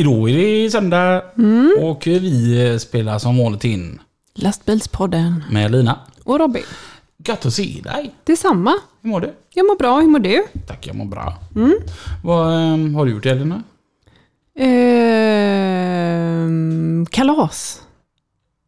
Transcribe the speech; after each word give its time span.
Idag 0.00 0.30
är 0.30 0.34
det 0.34 0.70
söndag 0.70 1.22
och 1.80 2.06
vi 2.06 2.78
spelar 2.80 3.18
som 3.18 3.38
vanligt 3.38 3.64
in 3.64 4.00
Lastbilspodden. 4.34 5.44
med 5.50 5.70
Lina. 5.70 5.98
Och 6.24 6.38
Robin. 6.38 6.62
Gött 7.26 7.46
att 7.46 7.54
se 7.54 7.80
dig. 7.84 8.14
Detsamma. 8.24 8.74
Hur 9.02 9.10
mår 9.10 9.20
du? 9.20 9.34
Jag 9.54 9.66
mår 9.66 9.76
bra, 9.76 10.00
hur 10.00 10.08
mår 10.08 10.18
du? 10.18 10.44
Tack, 10.66 10.86
jag 10.86 10.96
mår 10.96 11.04
bra. 11.04 11.34
Vad 12.24 12.54
ehm, 12.54 12.94
har 12.94 13.04
du 13.04 13.10
gjort 13.12 13.26
i 13.26 13.28
helgen? 13.28 13.64
Ehm, 14.58 15.86
kalas. 17.10 17.82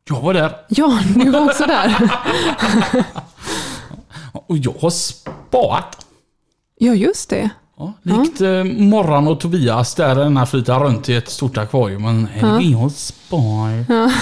Jag 0.08 0.20
var 0.20 0.34
där 0.34 0.56
Ja, 0.68 1.00
du 1.16 1.30
var 1.30 1.44
också 1.44 1.66
där. 1.66 2.10
och 4.32 4.58
jag 4.58 4.74
har 4.80 4.90
spaat. 4.90 6.06
Ja, 6.78 6.94
just 6.94 7.30
det. 7.30 7.50
Ja, 7.82 7.92
likt 8.02 8.40
eh, 8.40 8.64
Morran 8.64 9.28
och 9.28 9.40
Tobias 9.40 9.94
där 9.94 10.14
den 10.14 10.36
här 10.36 10.46
flyter 10.46 10.80
runt 10.80 11.08
i 11.08 11.14
ett 11.14 11.28
stort 11.28 11.58
akvarium. 11.58 12.02
Men 12.02 12.26
här 12.26 12.56
är 12.56 12.60
jag 12.60 12.92
spar. 12.92 13.84
Ja. 13.88 14.12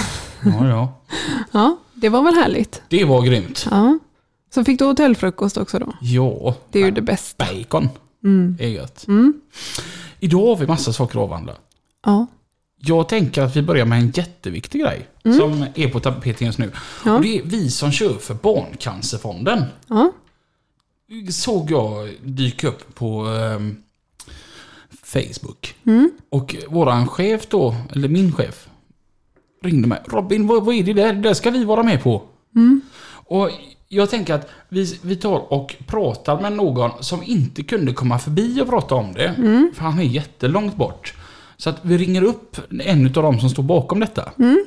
Ja, 0.43 0.67
ja. 0.67 0.93
ja, 1.51 1.77
det 1.93 2.09
var 2.09 2.23
väl 2.23 2.33
härligt. 2.33 2.81
Det 2.89 3.05
var 3.05 3.21
grymt. 3.21 3.67
Ja. 3.71 3.99
Så 4.53 4.63
fick 4.63 4.79
du 4.79 4.85
hotellfrukost 4.85 5.57
också 5.57 5.79
då? 5.79 5.93
Ja. 6.01 6.55
Det 6.71 6.79
är 6.79 6.85
ju 6.85 6.91
det 6.91 7.01
bästa. 7.01 7.45
Bacon. 7.45 7.89
Mm. 8.23 8.57
är 8.59 8.67
gött. 8.67 9.07
Mm. 9.07 9.33
Idag 10.19 10.45
har 10.45 10.55
vi 10.55 10.67
massa 10.67 10.93
saker 10.93 11.19
att 11.19 11.23
avhandla. 11.23 11.53
Ja. 12.05 12.27
Jag 12.83 13.09
tänker 13.09 13.41
att 13.41 13.55
vi 13.55 13.61
börjar 13.61 13.85
med 13.85 13.99
en 13.99 14.11
jätteviktig 14.11 14.81
grej. 14.81 15.07
Som 15.23 15.65
är 15.75 15.87
på 15.87 15.99
tapeten 15.99 16.47
just 16.47 16.59
nu. 16.59 16.65
Mm. 16.65 16.77
Ja. 17.05 17.15
Och 17.15 17.21
det 17.21 17.37
är 17.37 17.43
vi 17.43 17.69
som 17.69 17.91
kör 17.91 18.13
för 18.13 18.33
Barncancerfonden. 18.33 19.63
Ja. 19.87 20.11
Såg 21.31 21.71
jag 21.71 22.09
dyka 22.23 22.67
upp 22.67 22.95
på 22.95 23.25
ehm, 23.25 23.77
Facebook. 25.03 25.75
Mm. 25.85 26.11
Och 26.29 26.55
våran 26.69 27.07
chef 27.07 27.47
då, 27.47 27.75
eller 27.91 28.07
min 28.07 28.33
chef, 28.33 28.67
ringde 29.63 29.87
mig. 29.87 30.01
Robin, 30.07 30.47
vad, 30.47 30.65
vad 30.65 30.75
är 30.75 30.83
det 30.83 30.93
där? 30.93 31.13
Det 31.13 31.21
där 31.21 31.33
ska 31.33 31.51
vi 31.51 31.63
vara 31.63 31.83
med 31.83 32.03
på. 32.03 32.21
Mm. 32.55 32.81
Och 33.11 33.49
jag 33.87 34.09
tänker 34.09 34.33
att 34.33 34.49
vi, 34.69 34.99
vi 35.01 35.15
tar 35.15 35.53
och 35.53 35.75
pratar 35.87 36.41
med 36.41 36.53
någon 36.53 37.03
som 37.03 37.23
inte 37.23 37.63
kunde 37.63 37.93
komma 37.93 38.19
förbi 38.19 38.61
och 38.61 38.69
prata 38.69 38.95
om 38.95 39.13
det. 39.13 39.27
Mm. 39.27 39.71
För 39.75 39.83
han 39.83 39.99
är 39.99 40.03
jättelångt 40.03 40.75
bort. 40.75 41.13
Så 41.57 41.69
att 41.69 41.79
vi 41.81 41.97
ringer 41.97 42.23
upp 42.23 42.57
en 42.79 43.05
av 43.05 43.11
dem 43.11 43.39
som 43.39 43.49
står 43.49 43.63
bakom 43.63 43.99
detta. 43.99 44.31
Mm. 44.39 44.65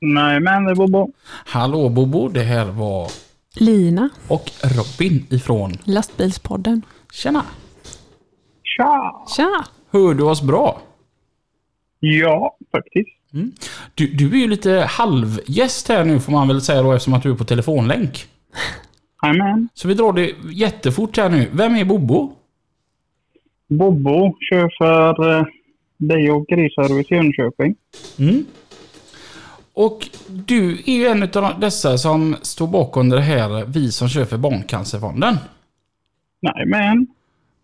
Nej, 0.00 0.40
men 0.40 0.64
det 0.64 0.70
är 0.70 0.74
Bobo. 0.74 1.12
Hallå 1.46 1.88
Bobo, 1.88 2.28
det 2.28 2.42
här 2.42 2.64
var 2.64 3.10
Lina, 3.54 4.08
och 4.28 4.50
Robin 4.62 5.26
ifrån 5.30 5.72
lastbilspodden. 5.84 6.82
Tjena! 7.12 7.44
Tja! 8.62 9.24
Tja! 9.36 9.64
Hör 9.90 10.14
du 10.14 10.24
oss 10.24 10.42
bra? 10.42 10.80
Ja, 12.00 12.56
faktiskt. 12.72 13.10
Du, 13.94 14.06
du 14.06 14.32
är 14.32 14.36
ju 14.36 14.48
lite 14.48 14.86
halvgäst 14.88 15.88
här 15.88 16.04
nu 16.04 16.20
får 16.20 16.32
man 16.32 16.48
väl 16.48 16.60
säga 16.60 16.82
då 16.82 16.92
eftersom 16.92 17.14
att 17.14 17.22
du 17.22 17.30
är 17.30 17.34
på 17.34 17.44
telefonlänk. 17.44 18.26
Jajamän. 19.22 19.68
Så 19.74 19.88
vi 19.88 19.94
drar 19.94 20.12
det 20.12 20.34
jättefort 20.52 21.16
här 21.16 21.28
nu. 21.28 21.48
Vem 21.52 21.76
är 21.76 21.84
Bobo? 21.84 22.32
Bobo 23.68 24.36
kör 24.50 24.74
för 24.78 25.38
eh, 25.38 25.44
dig 25.96 26.30
och 26.30 26.46
Grisservice 26.46 27.10
i 27.10 27.14
Jönköping. 27.14 27.74
Mm. 28.18 28.44
Och 29.78 30.08
du 30.28 30.72
är 30.72 30.92
ju 30.92 31.06
en 31.06 31.22
av 31.22 31.60
dessa 31.60 31.98
som 31.98 32.36
står 32.42 32.66
bakom 32.66 33.08
det 33.08 33.20
här 33.20 33.64
Vi 33.66 33.92
som 33.92 34.08
kör 34.08 34.24
för 34.24 34.38
Barncancerfonden. 34.38 35.34
Jajamän. 36.40 37.06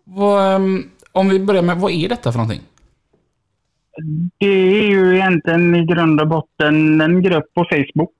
Vad, 0.03 0.55
ehm, 0.55 0.83
om 1.11 1.29
vi 1.29 1.39
börjar 1.39 1.61
med, 1.61 1.77
vad 1.77 1.91
är 1.91 2.09
detta 2.09 2.31
för 2.31 2.39
någonting? 2.39 2.61
Det 4.37 4.45
är 4.45 4.87
ju 4.87 5.15
egentligen 5.15 5.75
i 5.75 5.85
grund 5.85 6.21
och 6.21 6.27
botten 6.27 7.01
en 7.01 7.23
grupp 7.23 7.53
på 7.53 7.65
Facebook 7.69 8.15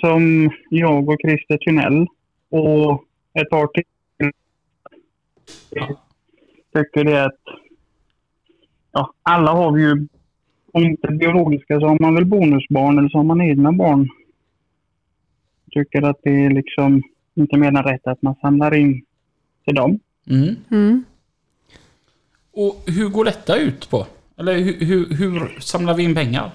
som 0.00 0.50
jag 0.70 1.08
och 1.08 1.16
Christer 1.24 1.56
Thunell 1.56 2.06
och 2.50 3.04
ett 3.40 3.50
par 3.50 3.66
till 3.66 3.84
tycker 6.74 7.04
det 7.04 7.24
att 7.24 7.40
ja, 8.92 9.12
alla 9.22 9.50
har 9.52 9.72
vi 9.72 9.82
ju, 9.82 10.06
om 10.72 10.84
inte 10.84 11.08
biologiska 11.08 11.80
så 11.80 11.86
har 11.86 11.98
man 12.00 12.14
väl 12.14 12.24
bonusbarn 12.24 12.98
eller 12.98 13.08
så 13.08 13.18
har 13.18 13.24
man 13.24 13.40
egna 13.40 13.72
barn. 13.72 14.08
Tycker 15.70 16.02
att 16.02 16.20
det 16.22 16.44
är 16.44 16.50
liksom 16.50 17.02
inte 17.34 17.56
mer 17.56 17.68
än 17.68 17.82
rätt 17.82 18.06
att 18.06 18.22
man 18.22 18.34
samlar 18.34 18.74
in 18.74 19.02
till 19.64 19.74
dem. 19.74 19.98
Mm. 20.30 20.56
Mm. 20.70 21.04
Och 22.52 22.82
hur 22.86 23.08
går 23.08 23.24
detta 23.24 23.56
ut 23.56 23.90
på? 23.90 24.06
Eller 24.38 24.58
hur, 24.58 24.86
hur, 24.86 25.14
hur 25.14 25.60
samlar 25.60 25.94
vi 25.94 26.02
in 26.02 26.14
pengar? 26.14 26.50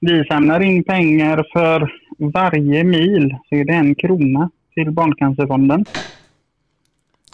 Vi 0.00 0.24
samlar 0.24 0.60
in 0.60 0.84
pengar 0.84 1.46
för 1.52 1.92
varje 2.18 2.84
mil 2.84 3.36
så 3.48 3.54
är 3.54 3.64
det 3.64 3.72
en 3.72 3.94
krona 3.94 4.50
till 4.74 4.90
Barncancerfonden. 4.90 5.84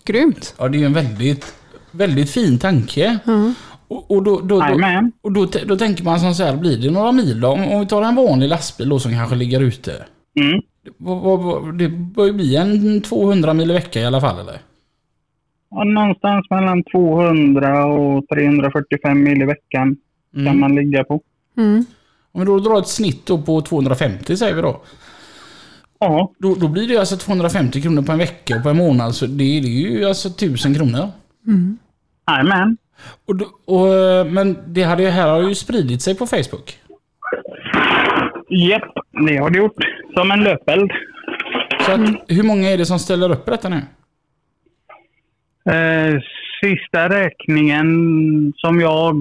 Grymt. 0.04 0.54
Ja, 0.58 0.68
det 0.68 0.82
är 0.82 0.86
en 0.86 0.92
väldigt, 0.92 1.54
väldigt 1.90 2.30
fin 2.30 2.58
tanke. 2.58 3.18
Ja. 3.26 3.52
Och, 3.88 4.10
och, 4.10 4.22
då, 4.22 4.40
då, 4.40 4.46
då, 4.46 4.58
Jajamän. 4.60 5.12
och 5.22 5.32
då, 5.32 5.46
då 5.66 5.76
tänker 5.76 6.04
man 6.04 6.20
som 6.20 6.34
så 6.34 6.44
här, 6.44 6.56
blir 6.56 6.78
det 6.78 6.90
några 6.90 7.12
mil 7.12 7.40
då? 7.40 7.48
Om, 7.48 7.68
om 7.68 7.80
vi 7.80 7.86
tar 7.86 8.02
en 8.02 8.14
vanlig 8.14 8.48
lastbil 8.48 8.88
då 8.88 8.98
som 8.98 9.12
kanske 9.12 9.36
ligger 9.36 9.60
ute. 9.60 9.92
Mm. 10.40 10.60
Det 11.78 11.88
bör 11.88 12.26
ju 12.26 12.32
bli 12.32 12.56
en 12.56 13.00
200 13.00 13.54
mil 13.54 13.70
i 13.70 13.74
veckan 13.74 14.02
i 14.02 14.06
alla 14.06 14.20
fall 14.20 14.40
eller? 14.40 14.58
Ja, 15.70 15.84
någonstans 15.84 16.46
mellan 16.50 16.82
200 16.84 17.86
och 17.86 18.28
345 18.28 19.22
mil 19.24 19.42
i 19.42 19.44
veckan 19.46 19.96
kan 20.34 20.46
Mm. 20.46 20.60
man 20.60 20.74
ligga 20.74 21.04
på. 21.04 21.20
Mm. 21.56 21.84
Om 22.32 22.40
vi 22.40 22.46
då 22.46 22.58
drar 22.58 22.78
ett 22.78 22.88
snitt 22.88 23.26
då 23.26 23.42
på 23.42 23.60
250 23.60 24.36
säger 24.36 24.54
vi 24.54 24.62
då. 24.62 24.82
Ja, 26.00 26.32
Då, 26.38 26.54
då 26.54 26.68
blir 26.68 26.88
det 26.88 26.96
alltså 26.96 27.16
250 27.16 27.82
kronor 27.82 28.02
på 28.02 28.12
en 28.12 28.18
vecka 28.18 28.56
och 28.56 28.62
på 28.62 28.68
en 28.68 28.76
månad. 28.76 29.14
Så 29.14 29.26
det, 29.26 29.34
det 29.36 29.66
är 29.66 29.90
ju 29.90 30.04
alltså 30.04 30.28
1000 30.28 30.74
kronor. 30.74 31.08
Mm. 31.46 31.78
Och, 33.26 33.36
då- 33.36 33.50
och, 33.64 33.94
eh, 33.94 34.24
men 34.26 34.58
det 34.66 34.82
hade, 34.82 35.02
ju- 35.02 35.08
här 35.08 35.28
har 35.28 35.48
ju 35.48 35.54
spridit 35.54 36.02
sig 36.02 36.16
på 36.16 36.26
Facebook. 36.26 36.78
Japp, 38.50 38.92
det 39.28 39.36
har 39.36 39.50
det 39.50 39.58
gjort. 39.58 39.76
Som 40.16 40.30
en 40.30 40.44
löpeld. 40.44 40.90
Så 41.80 41.92
att, 41.92 42.00
hur 42.28 42.42
många 42.42 42.68
är 42.70 42.78
det 42.78 42.86
som 42.86 42.98
ställer 42.98 43.32
upp 43.32 43.44
på 43.44 43.50
detta 43.50 43.68
nu? 43.68 43.80
Eh, 45.72 46.20
sista 46.62 47.08
räkningen 47.08 47.86
som 48.56 48.80
jag 48.80 49.12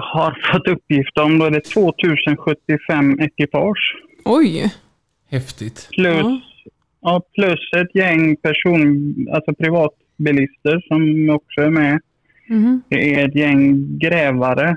har 0.00 0.52
fått 0.52 0.68
uppgift 0.68 1.18
om, 1.18 1.38
då 1.38 1.44
är 1.46 1.50
det 1.50 1.60
2075 1.64 3.20
ekipage. 3.20 3.96
Oj. 4.24 4.74
Häftigt. 5.30 5.88
Plus, 5.92 6.16
Ja. 6.22 6.40
ja. 7.00 7.22
plus 7.34 7.60
ett 7.76 7.94
gäng 7.94 8.36
person, 8.36 9.14
alltså 9.34 9.54
privatbilister 9.54 10.80
som 10.88 11.30
också 11.36 11.60
är 11.60 11.70
med. 11.70 12.00
Mhm. 12.50 12.82
Det 12.88 13.14
är 13.14 13.28
ett 13.28 13.34
gäng 13.34 13.98
grävare 13.98 14.76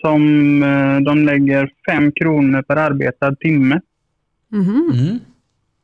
som 0.00 0.22
eh, 0.62 1.00
de 1.00 1.24
lägger 1.24 1.72
fem 1.86 2.12
kronor 2.12 2.62
per 2.62 2.76
arbetad 2.76 3.36
timme 3.36 3.80
Mhm. 4.48 4.90
Mm. 4.94 5.18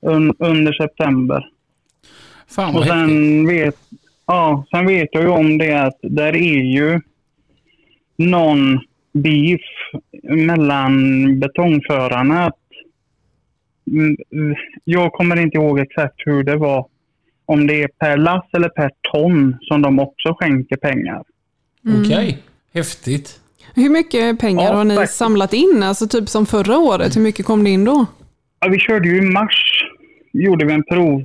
un, 0.00 0.34
under 0.38 0.72
september. 0.72 1.44
Fan 2.48 2.68
Och 2.68 2.74
vad 2.74 2.84
häftigt. 2.84 3.08
sen 3.16 3.46
vet, 3.46 3.76
ja, 4.26 4.64
sen 4.70 4.86
vet 4.86 5.08
jag 5.12 5.22
ju 5.22 5.28
om 5.28 5.58
det 5.58 5.72
att 5.82 5.98
där 6.02 6.36
är 6.36 6.62
ju 6.62 7.00
någon 8.16 8.80
beef 9.12 9.60
mellan 10.22 10.94
betongförarna. 11.40 12.44
Att, 12.46 12.58
mm, 14.32 14.54
jag 14.84 15.12
kommer 15.12 15.40
inte 15.40 15.56
ihåg 15.56 15.78
exakt 15.80 16.14
hur 16.26 16.42
det 16.44 16.56
var. 16.56 16.86
Om 17.48 17.66
det 17.66 17.82
är 17.82 17.88
per 17.88 18.16
lass 18.16 18.44
eller 18.52 18.68
per 18.68 18.90
ton 19.12 19.56
som 19.60 19.82
de 19.82 19.98
också 19.98 20.34
skänker 20.34 20.76
pengar. 20.76 21.22
Mm. 21.86 22.00
Okej. 22.02 22.38
Häftigt. 22.74 23.40
Hur 23.74 23.90
mycket 23.90 24.40
pengar 24.40 24.64
Ja, 24.64 24.72
har 24.74 24.84
ni 24.84 24.96
tack. 24.96 25.10
samlat 25.10 25.52
in? 25.52 25.82
Alltså 25.82 26.08
typ 26.08 26.28
som 26.28 26.46
förra 26.46 26.78
året, 26.78 27.16
hur 27.16 27.20
mycket 27.22 27.46
kom 27.46 27.64
det 27.64 27.70
in 27.70 27.84
då? 27.84 28.06
Ja, 28.60 28.68
vi 28.68 28.78
körde 28.78 29.08
ju 29.08 29.18
i 29.18 29.20
mars 29.20 29.84
gjorde 30.32 30.64
vi 30.66 30.72
en 30.72 30.84
prov 30.84 31.22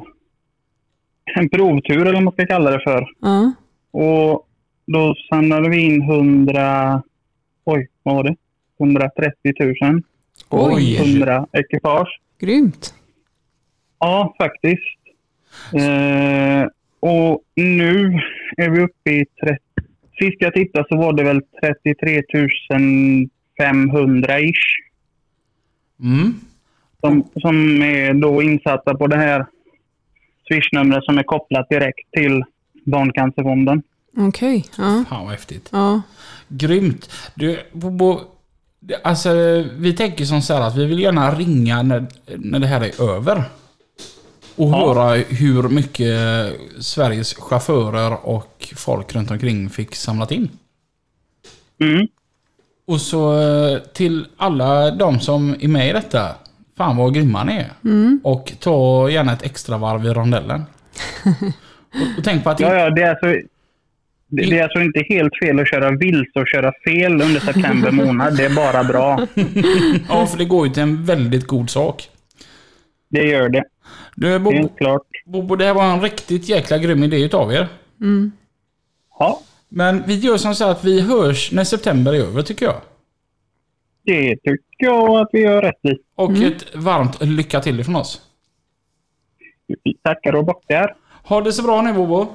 en 1.36 1.50
provtur 1.50 2.02
eller 2.02 2.14
vad 2.14 2.24
man 2.24 2.34
ska 2.34 2.46
kalla 2.46 2.72
det 2.72 2.80
för. 2.84 3.08
Ja. 3.20 3.54
Och 3.92 4.48
då 4.86 5.16
samlade 5.30 5.70
vi 5.70 5.82
in 5.82 6.02
100, 6.02 7.04
oj 7.66 7.88
vad 8.04 8.16
var 8.16 8.24
det? 8.24 8.36
130 8.80 9.54
000. 9.82 10.02
Oj. 10.50 10.98
100 10.98 11.48
ekipage. 11.52 12.20
Grymt. 12.40 12.94
Ja, 14.00 14.36
faktiskt. 14.38 15.03
Eh, 15.74 16.68
och 17.00 17.42
nu 17.56 18.20
är 18.58 18.70
vi 18.70 18.80
uppe 18.80 19.12
i 19.12 19.26
30... 19.44 19.60
Sist 20.20 20.38
jag 20.40 20.54
tittade 20.54 20.86
så 20.90 20.98
var 20.98 21.14
det 21.14 21.24
väl 21.24 21.42
33 21.62 22.22
500 23.58 24.40
ish. 24.40 24.84
Mm. 26.00 26.34
Som, 27.02 27.28
som 27.42 27.82
är 27.82 28.14
då 28.14 28.42
insatta 28.42 28.96
på 28.96 29.08
det 29.08 29.18
här 29.18 29.46
swishnumret 30.48 31.04
som 31.04 31.18
är 31.18 31.24
kopplat 31.24 31.70
direkt 31.70 32.12
till 32.12 32.44
Barncancerfonden. 32.86 33.82
Okej. 34.18 34.66
Ja. 34.78 35.04
Fan 35.10 35.24
vad 35.24 35.32
häftigt. 35.32 35.70
Ja. 35.72 36.02
Grymt. 36.48 37.10
Du, 37.36 37.60
Bobo, 37.72 38.20
alltså 39.04 39.30
vi 39.78 39.94
tänker 39.94 40.26
som 40.26 40.42
så 40.42 40.54
här 40.54 40.62
att 40.62 40.78
vi 40.78 40.86
vill 40.86 41.00
gärna 41.00 41.36
ringa 41.36 41.84
när, 41.84 42.06
när 42.38 42.60
det 42.60 42.68
här 42.68 42.82
är 42.82 43.16
över. 43.16 43.44
Och 44.56 44.70
Ja. 44.70 44.94
höra 44.94 45.16
hur 45.16 45.64
mycket 45.70 46.18
Sveriges 46.80 47.34
chaufförer 47.34 48.26
och 48.26 48.74
folk 48.76 49.16
runt 49.16 49.32
omkring 49.32 49.70
fick 49.70 49.96
samlat 49.96 50.32
in. 50.32 50.50
Mm. 51.82 52.08
Och 52.88 53.02
så 53.02 53.42
eh, 53.42 53.78
till 53.80 54.26
alla 54.38 54.92
de 54.92 55.20
som 55.20 55.56
är 55.60 55.68
med 55.68 55.90
i 55.90 55.94
detta. 55.94 56.36
Fan 56.78 56.98
vad 56.98 57.14
grymma 57.14 57.44
ni 57.44 57.56
är. 57.56 57.72
Och 58.24 58.54
ta 58.60 59.10
gärna 59.10 59.34
ett 59.34 59.44
extra 59.44 59.78
varv 59.78 60.06
i 60.06 60.10
rondellen. 60.10 60.64
och, 61.26 62.18
och 62.18 62.24
tänk 62.24 62.44
på 62.44 62.50
att... 62.50 62.60
Ja, 62.60 62.74
ja, 62.76 62.90
det 62.90 63.02
är 63.02 63.10
alltså... 63.10 63.26
Det 64.28 64.46
det 64.46 64.60
är 64.60 64.64
alltså 64.64 64.80
inte 64.80 65.04
helt 65.10 65.34
fel 65.44 65.60
att 65.60 65.68
köra 65.70 65.92
vilse 65.92 66.40
och 66.40 66.48
köra 66.48 66.74
fel 66.86 67.22
under 67.22 67.40
september 67.40 67.92
månad. 67.92 68.38
Det 68.38 68.46
är 68.46 68.56
bara 68.56 68.84
bra. 68.84 69.28
ja, 70.10 70.26
för 70.28 70.38
det 70.38 70.46
går 70.46 70.68
ju 70.68 70.74
till 70.74 70.84
en 70.84 71.06
väldigt 71.06 71.48
god 71.48 71.70
sak. 71.70 72.10
Det 73.10 73.24
gör 73.24 73.50
det. 73.50 73.64
Du, 74.16 74.40
Bobo, 74.40 74.58
Helt 74.58 74.78
klart. 74.78 75.08
Bobo, 75.26 75.56
det 75.56 75.66
här 75.66 75.74
var 75.74 75.84
en 75.94 76.02
riktigt 76.02 76.50
jäkla 76.50 76.78
grym 76.78 77.04
idé 77.04 77.18
utav 77.24 77.54
er. 77.54 77.68
Ja, 79.20 79.40
Men 79.70 80.04
vi 80.08 80.16
gör 80.16 80.38
som 80.38 80.56
så 80.56 80.66
att 80.70 80.84
vi 80.84 81.02
hörs 81.02 81.52
när 81.52 81.64
september 81.64 82.14
är 82.14 82.20
över 82.20 82.42
tycker 82.42 82.66
jag. 82.66 82.82
det 84.04 84.36
tycker 84.36 84.60
jag 84.78 85.10
att 85.22 85.30
vi 85.32 85.40
gör 85.42 85.62
rätt 85.62 85.86
i. 85.86 85.98
Och 86.16 86.32
ett 86.32 86.76
varmt 86.76 87.22
lycka 87.22 87.60
till 87.62 87.80
ifrån 87.80 87.96
oss. 87.96 88.22
Vi 89.84 89.94
tackar 90.04 90.36
och 90.36 90.46
bockar. 90.46 90.96
Ha 91.24 91.42
det 91.42 91.54
så 91.54 91.64
bra 91.64 91.82
nu 91.82 91.94
Bobo. 91.94 92.28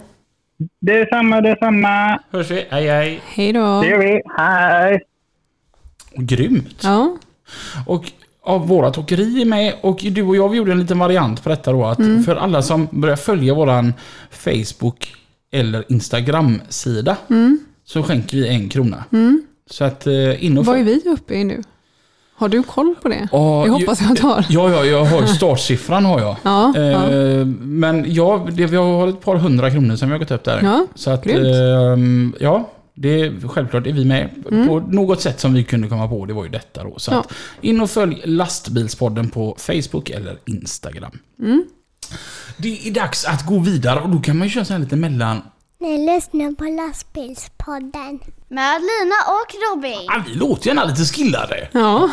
Detsamma, 0.81 1.41
detsamma. 1.41 2.21
Hörs 2.31 2.51
vi. 2.51 2.67
Hej 2.71 2.87
hej. 2.89 3.21
Hej 3.27 3.53
då. 3.53 3.81
Det 3.81 3.89
gör 3.89 3.99
vi. 3.99 4.23
Hej! 4.37 5.01
Grymt. 6.17 6.81
Ja. 6.83 7.17
Och 7.87 8.13
ja, 8.49 8.59
vårat 8.59 8.99
åkeri 8.99 9.41
är 9.43 9.45
med 9.45 9.75
och 9.81 9.99
du 10.11 10.23
och 10.23 10.37
jag 10.37 10.49
vi 10.49 10.57
gjorde 10.57 10.73
en 10.73 10.81
liten 10.81 10.99
variant 10.99 11.43
på 11.43 11.49
detta 11.49 11.73
då. 11.73 11.85
Att 11.85 11.99
För 12.25 12.37
alla 12.37 12.63
som 12.63 12.89
börjar 12.91 13.17
följa 13.17 13.55
våran 13.55 13.95
Facebook 14.31 15.15
eller 15.53 15.85
Instagram-sida 15.89 17.17
så 17.85 18.03
skänker 18.03 18.37
vi 18.37 18.49
en 18.49 18.69
krona. 18.69 19.05
Så 19.71 19.85
att 19.85 20.07
eh, 20.07 20.45
in 20.45 20.59
och 20.59 20.67
Vad 20.67 20.79
är 20.79 20.85
vi 20.85 21.03
uppe 21.07 21.35
i 21.35 21.45
nu? 21.45 21.63
Har 22.35 22.49
du 22.49 22.63
koll 22.63 22.95
på 23.03 23.09
det? 23.09 23.29
Ja, 23.33 23.63
det 23.67 23.71
hoppas 23.71 24.01
jag 24.01 24.29
har. 24.29 24.47
Ja, 24.49 24.71
ja, 24.71 24.85
jag 24.85 25.05
har 25.05 25.27
startsiffran 25.37 26.05
har 26.05 26.21
jag. 26.21 26.37
Ja, 26.43 26.73
Eh, 26.77 26.83
ja. 26.83 27.45
Men 27.61 28.05
ja, 28.13 28.47
det, 28.53 28.67
vi 28.67 28.77
har 28.77 29.09
ett 29.09 29.21
par 29.21 29.37
hundra 29.37 29.71
kronor 29.71 29.97
som 29.97 30.09
vi 30.09 30.13
har 30.13 30.19
gått 30.19 30.31
upp 30.31 30.45
där. 30.45 30.61
Ja, 30.63 30.87
Så 30.95 31.11
att, 31.11 31.27
ehm, 31.27 32.35
ja, 32.41 32.71
det 33.01 33.21
är, 33.21 33.49
självklart 33.49 33.87
är 33.87 33.93
vi 33.93 34.05
med 34.05 34.45
på 34.67 34.81
något 34.81 35.21
sätt 35.23 35.41
som 35.41 35.55
vi 35.55 35.65
kunde 35.65 35.89
komma 35.89 36.09
på. 36.09 36.27
Det 36.27 36.33
var 36.35 36.45
ju 36.45 36.51
detta 36.51 36.85
då. 36.85 36.99
Så 36.99 37.11
Mm. 37.11 37.25
Ja. 37.29 37.37
att, 37.59 37.65
in 37.65 37.81
och 37.81 37.91
följ 37.91 38.23
Lastbilspodden 38.25 39.31
på 39.31 39.55
Facebook 39.59 40.11
eller 40.11 40.39
Instagram. 40.47 41.19
Mm. 41.39 41.65
Det 42.57 42.89
är 42.89 42.91
dags 42.91 43.25
att 43.25 43.47
gå 43.47 43.59
vidare 43.59 44.01
och 44.01 44.09
då 44.09 44.19
kan 44.19 44.39
man 44.39 44.47
ju 44.47 44.53
köra 44.55 44.65
så 44.65 44.73
här 44.73 44.81
lite 44.81 44.97
mellan... 44.97 45.43
Ni 45.81 46.15
lyssnar 46.15 46.53
på 46.55 46.65
lastbilspodden. 46.65 48.21
Med 48.49 48.81
Lina 48.81 49.17
och 49.29 49.55
Robin. 49.77 50.09
Ah, 50.09 50.23
vi 50.27 50.35
låter 50.35 50.67
gärna 50.69 50.85
lite 50.85 51.05
skillade. 51.05 51.69
Ja. 51.73 52.11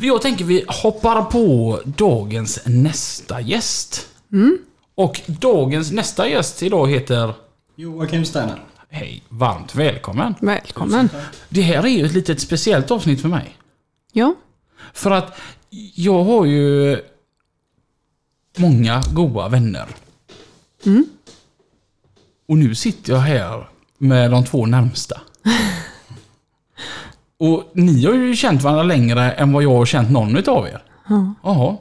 Jag 0.00 0.22
tänker 0.22 0.44
vi 0.44 0.64
hoppar 0.68 1.22
på 1.22 1.80
dagens 1.84 2.60
nästa 2.66 3.40
gäst. 3.40 4.06
Mm. 4.32 4.58
Och 4.94 5.20
dagens 5.26 5.92
nästa 5.92 6.28
gäst 6.28 6.62
idag 6.62 6.90
heter... 6.90 7.34
Joakim 7.76 8.24
Sterner. 8.24 8.62
Hej, 8.96 9.22
varmt 9.28 9.74
välkommen. 9.74 10.34
Välkommen. 10.40 11.08
Det 11.48 11.62
här 11.62 11.82
är 11.82 11.88
ju 11.88 12.06
ett 12.06 12.12
litet 12.12 12.40
speciellt 12.40 12.90
avsnitt 12.90 13.20
för 13.22 13.28
mig. 13.28 13.56
Ja. 14.12 14.34
För 14.92 15.10
att 15.10 15.38
jag 15.94 16.24
har 16.24 16.44
ju 16.44 17.00
många 18.56 19.02
goda 19.12 19.48
vänner. 19.48 19.86
Mm. 20.86 21.06
Och 22.48 22.58
nu 22.58 22.74
sitter 22.74 23.12
jag 23.12 23.18
här 23.20 23.68
med 23.98 24.30
de 24.30 24.44
två 24.44 24.66
närmsta. 24.66 25.20
Och 27.38 27.70
ni 27.74 28.04
har 28.06 28.14
ju 28.14 28.36
känt 28.36 28.62
varandra 28.62 28.82
längre 28.82 29.32
än 29.32 29.52
vad 29.52 29.62
jag 29.62 29.74
har 29.74 29.86
känt 29.86 30.10
någon 30.10 30.36
utav 30.36 30.66
er. 30.66 30.82
Ja. 31.08 31.34
Jaha. 31.42 31.76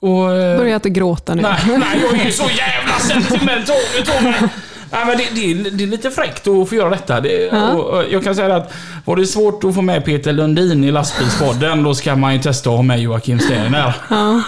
Och... 0.00 0.32
eh, 0.32 0.58
Börjar 0.58 0.74
inte 0.74 0.90
gråta 0.90 1.34
nu. 1.34 1.42
Nej, 1.42 1.60
nej, 1.66 2.00
jag 2.02 2.20
är 2.20 2.24
ju 2.24 2.32
så 2.32 2.50
jävla 2.50 2.98
sentimental 2.98 3.76
utav 4.00 4.22
mig. 4.22 4.34
Nej, 4.92 5.06
men 5.06 5.16
det, 5.18 5.24
det, 5.34 5.50
är, 5.50 5.70
det 5.70 5.84
är 5.84 5.88
lite 5.88 6.10
fräckt 6.10 6.46
att 6.48 6.68
få 6.68 6.74
göra 6.74 6.90
detta. 6.90 7.20
Det, 7.20 7.48
Ja. 7.52 8.02
jag 8.10 8.24
kan 8.24 8.34
säga 8.34 8.56
att 8.56 8.72
var 9.04 9.16
det 9.16 9.26
svårt 9.26 9.64
att 9.64 9.74
få 9.74 9.82
med 9.82 10.04
Peter 10.04 10.32
Lundin 10.32 10.84
i 10.84 10.90
lastbilspodden, 10.90 11.82
då 11.82 11.94
ska 11.94 12.16
man 12.16 12.34
ju 12.34 12.40
testa 12.42 12.70
att 12.70 12.76
ha 12.76 12.82
med 12.82 13.00
Joakim 13.00 13.38
Sterner. 13.40 13.94
Ja. 14.10 14.42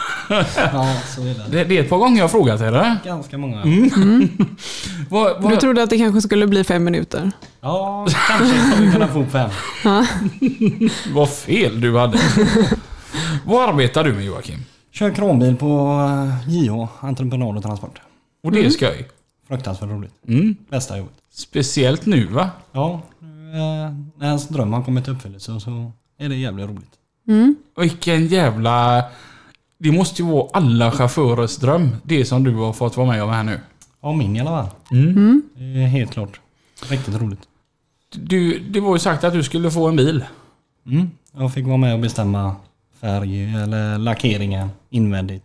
Ja, 0.72 0.96
så 1.16 1.20
är 1.20 1.24
det. 1.26 1.44
Det, 1.50 1.64
det 1.64 1.78
är 1.78 1.82
ett 1.82 1.90
par 1.90 1.96
gånger 1.98 2.16
jag 2.18 2.24
har 2.24 2.28
frågat 2.28 2.60
er 2.60 2.72
det. 2.72 2.96
Ganska 3.04 3.38
många. 3.38 3.62
Vad, 5.10 5.42
vad, 5.42 5.52
Du 5.52 5.56
trodde 5.56 5.82
att 5.82 5.90
det 5.90 5.98
kanske 5.98 6.20
skulle 6.20 6.46
bli 6.46 6.64
fem 6.64 6.84
minuter? 6.84 7.30
Ja, 7.60 8.06
kanske 8.28 8.56
kommer 8.70 8.86
vi 8.86 8.92
kunna 8.92 9.08
få 9.08 9.24
fem. 9.26 9.50
vad 11.14 11.30
fel 11.30 11.80
du 11.80 11.98
hade. 11.98 12.18
vad 13.44 13.68
arbetar 13.68 14.04
du 14.04 14.12
med 14.12 14.24
Joakim? 14.24 14.64
Kör 14.92 15.10
kranbil 15.10 15.56
på 15.56 16.00
eh, 16.46 16.54
JH, 16.54 16.88
entreprenad 17.00 17.56
och 17.56 17.62
transport. 17.62 18.00
Och 18.44 18.52
det 18.52 18.64
är 18.66 18.70
skoj. 18.70 19.08
Fruktansvärt 19.48 19.90
roligt. 19.90 20.14
Mm. 20.28 20.56
Bästa 20.70 20.98
jobbet. 20.98 21.14
Speciellt 21.30 22.06
nu 22.06 22.26
va? 22.26 22.50
Ja, 22.72 23.02
eh, 23.20 23.94
när 24.16 24.26
ens 24.26 24.48
dröm 24.48 24.72
har 24.72 24.82
kommit 24.82 25.08
i 25.08 25.10
uppfyllelse 25.10 25.60
så 25.60 25.92
är 26.18 26.28
det 26.28 26.36
jävligt 26.36 26.68
roligt. 26.68 26.92
Mm. 27.28 27.56
Vilken 27.76 28.26
jävla... 28.26 29.04
Det 29.78 29.92
måste 29.92 30.22
ju 30.22 30.28
vara 30.28 30.48
alla 30.52 30.90
chaufförers 30.90 31.56
dröm. 31.56 31.96
Det 32.02 32.24
som 32.24 32.44
du 32.44 32.54
har 32.54 32.72
fått 32.72 32.96
vara 32.96 33.06
med 33.06 33.22
om 33.22 33.30
här 33.30 33.44
nu. 33.44 33.60
Ja, 34.00 34.12
min 34.12 34.36
i 34.36 34.40
alla 34.40 34.50
fall. 34.50 34.68
Mm. 34.90 35.42
Är 35.56 35.86
helt 35.86 36.10
klart. 36.10 36.40
Riktigt 36.88 37.20
roligt. 37.20 37.48
Du, 38.12 38.58
det 38.58 38.80
var 38.80 38.94
ju 38.94 38.98
sagt 38.98 39.24
att 39.24 39.32
du 39.32 39.42
skulle 39.42 39.70
få 39.70 39.88
en 39.88 39.96
bil. 39.96 40.24
Mm. 40.86 41.10
Jag 41.32 41.54
fick 41.54 41.66
vara 41.66 41.76
med 41.76 41.94
och 41.94 42.00
bestämma 42.00 42.56
färg 43.00 43.54
eller 43.54 43.98
lackeringen 43.98 44.68
invändigt, 44.90 45.44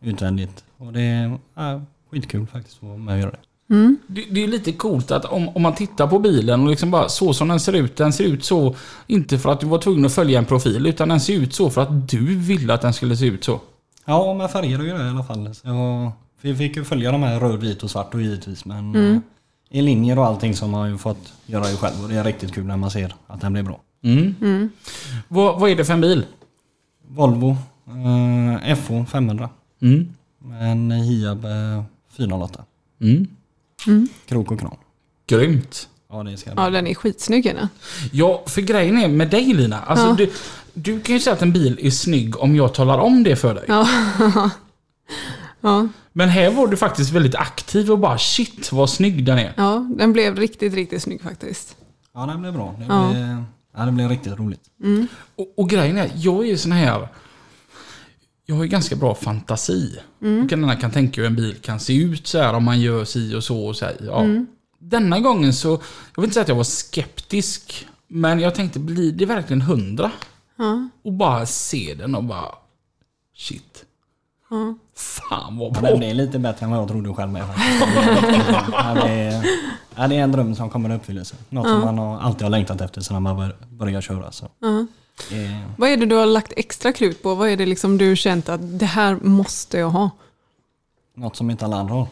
utvändigt. 0.00 0.64
Och 0.76 0.92
det 0.92 1.38
ja, 1.54 1.80
skitkul 2.10 2.46
faktiskt 2.46 2.76
att 2.76 2.82
vara 2.82 2.96
med 2.96 3.14
och 3.14 3.20
göra 3.20 3.30
det. 3.30 3.74
Mm. 3.74 3.98
Det, 4.06 4.24
det 4.30 4.44
är 4.44 4.48
lite 4.48 4.72
coolt 4.72 5.10
att 5.10 5.24
om, 5.24 5.48
om 5.48 5.62
man 5.62 5.74
tittar 5.74 6.06
på 6.06 6.18
bilen 6.18 6.62
och 6.62 6.68
liksom 6.68 6.90
bara 6.90 7.08
så 7.08 7.34
som 7.34 7.48
den 7.48 7.60
ser 7.60 7.72
ut. 7.72 7.96
Den 7.96 8.12
ser 8.12 8.24
ut 8.24 8.44
så, 8.44 8.74
inte 9.06 9.38
för 9.38 9.52
att 9.52 9.60
du 9.60 9.66
var 9.66 9.78
tvungen 9.78 10.04
att 10.04 10.14
följa 10.14 10.38
en 10.38 10.44
profil, 10.44 10.86
utan 10.86 11.08
den 11.08 11.20
ser 11.20 11.34
ut 11.34 11.54
så 11.54 11.70
för 11.70 11.80
att 11.80 12.08
du 12.08 12.36
ville 12.36 12.74
att 12.74 12.80
den 12.80 12.92
skulle 12.92 13.16
se 13.16 13.26
ut 13.26 13.44
så. 13.44 13.60
Ja, 14.04 14.34
med 14.34 14.50
färger 14.50 14.78
och 14.78 14.84
grejer 14.84 15.06
i 15.06 15.10
alla 15.10 15.24
fall. 15.24 15.54
Så 15.54 16.12
vi 16.40 16.54
fick 16.54 16.76
ju 16.76 16.84
följa 16.84 17.12
de 17.12 17.22
här 17.22 17.40
röd, 17.40 17.60
vit 17.60 17.82
och 17.82 17.90
svart 17.90 18.14
och 18.14 18.22
givetvis. 18.22 18.64
Men 18.64 18.94
eh, 18.94 19.20
i 19.70 19.82
linjer 19.82 20.18
och 20.18 20.26
allting 20.26 20.56
som 20.56 20.70
man 20.70 20.90
ju 20.90 20.98
fått 20.98 21.32
göra 21.46 21.70
ju 21.70 21.76
själv. 21.76 22.02
Och 22.02 22.08
det 22.08 22.14
är 22.14 22.24
riktigt 22.24 22.52
kul 22.54 22.64
när 22.64 22.76
man 22.76 22.90
ser 22.90 23.14
att 23.26 23.40
den 23.40 23.52
blir 23.52 23.62
bra. 23.62 23.80
Mm. 24.02 24.70
Vad, 25.28 25.60
vad 25.60 25.70
är 25.70 25.76
det 25.76 25.84
för 25.84 25.92
en 25.92 26.00
bil? 26.00 26.24
Volvo 27.08 27.56
eh, 27.86 28.76
FH 28.76 29.04
500. 29.06 29.48
Mm. 29.82 30.14
Med 30.38 30.72
en 30.72 30.90
Hiab 30.90 31.44
eh, 31.44 31.82
408. 32.24 32.64
Mm. 33.00 34.08
Krok 34.26 34.50
och 34.52 34.60
kran. 34.60 34.76
Grymt. 35.26 35.88
Ja, 36.10 36.22
det 36.22 36.36
ska 36.36 36.50
Ja, 36.56 36.70
den 36.70 36.86
är 36.86 36.94
skitsnygg 36.94 37.44
den. 37.44 37.68
Ja, 38.12 38.42
för 38.46 38.60
grejen 38.60 38.98
är 38.98 39.08
med 39.08 39.30
dig 39.30 39.44
Lina. 39.54 39.80
Alltså, 39.80 40.06
Ja. 40.06 40.12
du, 40.14 40.30
du 40.74 41.00
kan 41.00 41.14
ju 41.14 41.20
säga 41.20 41.34
att 41.34 41.42
en 41.42 41.52
bil 41.52 41.78
är 41.82 41.90
snygg 41.90 42.38
om 42.38 42.56
jag 42.56 42.74
talar 42.74 42.98
om 42.98 43.22
det 43.22 43.36
för 43.36 43.54
dig. 43.54 43.64
Ja. 43.68 43.88
ja. 45.60 45.88
Men 46.12 46.28
här 46.28 46.50
var 46.50 46.66
du 46.66 46.76
faktiskt 46.76 47.12
väldigt 47.12 47.34
aktiv 47.34 47.90
och 47.90 47.98
bara 47.98 48.18
shit 48.18 48.72
vad 48.72 48.90
snygg 48.90 49.24
den 49.24 49.38
är. 49.38 49.52
Ja, 49.56 49.88
den 49.96 50.12
blev 50.12 50.36
riktigt, 50.36 50.74
riktigt 50.74 51.02
snygg 51.02 51.22
faktiskt. 51.22 51.76
Ja, 52.14 52.26
den 52.26 52.40
blev 52.40 52.52
bra. 52.52 52.74
Det 52.78 52.84
Ja. 52.88 53.10
blev, 53.10 53.44
ja, 53.76 53.84
det 53.84 53.92
blev 53.92 54.08
riktigt 54.08 54.38
roligt. 54.38 54.60
Och, 55.36 55.54
och 55.56 55.68
grejen 55.70 55.98
är, 55.98 56.10
jag 56.14 56.44
är 56.44 56.48
ju 56.48 56.56
sån 56.58 56.72
här... 56.72 57.08
jag 58.50 58.56
har 58.56 58.62
ju 58.62 58.68
ganska 58.68 58.96
bra 58.96 59.14
fantasi. 59.14 59.98
Och 60.44 60.50
kan, 60.50 60.76
kan 60.76 60.90
tänka 60.90 61.20
hur 61.20 61.26
en 61.28 61.36
bil 61.36 61.56
kan 61.62 61.80
se 61.80 61.96
ut 61.96 62.26
så 62.26 62.38
här 62.38 62.54
om 62.54 62.64
man 62.64 62.80
gör 62.80 63.04
si 63.04 63.34
och 63.34 63.44
så 63.44 63.66
och 63.66 63.76
så 63.76 63.84
här. 63.84 63.96
Ja. 64.00 64.24
Denna 64.78 65.20
gången 65.20 65.54
så, 65.54 65.68
jag 66.14 66.22
vill 66.22 66.24
inte 66.24 66.34
säga 66.34 66.42
att 66.42 66.48
jag 66.48 66.56
var 66.56 66.64
skeptisk. 66.64 67.86
Men 68.08 68.40
jag 68.40 68.54
tänkte, 68.54 68.78
blir 68.78 69.12
det 69.12 69.26
verkligen 69.26 69.60
hundra? 69.62 70.10
Ja. 70.56 70.88
Och 71.04 71.12
bara 71.12 71.46
se 71.46 71.94
den 71.98 72.14
och 72.14 72.24
bara, 72.24 72.54
shit. 73.36 73.84
Ja. 74.50 74.74
Fan 74.96 75.56
vad 75.58 75.76
Ja, 75.76 75.80
bra. 75.80 75.90
den 75.90 76.02
är 76.02 76.14
lite 76.14 76.38
bättre 76.38 76.64
än 76.64 76.70
vad 76.70 76.80
jag 76.80 76.88
trodde 76.88 77.14
själv 77.14 77.30
med 77.32 77.46
faktiskt. 77.46 77.92
Ja, 78.72 78.94
det, 78.94 79.10
är, 79.10 79.44
ja, 79.96 80.08
det 80.08 80.16
är 80.16 80.22
en 80.22 80.32
dröm 80.32 80.54
som 80.54 80.70
kommer 80.70 80.90
i 80.90 80.96
uppfyllelse. 80.96 81.34
Något 81.48 81.68
som 81.68 81.80
man 81.80 81.98
alltid 81.98 82.42
har 82.42 82.50
längtat 82.50 82.80
efter 82.80 83.00
sedan 83.00 83.22
man 83.22 83.36
bör- 83.36 83.56
började 83.70 84.02
köra. 84.02 84.32
Så. 84.32 84.48
Ja. 85.30 85.36
Är, 85.36 85.64
Vad 85.78 85.90
är 85.90 85.96
det 85.96 86.06
du 86.06 86.14
har 86.14 86.26
lagt 86.26 86.52
extra 86.56 86.92
krut 86.92 87.22
på? 87.22 87.34
Vad 87.34 87.48
är 87.48 87.56
det 87.56 87.66
liksom 87.66 87.98
du 87.98 88.16
känt 88.16 88.48
att 88.48 88.78
det 88.78 88.86
här 88.86 89.16
måste 89.22 89.78
jag 89.78 89.90
ha? 89.90 90.10
något 91.14 91.36
som 91.36 91.50
inte 91.50 91.64
alla 91.64 91.76
andra 91.76 91.94
har. 91.94 92.06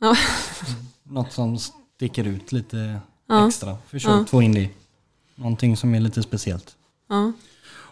Ja. 0.00 0.16
Något 1.02 1.32
som 1.32 1.58
sticker 1.58 2.24
ut 2.24 2.52
lite 2.52 3.00
Ja. 3.28 3.48
extra. 3.48 3.76
Försök 3.86 4.28
få 4.28 4.42
in 4.42 4.52
det. 4.54 4.68
Någonting 5.34 5.76
som 5.76 5.94
är 5.94 6.00
lite 6.00 6.22
speciellt. 6.22 6.76
Ja. 7.08 7.32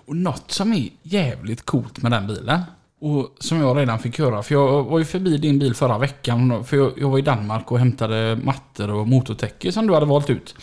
Och 0.06 0.16
något 0.16 0.50
som 0.50 0.72
är 0.72 0.88
jävligt 1.02 1.62
coolt 1.66 2.02
med 2.02 2.12
den 2.12 2.26
bilen. 2.26 2.60
Och 3.00 3.34
som 3.38 3.58
jag 3.58 3.76
redan 3.78 3.98
fick 3.98 4.18
höra, 4.18 4.42
för 4.42 4.54
jag 4.54 4.82
var 4.84 4.98
ju 4.98 5.04
förbi 5.04 5.38
din 5.38 5.58
bil 5.58 5.74
förra 5.74 5.98
veckan. 5.98 6.64
För 6.64 6.76
jag, 6.76 6.92
jag 6.98 7.10
var 7.10 7.18
i 7.18 7.22
Danmark 7.22 7.72
och 7.72 7.78
hämtade 7.78 8.40
mattor 8.44 8.90
och 8.90 9.08
motortäcke 9.08 9.72
som 9.72 9.86
du 9.86 9.94
hade 9.94 10.06
valt 10.06 10.30
ut. 10.30 10.54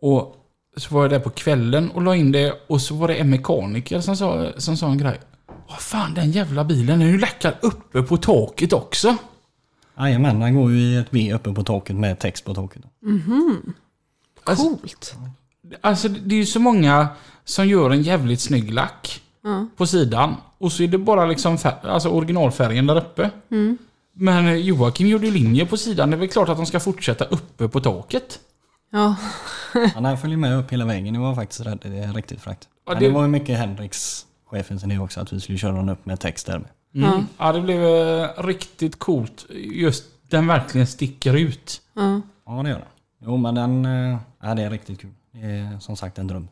Och 0.00 0.36
så 0.76 0.94
var 0.94 1.02
jag 1.02 1.10
där 1.10 1.18
på 1.18 1.30
kvällen 1.30 1.90
och 1.90 2.02
la 2.02 2.16
in 2.16 2.32
det 2.32 2.54
och 2.66 2.80
så 2.80 2.94
var 2.94 3.08
det 3.08 3.14
en 3.14 3.30
mekaniker 3.30 4.00
som 4.00 4.16
sa, 4.16 4.52
som 4.56 4.76
sa 4.76 4.86
en 4.90 4.98
grej. 4.98 5.20
Vad 5.68 5.78
fan 5.80 6.14
den 6.14 6.30
jävla 6.30 6.64
bilen 6.64 7.02
är 7.02 7.06
ju 7.06 7.18
lackad 7.18 7.54
uppe 7.62 8.02
på 8.02 8.16
taket 8.16 8.72
också. 8.72 9.16
Jajamän, 9.98 10.40
den 10.40 10.54
går 10.54 10.70
ju 10.72 10.78
i 10.78 10.96
ett 10.96 11.06
V 11.10 11.32
uppe 11.34 11.52
på 11.52 11.62
taket 11.64 11.96
med 11.96 12.18
text 12.18 12.44
på 12.44 12.54
taket. 12.54 12.82
Alltså, 14.44 14.64
Coolt. 14.64 15.14
alltså 15.80 16.08
det 16.08 16.34
är 16.34 16.38
ju 16.38 16.46
så 16.46 16.60
många 16.60 17.08
som 17.44 17.68
gör 17.68 17.90
en 17.90 18.02
jävligt 18.02 18.40
snygg 18.40 18.72
lack 18.74 19.20
Ja. 19.42 19.66
på 19.76 19.86
sidan. 19.86 20.36
Och 20.58 20.72
så 20.72 20.82
är 20.82 20.88
det 20.88 20.98
bara 20.98 21.26
liksom 21.26 21.56
fär- 21.56 21.86
alltså 21.88 22.08
originalfärgen 22.08 22.86
där 22.86 22.96
uppe. 22.96 23.30
Men 24.16 24.46
eh, 24.46 24.54
Joakim 24.54 25.06
gjorde 25.08 25.26
ju 25.26 25.32
linjer 25.32 25.64
på 25.66 25.76
sidan. 25.76 26.10
Det 26.10 26.16
är 26.16 26.18
väl 26.18 26.28
klart 26.28 26.48
att 26.48 26.56
de 26.56 26.66
ska 26.66 26.80
fortsätta 26.80 27.24
uppe 27.24 27.68
på 27.68 27.80
taket. 27.80 28.38
Ja. 28.90 29.16
Han 29.94 30.04
här 30.04 30.16
följer 30.16 30.36
med 30.38 30.56
upp 30.58 30.70
hela 30.72 30.84
vägen. 30.84 31.14
Det 31.14 31.20
var 31.20 31.34
faktiskt 31.34 31.60
rätt, 31.60 31.82
det 31.82 31.98
är 31.98 32.12
riktigt 32.12 32.40
fräckt. 32.40 32.68
Ja, 32.86 32.94
det- 32.94 33.00
det 33.00 33.10
var 33.10 33.22
ju 33.22 33.28
mycket 33.28 33.58
Henriks 33.58 34.26
chefen 34.46 34.80
sin 34.80 34.90
idé 34.90 35.00
också 35.00 35.20
att 35.20 35.32
vi 35.32 35.40
skulle 35.40 35.58
köra 35.58 35.72
den 35.76 35.88
upp 35.88 36.06
med 36.06 36.20
text 36.20 36.46
där 36.46 36.58
med. 36.58 36.70
Mm. 37.04 37.26
Ja. 37.38 37.52
det 37.52 37.60
blev 37.60 37.84
eh, 37.84 38.28
riktigt 38.44 38.98
coolt. 38.98 39.46
Just 39.54 40.04
den 40.30 40.46
verkligen 40.46 40.86
sticker 40.86 41.34
ut. 41.34 41.82
Ja. 41.94 42.20
Ja 42.46 42.62
det 42.62 42.68
gör 42.68 42.78
den. 42.78 42.88
Jo 43.26 43.36
men 43.36 43.54
den, 43.54 43.84
eh, 43.84 44.18
ja, 44.42 44.54
det 44.54 44.62
är 44.62 44.70
riktigt 44.70 45.00
kul. 45.00 45.10
Det 45.32 45.40
är 45.40 45.78
som 45.78 45.96
sagt 45.96 46.18
en 46.18 46.26
dröm. 46.26 46.48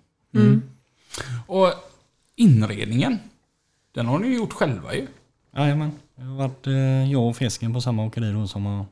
Och 1.47 1.73
inredningen. 2.37 3.19
Den 3.95 4.07
har 4.07 4.19
ni 4.19 4.27
ju 4.29 4.37
gjort 4.37 4.53
själva 4.53 4.95
ju. 4.95 5.07
Jajamän. 5.57 5.93
Det 6.17 6.23
har 6.23 6.35
varit 6.37 6.67
eh, 6.67 7.11
jag 7.12 7.29
och 7.29 7.37
Fisken 7.37 7.75
på 7.75 7.81
samma 7.81 8.05
åkeri 8.05 8.33
då 8.33 8.47
som 8.47 8.67
har 8.67 8.87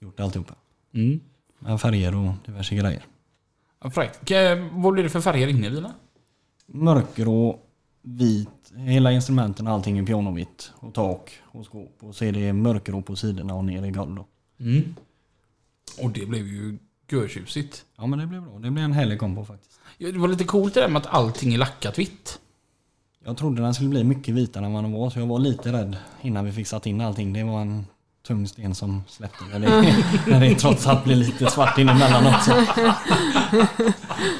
gjort 0.00 0.20
alltihopa. 0.20 0.54
Mm. 0.94 1.20
Med 1.64 1.80
färger 1.80 2.14
och 2.14 2.32
diverse 2.46 2.74
grejer. 2.76 3.06
Ja, 3.82 3.90
fräckt. 3.90 4.30
Vad 4.72 4.92
blir 4.92 5.02
det 5.02 5.10
för 5.10 5.20
färger 5.20 5.48
inne 5.48 5.66
i 5.66 5.70
bilen? 5.70 5.92
Mörkgrå, 6.66 7.58
vit, 8.02 8.72
hela 8.76 9.12
instrumenten 9.12 9.66
allting 9.66 9.98
är 9.98 10.06
pianovitt. 10.06 10.72
Och 10.76 10.94
tak 10.94 11.30
och 11.44 11.66
skåp. 11.66 11.96
Och 12.00 12.14
så 12.14 12.24
är 12.24 12.32
det 12.32 12.52
mörkgrå 12.52 13.02
på 13.02 13.16
sidorna 13.16 13.54
och 13.54 13.64
ner 13.64 13.84
i 13.84 13.90
golv. 13.90 14.22
Mm. 14.60 14.94
Och 16.00 16.10
det 16.10 16.26
blev 16.26 16.46
ju 16.46 16.78
görtjusigt. 17.10 17.84
Ja 17.96 18.06
men 18.06 18.18
det 18.18 18.26
blir 18.26 18.40
bra. 18.40 18.58
Det 18.58 18.70
blir 18.70 18.82
en 18.82 18.92
härlig 18.92 19.18
kombo 19.18 19.44
faktiskt. 19.44 19.80
Ja, 19.98 20.12
Det 20.12 20.18
var 20.18 20.28
lite 20.28 20.44
coolt 20.44 20.74
det 20.74 20.80
där 20.80 20.88
med 20.88 21.00
att 21.00 21.14
allting 21.14 21.54
är 21.54 21.58
lackat 21.58 21.98
vitt. 21.98 22.40
Jag 23.24 23.36
trodde 23.36 23.62
den 23.62 23.74
skulle 23.74 23.90
bli 23.90 24.04
mycket 24.04 24.34
vitare 24.34 24.66
än 24.66 24.72
vad 24.72 24.84
den 24.84 24.92
var 24.92 25.10
så 25.10 25.18
jag 25.18 25.26
var 25.26 25.38
lite 25.38 25.72
rädd 25.72 25.96
innan 26.22 26.44
vi 26.44 26.52
fick 26.52 26.66
satt 26.66 26.86
in 26.86 27.00
allting. 27.00 27.32
Det 27.32 27.44
var 27.44 27.60
en 27.60 27.86
tung 28.26 28.48
sten 28.48 28.74
som 28.74 29.02
släppte. 29.08 29.44
När 29.52 29.58
det, 29.58 29.96
när 30.30 30.40
det 30.40 30.54
trots 30.54 30.86
allt 30.86 31.04
blir 31.04 31.16
lite 31.16 31.50
svart 31.50 31.78
inemellan 31.78 32.34
också. 32.34 32.52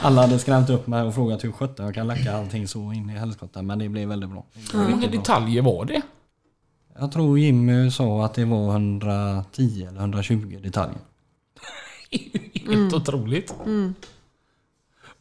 Alla 0.03 0.21
hade 0.21 0.39
skrämt 0.39 0.71
upp 0.71 0.87
mig 0.87 1.03
och 1.03 1.15
frågat 1.15 1.45
hur 1.45 1.53
sjutton 1.53 1.87
jag 1.87 1.95
kan 1.95 2.07
lacka 2.07 2.37
allting 2.37 2.69
så 2.69 2.93
in 2.93 3.11
i 3.11 3.13
helskotta. 3.13 3.63
Men 3.63 3.79
det 3.79 3.89
blev 3.89 4.09
väldigt 4.09 4.31
bra. 4.31 4.45
Hur 4.73 4.89
många 4.89 5.09
detaljer 5.09 5.63
var 5.63 5.85
det? 5.85 6.03
Jag 6.99 7.13
tror 7.13 7.39
Jimmy 7.39 7.91
sa 7.91 8.25
att 8.25 8.35
det 8.35 8.45
var 8.45 8.71
110 8.71 9.87
eller 9.89 10.01
120 10.01 10.59
detaljer. 10.63 10.99
Helt 12.69 12.95
otroligt. 12.95 13.55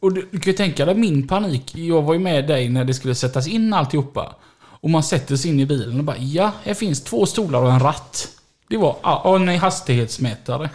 Och 0.00 0.12
du, 0.12 0.28
du 0.30 0.40
kan 0.40 0.50
ju 0.52 0.56
tänka 0.56 0.84
dig 0.84 0.94
min 0.94 1.28
panik. 1.28 1.76
Jag 1.76 2.02
var 2.02 2.14
ju 2.14 2.20
med 2.20 2.46
dig 2.46 2.68
när 2.68 2.84
det 2.84 2.94
skulle 2.94 3.14
sättas 3.14 3.48
in 3.48 3.72
alltihopa. 3.72 4.34
Och 4.60 4.90
man 4.90 5.02
sätter 5.02 5.36
sig 5.36 5.50
in 5.50 5.60
i 5.60 5.66
bilen 5.66 5.98
och 5.98 6.04
bara 6.04 6.16
ja, 6.18 6.52
här 6.62 6.74
finns 6.74 7.04
två 7.04 7.26
stolar 7.26 7.62
och 7.62 7.72
en 7.72 7.80
ratt. 7.80 8.33
Det 8.74 8.78
var, 8.78 8.96
ja, 9.02 9.18
och 9.24 9.36
en 9.36 9.48
hastighetsmätare. 9.58 10.70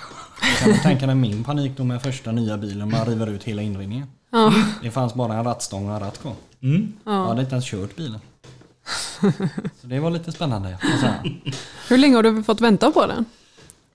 Kan 0.59 0.69
du 0.71 0.77
tänka 0.77 1.05
dig 1.05 1.15
min 1.15 1.43
panik 1.43 1.71
då 1.77 1.83
med 1.83 2.01
första 2.01 2.31
nya 2.31 2.57
bilen? 2.57 2.91
Man 2.91 3.05
river 3.05 3.27
ut 3.27 3.43
hela 3.43 3.61
inredningen. 3.61 4.07
Ja. 4.31 4.53
Det 4.83 4.91
fanns 4.91 5.13
bara 5.13 5.33
en 5.33 5.43
rattstång 5.43 5.87
och 5.89 5.93
en 5.93 5.99
ratt 5.99 6.21
kvar. 6.21 6.33
Mm. 6.61 6.93
Jag 7.05 7.25
hade 7.27 7.41
inte 7.41 7.51
ens 7.55 7.65
kört 7.65 7.95
bilen. 7.95 8.19
Så 9.81 9.87
det 9.87 9.99
var 9.99 10.11
lite 10.11 10.31
spännande. 10.31 10.77
Hur 11.89 11.97
länge 11.97 12.15
har 12.15 12.23
du 12.23 12.43
fått 12.43 12.61
vänta 12.61 12.91
på 12.91 13.05
den? 13.07 13.25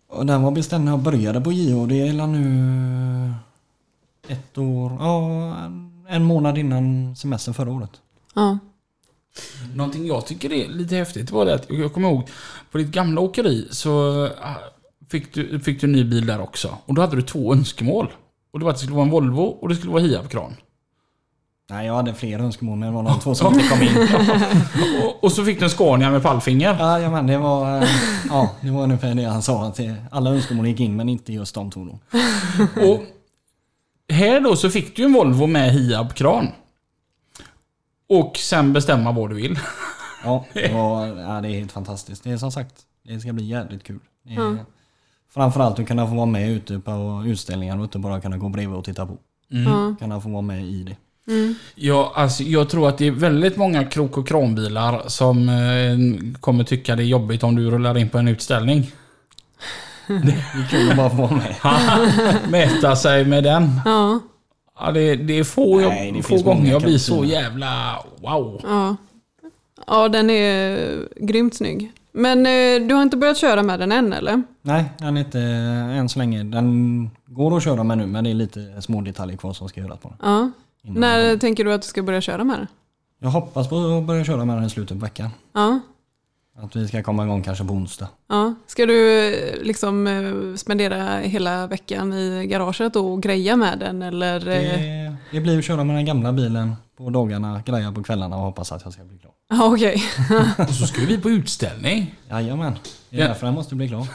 Och 0.09 0.27
den 0.27 0.43
var 0.43 0.51
beställd 0.51 0.85
när 0.85 0.93
jag 0.93 1.01
började 1.01 1.41
på 1.41 1.53
JO. 1.53 1.87
Det 1.87 2.09
är 2.09 2.27
nu 2.27 3.35
ett 4.29 4.59
år, 4.59 4.97
ja 5.01 5.21
en- 5.65 6.07
en 6.09 6.25
månad 6.25 6.59
innan 6.59 7.17
semestern 7.17 7.55
förra 7.55 7.71
året. 7.73 7.91
Ja. 8.35 8.59
Någonting 9.75 10.07
jag 10.07 10.27
tycker 10.27 10.53
är 10.53 10.69
lite 10.69 10.97
häftigt 10.97 11.31
var 11.31 11.47
det 11.47 11.55
att 11.55 11.67
jag 11.71 11.93
kommer 11.93 12.09
ihåg 12.09 12.29
på 12.71 12.79
ditt 12.79 12.89
gamla 12.89 13.21
åkeri 13.21 13.69
så 13.71 14.25
ah, 14.27 14.55
fick 15.11 15.35
du, 15.35 15.61
fick 15.61 15.81
du 15.81 15.87
en 15.87 15.93
ny 15.93 16.05
bil 16.05 16.27
där 16.27 16.41
också. 16.41 16.79
Och 16.87 16.95
då 16.95 17.03
hade 17.03 17.17
du 17.17 17.23
två 17.23 17.53
önskemål. 17.55 18.13
Och 18.53 18.59
det 18.59 18.65
var 18.65 18.73
att 18.73 18.77
det 18.77 18.83
skulle 18.83 18.97
vara 18.97 19.05
en 19.05 19.11
Volvo 19.11 19.43
och 19.43 19.69
det 19.69 19.75
skulle 19.75 19.93
vara 19.93 20.03
Hiab-kran. 20.03 20.57
Nej, 21.71 21.87
jag 21.87 21.95
hade 21.95 22.15
fler 22.15 22.39
önskemål 22.39 22.79
men 22.79 22.89
det 22.89 22.95
var 22.95 23.03
de 23.03 23.21
två 23.21 23.35
som 23.35 23.55
inte 23.55 23.69
kom 23.69 23.83
in. 23.83 24.09
Och, 25.05 25.25
och 25.25 25.33
så 25.33 25.45
fick 25.45 25.59
du 25.59 25.65
en 25.65 25.71
Scania 25.71 26.11
med 26.11 26.23
pallfinger. 26.23 26.79
Jajamän, 26.79 27.27
det 27.27 27.39
var, 27.39 27.83
eh, 27.83 27.89
ja, 28.29 28.51
det 28.61 28.71
var 28.71 28.83
ungefär 28.83 29.15
det 29.15 29.25
han 29.25 29.43
sa. 29.43 29.65
Att 29.67 29.81
alla 30.11 30.31
önskemål 30.31 30.67
gick 30.67 30.81
in 30.81 30.97
men 30.97 31.09
inte 31.09 31.33
just 31.33 31.55
de 31.55 31.71
två 31.71 31.85
då. 31.85 31.99
Och 32.91 33.03
här 34.13 34.41
då 34.41 34.57
så 34.57 34.71
fick 34.71 34.97
du 34.97 35.05
en 35.05 35.13
Volvo 35.13 35.47
med 35.47 35.73
Hiab-kran. 35.73 36.49
Och 38.09 38.37
sen 38.37 38.73
bestämma 38.73 39.13
vad 39.13 39.31
du 39.31 39.35
vill. 39.35 39.59
Ja, 40.25 40.45
det, 40.53 40.73
var, 40.73 41.07
ja, 41.07 41.41
det 41.41 41.49
är 41.49 41.59
helt 41.59 41.73
fantastiskt. 41.73 42.25
Det 42.25 42.31
är 42.31 42.37
som 42.37 42.53
sagt, 42.53 42.75
det 43.03 43.21
ska 43.21 43.33
bli 43.33 43.45
jävligt 43.45 43.85
kul. 43.85 44.01
Är, 44.29 44.65
Framförallt 45.35 45.79
att 45.79 45.87
kunna 45.87 46.07
få 46.07 46.15
vara 46.15 46.27
med 46.27 46.51
ute 46.51 46.79
på 46.79 47.23
utställningar 47.27 47.79
och 47.79 47.85
inte 47.85 47.99
bara 47.99 48.21
kunna 48.21 48.37
gå 48.37 48.49
bredvid 48.49 48.79
och 48.79 48.85
titta 48.85 49.07
på. 49.07 49.17
Ja. 49.49 49.95
Kunna 50.01 50.21
få 50.21 50.29
vara 50.29 50.43
med 50.43 50.65
i 50.65 50.83
det. 50.83 50.97
Ja, 51.75 52.13
alltså 52.17 52.43
jag 52.43 52.69
tror 52.69 52.89
att 52.89 52.99
det 52.99 53.07
är 53.07 53.11
väldigt 53.11 53.57
många 53.57 53.85
krok 53.85 54.19
och 54.19 54.29
kranbilar 54.29 55.03
som 55.07 55.49
eh, 55.49 56.39
kommer 56.41 56.65
tycka 56.65 56.97
det 56.97 57.03
är 57.03 57.07
jobbigt 57.07 57.43
om 57.43 57.57
du 57.57 57.71
rullar 57.71 57.99
in 57.99 58.09
på 58.09 58.19
en 58.19 58.29
utställning. 58.29 58.91
Det 60.07 60.33
är 60.33 60.69
kul 60.71 60.91
att 60.91 60.97
bara 60.97 61.11
få 61.11 61.17
vara 61.17 61.31
med. 61.31 61.57
Mäta 62.51 62.97
sig 62.97 63.25
med 63.25 63.45
den. 63.45 63.81
Ja. 63.85 64.21
Ja, 64.81 64.91
det, 64.93 65.17
det 65.17 65.39
är 65.39 65.45
få, 65.45 65.81
jag, 65.81 65.89
Nej, 65.89 66.13
det 66.13 66.23
få 66.23 66.43
gånger 66.43 66.71
jag 66.71 66.83
blir 66.83 66.99
så 66.99 67.25
jävla 67.25 67.99
wow. 68.23 68.61
Ja. 68.65 68.97
Ja, 69.87 70.09
den 70.09 70.31
är 70.31 70.79
grymt 71.17 71.55
snygg. 71.55 71.93
Men 72.13 72.39
eh, 72.47 72.89
du 72.89 72.95
har 72.95 73.03
inte 73.03 73.17
börjat 73.17 73.37
köra 73.37 73.63
med 73.63 73.81
den 73.81 73.93
än 73.93 74.13
eller? 74.13 74.43
Nej, 74.63 74.85
den 74.99 75.17
är 75.17 75.21
inte 75.21 75.41
än 75.99 76.09
så 76.09 76.19
länge. 76.19 76.45
Den 76.45 77.11
går 77.27 77.57
att 77.57 77.65
köra 77.65 77.85
med 77.85 77.99
nu 77.99 78.07
men 78.07 78.25
det 78.25 78.31
är 78.31 78.35
lite 78.35 78.83
små 78.83 79.01
detaljer 79.01 79.37
kvar 79.37 79.53
som 79.53 79.69
ska 79.69 79.81
göras 79.81 79.99
på 79.99 80.09
den. 80.09 80.19
Ja. 80.23 80.51
Innan 80.83 81.01
När 81.01 81.23
den- 81.25 81.39
tänker 81.39 81.65
du 81.65 81.73
att 81.73 81.83
du 81.83 81.89
ska 81.89 82.03
börja 82.03 82.21
köra 82.21 82.45
med 82.45 82.59
den? 82.59 82.67
Jag 83.21 83.29
hoppas 83.29 83.69
på 83.69 83.77
att 83.99 84.05
börja 84.05 84.25
köra 84.25 84.45
med 84.45 84.57
den 84.57 84.65
i 84.65 84.71
slutet 84.71 84.99
på 84.99 85.05
veckan. 85.05 85.31
Ja. 85.53 85.81
Att 86.63 86.77
vi 86.77 86.89
ska 86.89 87.03
komma 87.03 87.25
igång 87.25 87.43
kanske 87.43 87.65
på 87.65 87.73
onsdag. 87.73 88.09
Ja. 88.29 88.55
Ska 88.67 88.87
du 88.87 89.29
eh, 89.35 89.63
liksom 89.63 90.07
eh, 90.07 90.57
spendera 90.57 91.19
hela 91.19 91.67
veckan 91.67 92.13
i 92.13 92.47
garaget 92.47 92.97
och 92.97 93.23
greja 93.23 93.57
med 93.57 93.79
den 93.79 94.03
eller? 94.03 94.37
eh, 94.41 94.45
Det, 94.45 95.17
det 95.31 95.41
blir 95.41 95.59
att 95.59 95.65
köra 95.65 95.85
med 95.85 95.97
den 95.97 96.05
gamla 96.05 96.33
bilen 96.33 96.77
på 96.99 97.11
dagarna, 97.11 97.63
greja 97.67 97.93
på 97.93 98.03
kvällarna 98.03 98.37
och 98.37 98.43
hoppas 98.43 98.73
att 98.73 98.85
jag 98.85 98.93
ska 98.93 99.05
bli 99.05 99.19
klar. 99.19 99.33
Ja, 99.51 99.73
okej. 99.75 100.03
Och 100.69 100.75
så 100.75 100.87
ska 100.87 101.01
vi 101.01 101.19
på 101.19 101.31
utställning. 101.31 102.15
Jajamän, 102.31 102.75
det 103.11 103.17
är 103.17 103.21
Ja. 103.21 103.29
därför 103.29 103.47
den 103.47 103.55
måste 103.55 103.75
bli 103.75 103.89
klar. 103.89 104.07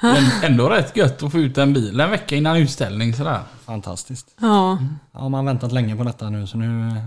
Ändå 0.42 0.68
rätt 0.68 0.96
gött 0.96 1.22
att 1.22 1.32
få 1.32 1.38
ut 1.38 1.58
en 1.58 1.72
bil 1.72 2.00
en 2.00 2.10
vecka 2.10 2.36
innan 2.36 2.56
utställning 2.56 3.14
sådär. 3.14 3.40
Fantastiskt. 3.64 4.26
Ja. 4.40 4.78
Ja, 5.12 5.20
man 5.28 5.34
har 5.34 5.42
väntat 5.52 5.72
länge 5.72 5.96
på 5.96 6.04
detta 6.04 6.30
nu 6.30 6.46
så 6.46 6.58
nu, 6.58 6.66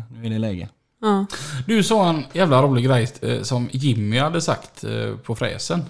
nu 0.09 0.25
är 0.25 0.29
det 0.29 0.37
läge. 0.39 0.69
Ja. 1.01 1.25
Du 1.67 1.83
sa 1.83 2.09
en 2.09 2.23
jävla 2.33 2.61
rolig 2.61 2.85
grej 2.85 3.07
eh, 3.21 3.41
som 3.41 3.69
Jimmy 3.71 4.19
hade 4.19 4.41
sagt 4.41 4.83
eh, 4.83 5.17
på 5.17 5.35
fräsen. 5.35 5.81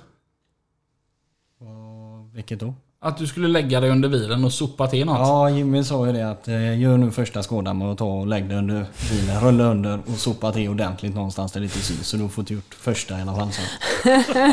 Och 1.59 2.35
vilket 2.35 2.59
då? 2.59 2.73
Att 3.03 3.17
du 3.17 3.27
skulle 3.27 3.47
lägga 3.47 3.79
dig 3.79 3.89
under 3.89 4.09
bilen 4.09 4.43
och 4.45 4.53
sopa 4.53 4.87
till 4.87 5.05
något. 5.05 5.17
Ja, 5.19 5.49
Jimmy 5.49 5.83
sa 5.83 6.07
ju 6.07 6.13
det 6.13 6.29
att 6.31 6.47
eh, 6.47 6.79
gör 6.79 6.97
nu 6.97 7.11
första 7.11 7.43
skådan 7.43 7.77
med 7.77 7.87
att 7.91 7.97
ta 7.97 8.05
och 8.05 8.27
lägg 8.27 8.49
dig 8.49 8.57
under 8.57 8.85
bilen, 9.11 9.41
rulla 9.41 9.63
under 9.63 9.99
och 10.05 10.17
sopa 10.17 10.51
till 10.51 10.69
ordentligt 10.69 11.15
någonstans 11.15 11.51
där 11.51 11.59
det 11.59 11.63
inte 11.65 11.79
syns. 11.79 12.07
Så 12.07 12.17
du 12.17 12.29
får 12.29 12.41
inte 12.41 12.53
gjort 12.53 12.73
första 12.79 13.19
i 13.19 13.21
alla 13.21 13.35
fall. 13.35 13.49
Så. 13.51 13.61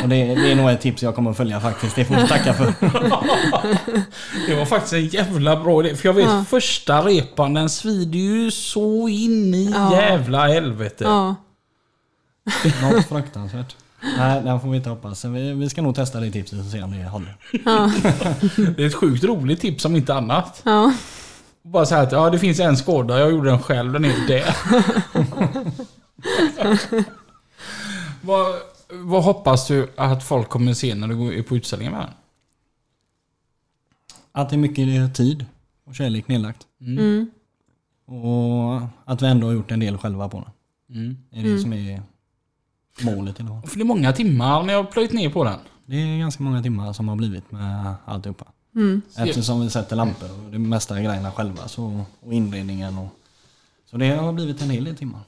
Och 0.02 0.08
det, 0.08 0.34
det 0.34 0.52
är 0.52 0.56
nog 0.56 0.70
ett 0.70 0.80
tips 0.80 1.02
jag 1.02 1.14
kommer 1.14 1.30
att 1.30 1.36
följa 1.36 1.60
faktiskt. 1.60 1.96
Det 1.96 2.04
får 2.04 2.14
du 2.14 2.26
tacka 2.26 2.54
för. 2.54 2.74
Det 4.48 4.54
var 4.54 4.64
faktiskt 4.64 4.92
en 4.92 5.06
jävla 5.06 5.56
bra 5.56 5.84
idé. 5.86 5.96
För 5.96 6.08
jag 6.08 6.14
vet 6.14 6.24
Ja. 6.24 6.44
första 6.48 7.02
repan 7.02 7.54
den 7.54 7.68
svider 7.68 8.18
ju 8.18 8.50
så 8.50 9.08
in 9.08 9.54
i 9.54 9.70
Ja. 9.74 9.92
jävla 9.92 10.46
helvete. 10.46 11.04
Ja. 11.04 11.34
Något 12.82 13.06
fruktansvärt. 13.08 13.76
Nej, 14.02 14.42
den 14.42 14.60
får 14.60 14.70
vi 14.70 14.76
inte 14.76 14.90
hoppas. 14.90 15.24
Vi, 15.24 15.52
vi 15.52 15.70
ska 15.70 15.82
nog 15.82 15.94
testa 15.94 16.20
det 16.20 16.30
tipset 16.30 16.60
och 16.60 16.64
se 16.64 16.82
om 16.82 16.90
det 16.90 17.04
håller. 17.04 17.36
Det 18.76 18.82
är 18.82 18.86
ett 18.86 18.94
sjukt 18.94 19.24
roligt 19.24 19.60
tips 19.60 19.84
om 19.84 19.96
inte 19.96 20.14
annat. 20.14 20.62
Ja. 20.64 20.92
Bara 21.62 21.86
säga 21.86 22.00
att 22.00 22.12
ja, 22.12 22.30
det 22.30 22.38
finns 22.38 22.60
en 22.60 22.76
skåda, 22.76 23.18
jag 23.18 23.30
gjorde 23.30 23.50
den 23.50 23.62
själv, 23.62 23.92
den 23.92 24.04
är 24.04 24.26
där. 24.26 24.56
vad, 28.20 28.46
vad 28.88 29.24
hoppas 29.24 29.68
du 29.68 29.88
att 29.96 30.24
folk 30.24 30.48
kommer 30.48 30.74
se 30.74 30.94
när 30.94 31.08
du 31.08 31.16
går 31.16 31.42
på 31.42 31.56
utställningen 31.56 31.92
med 31.92 32.02
den? 32.02 32.10
Att 34.32 34.50
det 34.50 34.56
är 34.56 34.58
mycket 34.58 35.14
tid 35.14 35.46
och 35.84 35.94
kärlek 35.94 36.28
nedlagt. 36.28 36.66
Mm. 36.80 37.30
Och 38.06 38.80
att 39.04 39.22
vi 39.22 39.26
ändå 39.26 39.46
har 39.46 39.54
gjort 39.54 39.70
en 39.70 39.80
del 39.80 39.98
själva 39.98 40.28
på 40.28 40.36
den. 40.36 40.50
Mm. 40.98 41.16
Det 41.30 41.40
är 41.40 41.44
det 41.44 41.58
som 41.58 41.72
är 41.72 42.02
målet 43.04 43.40
idag. 43.40 43.68
För 43.68 43.76
det 43.76 43.82
är 43.82 43.84
många 43.84 44.12
timmar 44.12 44.62
ni 44.62 44.72
har 44.72 44.84
plöjt 44.84 45.12
ner 45.12 45.30
på 45.30 45.44
den. 45.44 45.58
Det 45.86 45.96
är 45.96 46.18
ganska 46.18 46.42
många 46.42 46.62
timmar 46.62 46.92
som 46.92 47.08
har 47.08 47.16
blivit 47.16 47.50
med 47.50 47.94
alltihopa. 48.04 48.44
Mm. 48.74 49.02
Eftersom 49.16 49.60
vi 49.60 49.70
sätter 49.70 49.96
lampor 49.96 50.28
och 50.44 50.52
de 50.52 50.58
mesta 50.58 51.00
grejerna 51.00 51.32
själva 51.32 51.68
så, 51.68 52.04
och 52.20 52.34
inredningen. 52.34 52.98
Och, 52.98 53.08
så 53.90 53.96
det 53.96 54.08
har 54.08 54.32
blivit 54.32 54.62
en 54.62 54.70
hel 54.70 54.84
del 54.84 54.96
timmar. 54.96 55.20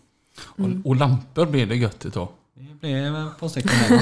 Och, 0.45 0.69
och 0.85 0.97
lampor 0.97 1.47
blev 1.47 1.69
det 1.69 1.77
gött 1.77 2.07
utav. 2.07 2.29
Det 2.55 2.81
blev 2.81 3.17
ett 3.17 3.39
par 3.39 3.49
stycken. 3.49 3.71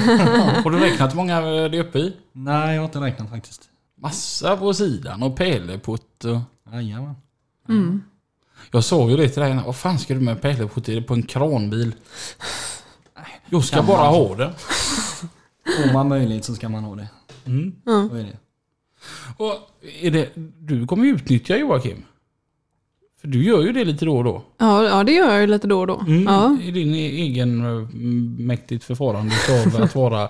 Har 0.63 0.71
du 0.71 0.79
räknat 0.79 1.11
hur 1.11 1.15
många 1.15 1.41
det 1.41 1.77
är 1.77 1.83
uppe 1.83 1.99
i? 1.99 2.13
Nej, 2.31 2.75
jag 2.75 2.81
har 2.81 2.85
inte 2.85 2.99
räknat 2.99 3.29
faktiskt. 3.29 3.69
Massa 3.95 4.57
på 4.57 4.73
sidan 4.73 5.23
och 5.23 5.35
pärleputt 5.35 6.25
och... 6.25 6.39
Jajamän. 6.73 7.15
Mm. 7.69 8.03
Jag 8.71 8.83
sa 8.83 9.09
ju 9.09 9.17
det 9.17 9.29
till 9.29 9.41
dig, 9.41 9.61
vad 9.65 9.75
fan 9.75 9.99
ska 9.99 10.13
du 10.13 10.19
med 10.19 10.41
pärleputt 10.41 10.89
i 10.89 11.01
på 11.01 11.13
en 11.13 11.23
kranbil? 11.23 11.95
Jag 13.49 13.63
ska 13.63 13.81
bara 13.83 14.07
ha 14.07 14.35
det. 14.35 14.53
Får 15.77 15.93
man 15.93 16.07
möjlighet 16.09 16.45
så 16.45 16.55
ska 16.55 16.69
man 16.69 16.83
ha 16.83 16.95
det. 16.95 17.07
Mm. 17.45 17.73
Så 17.85 18.15
är 18.15 18.23
det. 18.23 18.37
Och 19.37 19.53
är 20.01 20.11
det, 20.11 20.29
du 20.59 20.87
kommer 20.87 21.05
ju 21.05 21.11
utnyttja 21.15 21.57
Joakim. 21.57 22.03
För 23.21 23.27
du 23.27 23.43
gör 23.43 23.61
ju 23.61 23.71
det 23.71 23.85
lite 23.85 24.05
då 24.05 24.17
och 24.17 24.23
då. 24.23 24.41
Ja, 24.57 24.83
ja, 24.83 25.03
det 25.03 25.11
gör 25.11 25.31
jag 25.31 25.41
ju 25.41 25.47
lite 25.47 25.67
då 25.67 25.79
och 25.79 25.87
då. 25.87 25.99
Mm. 26.07 26.23
Ja. 26.23 26.57
I 26.63 26.71
din 26.71 26.93
egen 26.93 27.65
eh, 27.65 27.87
mäktigt 28.45 28.83
förfarande 28.83 29.33
av 29.75 29.81
att 29.83 29.95
vara 29.95 30.29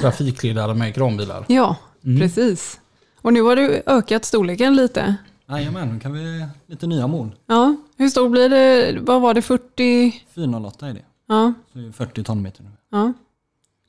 trafikledare 0.00 0.74
med 0.74 0.94
kranbilar. 0.94 1.44
ja, 1.48 1.76
Mm. 2.04 2.20
precis. 2.20 2.80
Och 3.22 3.32
nu 3.32 3.42
har 3.42 3.56
du 3.56 3.82
ökat 3.86 4.24
storleken 4.24 4.76
lite. 4.76 5.14
Jajamän, 5.48 5.94
nu 5.94 6.00
kan 6.00 6.12
vi 6.12 6.46
lite 6.66 6.86
nya 6.86 7.06
mål. 7.06 7.34
Ja, 7.46 7.76
hur 7.96 8.08
stor 8.08 8.28
blir 8.28 8.48
det? 8.48 8.98
Vad 9.00 9.20
var 9.22 9.34
det? 9.34 9.42
40? 9.42 10.22
408 10.34 10.86
är 10.88 10.92
det. 10.94 11.02
Ja, 11.30 11.52
Så 11.72 11.78
det 11.78 11.86
är 11.88 11.92
40 11.92 12.24
tonmeter 12.24 12.62
nu. 12.62 12.70
ja. 12.90 13.12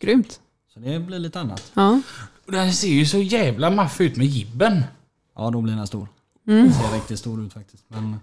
Grymt. 0.02 0.40
Så 0.74 0.80
det 0.80 1.00
blir 1.00 1.20
lite 1.20 1.40
annat. 1.40 1.72
Ja. 1.74 2.02
Och 2.46 2.52
den 2.52 2.74
ser 2.74 2.88
ju 2.88 3.06
så 3.06 3.18
jävla 3.18 3.70
maff 3.70 4.02
ut 4.02 4.16
med 4.16 4.28
jibben. 4.28 4.84
Ja, 5.36 5.50
då 5.50 5.62
blir 5.62 5.76
den 5.76 5.88
stor. 5.88 6.08
Mm. 6.48 6.64
Den 6.64 6.74
ser 6.74 6.96
riktigt 6.96 7.20
stor 7.20 7.46
ut 7.46 7.54
faktiskt. 7.54 7.84
Men 7.88 8.20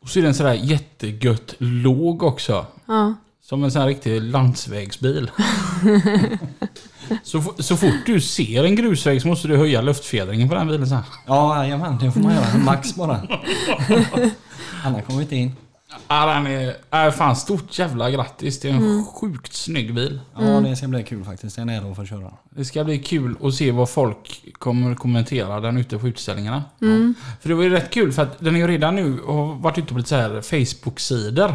Och 0.00 0.08
så 0.08 0.18
är 0.18 0.22
den 0.22 0.34
sådär 0.34 0.52
jättegött 0.52 1.54
låg 1.58 2.22
också. 2.22 2.66
Ja. 2.86 3.14
Som 3.42 3.64
en 3.64 3.70
sån 3.72 3.80
här 3.80 3.88
riktig 3.88 4.22
landsvägsbil. 4.22 5.30
så, 7.22 7.42
så 7.58 7.76
fort 7.76 8.06
du 8.06 8.20
ser 8.20 8.64
en 8.64 8.76
grusväg 8.76 9.22
så 9.22 9.28
måste 9.28 9.48
du 9.48 9.56
höja 9.56 9.80
luftfjädringen 9.82 10.48
på 10.48 10.54
den 10.54 10.68
bilen 10.68 10.86
så 10.88 10.94
här. 10.94 11.04
ja, 11.26 11.56
jajamän, 11.64 11.98
det 11.98 12.12
får 12.12 12.20
man 12.20 12.34
göra. 12.34 12.58
Max 12.58 12.94
bara. 12.94 13.16
Annars 14.84 15.04
kommer 15.04 15.18
vi 15.18 15.22
inte 15.22 15.36
in. 15.36 15.52
Ja, 16.08 16.34
den 16.34 16.46
är, 16.46 16.76
är 16.90 17.10
fan 17.10 17.36
stort 17.36 17.78
jävla 17.78 18.10
grattis. 18.10 18.60
Det 18.60 18.68
är 18.68 18.72
en 18.72 19.04
sjukt 19.04 19.54
snygg 19.54 19.94
bil. 19.94 20.20
Ja, 20.34 20.40
det 20.40 20.76
ska 20.76 20.88
bli 20.88 21.02
kul 21.02 21.24
faktiskt. 21.24 21.56
Den 21.56 21.68
är 21.68 21.82
då 21.82 21.94
för 21.94 22.02
att 22.02 22.08
köra. 22.08 22.32
Det 22.50 22.64
ska 22.64 22.84
bli 22.84 22.98
kul 22.98 23.36
att 23.42 23.54
se 23.54 23.70
vad 23.70 23.90
folk 23.90 24.44
kommer 24.58 24.94
kommentera 24.94 25.60
den 25.60 25.76
ute 25.76 25.98
på 25.98 26.08
utställningarna. 26.08 26.64
För 27.40 27.48
det 27.48 27.54
var 27.54 27.62
ju 27.62 27.70
rätt 27.70 27.90
kul 27.90 28.12
för 28.12 28.22
att 28.22 28.38
den 28.40 28.54
är 28.54 28.60
ju 28.60 28.66
redan 28.66 28.96
nu 28.96 29.20
och 29.20 29.34
har 29.34 29.54
varit 29.54 29.78
ute 29.78 29.92
på 29.92 29.98
lite 29.98 30.08
så 30.08 30.16
här 30.16 30.40
Facebook-sidor. 30.42 31.54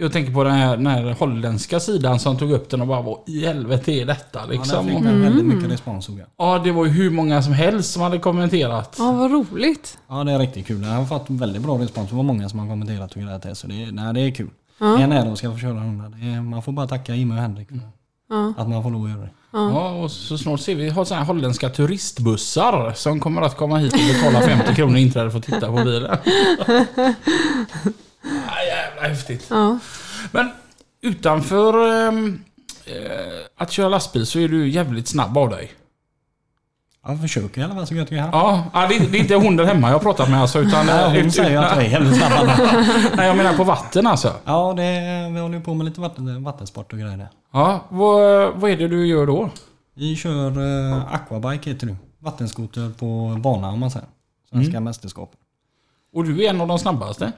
Jag 0.00 0.12
tänker 0.12 0.32
på 0.32 0.44
den 0.44 0.52
här, 0.52 0.76
den 0.76 0.86
här 0.86 1.16
holländska 1.18 1.80
sidan 1.80 2.18
som 2.18 2.38
tog 2.38 2.50
upp 2.52 2.70
den 2.70 2.80
och 2.80 2.86
bara 2.86 3.02
vad 3.02 3.18
i 3.26 3.46
helvete 3.46 3.92
är 3.92 4.06
detta 4.06 4.38
Ja, 4.40 4.46
liksom? 4.50 4.86
den 4.86 4.94
fick 4.96 5.04
den 5.04 5.22
väldigt 5.22 5.44
mycket 5.44 5.70
respons 5.70 6.04
såg 6.04 6.18
jag. 6.18 6.26
Ja, 6.38 6.58
det 6.64 6.72
var 6.72 6.84
ju 6.84 6.90
hur 6.90 7.10
många 7.10 7.42
som 7.42 7.52
helst 7.52 7.92
som 7.92 8.02
hade 8.02 8.18
kommenterat. 8.18 8.96
ja, 8.98 9.12
vad 9.12 9.30
roligt. 9.30 9.98
Ja, 10.08 10.24
det 10.24 10.32
är 10.32 10.38
riktigt 10.38 10.66
kul. 10.66 10.80
Den 10.80 10.90
har 10.90 11.04
fått 11.04 11.24
väldigt 11.30 11.62
bra 11.62 11.78
respons. 11.78 12.10
Det 12.10 12.16
var 12.16 12.22
många 12.22 12.48
som 12.48 12.58
har 12.58 12.66
kommenterat 12.68 13.12
och 13.16 13.22
grejat 13.22 13.42
det. 13.42 13.54
Så 13.54 13.66
det, 13.66 13.82
är- 13.84 13.92
nej, 13.92 14.14
det 14.14 14.20
är 14.20 14.30
kul. 14.30 14.50
Ja. 14.80 14.98
Är 14.98 15.02
en 15.02 15.12
ära 15.12 15.32
att 15.32 15.38
ska 15.38 15.52
få 15.52 15.58
köra 15.58 15.70
är, 15.80 16.42
man 16.42 16.62
får 16.62 16.72
bara 16.72 16.86
tacka 16.86 17.14
Jimmy 17.14 17.34
och 17.34 17.38
Henrik 17.38 17.68
för 17.68 17.80
Ja. 18.30 18.54
att 18.58 18.68
man 18.68 18.82
får 18.82 18.90
lov 18.90 19.04
att 19.04 19.10
göra 19.10 19.20
det. 19.20 19.30
Ja, 19.52 19.90
och 19.92 20.10
så 20.10 20.38
snart 20.38 20.60
ser 20.60 20.74
vi 20.74 20.88
har 20.88 21.04
såna 21.04 21.20
här 21.20 21.26
holländska 21.26 21.68
turistbussar 21.68 22.92
som 22.96 23.20
kommer 23.20 23.42
att 23.42 23.56
komma 23.56 23.78
hit 23.78 23.92
och 23.92 23.98
betala 24.14 24.40
50 24.46 24.74
kronor 24.74 24.96
inträde 24.96 25.30
för 25.30 25.38
att 25.38 25.44
titta 25.44 25.66
på 25.66 25.84
bilen. 25.84 26.16
ja, 29.00 29.02
jävla 29.02 29.08
häftigt. 29.08 29.46
Ja. 29.50 29.78
Men 30.32 30.50
utanför 31.00 31.92
ehm, 32.08 32.40
eh, 32.86 32.92
att 33.56 33.70
köra 33.70 33.88
lastbil 33.88 34.26
så 34.26 34.38
är 34.38 34.48
du 34.48 34.68
jävligt 34.68 35.08
snabb 35.08 35.38
av 35.38 35.50
dig. 35.50 35.72
Jag 37.06 37.20
försöker 37.20 37.60
i 37.60 37.64
alla 37.64 37.74
fall 37.74 37.86
så 37.86 37.94
gott 37.94 38.10
jag 38.10 38.20
kan. 38.32 38.40
Ja, 38.40 38.86
det, 38.88 38.96
är, 38.96 39.08
det 39.10 39.18
är 39.18 39.20
inte 39.20 39.34
hon 39.34 39.56
där 39.56 39.64
hemma 39.64 39.88
jag 39.88 39.94
har 39.94 40.00
pratat 40.02 40.30
med 40.30 40.40
alltså. 40.40 40.58
Utan, 40.58 40.86
Ja, 40.88 41.06
hon 41.08 41.16
ut- 41.16 41.34
säger 41.34 41.50
ju 41.50 41.56
att 41.56 41.76
jag 41.76 41.84
är 41.84 41.90
jävligt 41.90 42.16
snabb. 42.16 42.46
Nej, 43.16 43.26
jag 43.26 43.36
menar 43.36 43.56
på 43.56 43.64
vatten 43.64 44.06
alltså. 44.06 44.32
Ja, 44.44 44.74
det, 44.76 45.28
vi 45.34 45.40
håller 45.40 45.54
ju 45.58 45.64
på 45.64 45.74
med 45.74 45.84
lite 45.86 46.00
vatten, 46.00 46.44
vattensport 46.44 46.92
och 46.92 46.98
grejer. 46.98 47.28
Ja, 47.52 47.84
vad, 47.88 48.52
vad 48.54 48.70
är 48.70 48.76
det 48.76 48.88
du 48.88 49.06
gör 49.06 49.26
då? 49.26 49.50
Vi 49.94 50.16
kör 50.16 50.58
uh, 50.58 51.14
aquabike 51.14 51.70
heter 51.70 51.86
det. 51.86 51.96
Vattenskoter 52.18 52.92
på 52.98 53.36
bana 53.40 53.68
om 53.68 53.80
man 53.80 53.90
säger. 53.90 54.08
Svenska 54.50 54.80
mästerskap. 54.80 55.32
Och 56.14 56.24
du 56.24 56.44
är 56.44 56.50
en 56.50 56.60
av 56.60 56.68
de 56.68 56.78
snabbaste? 56.78 57.32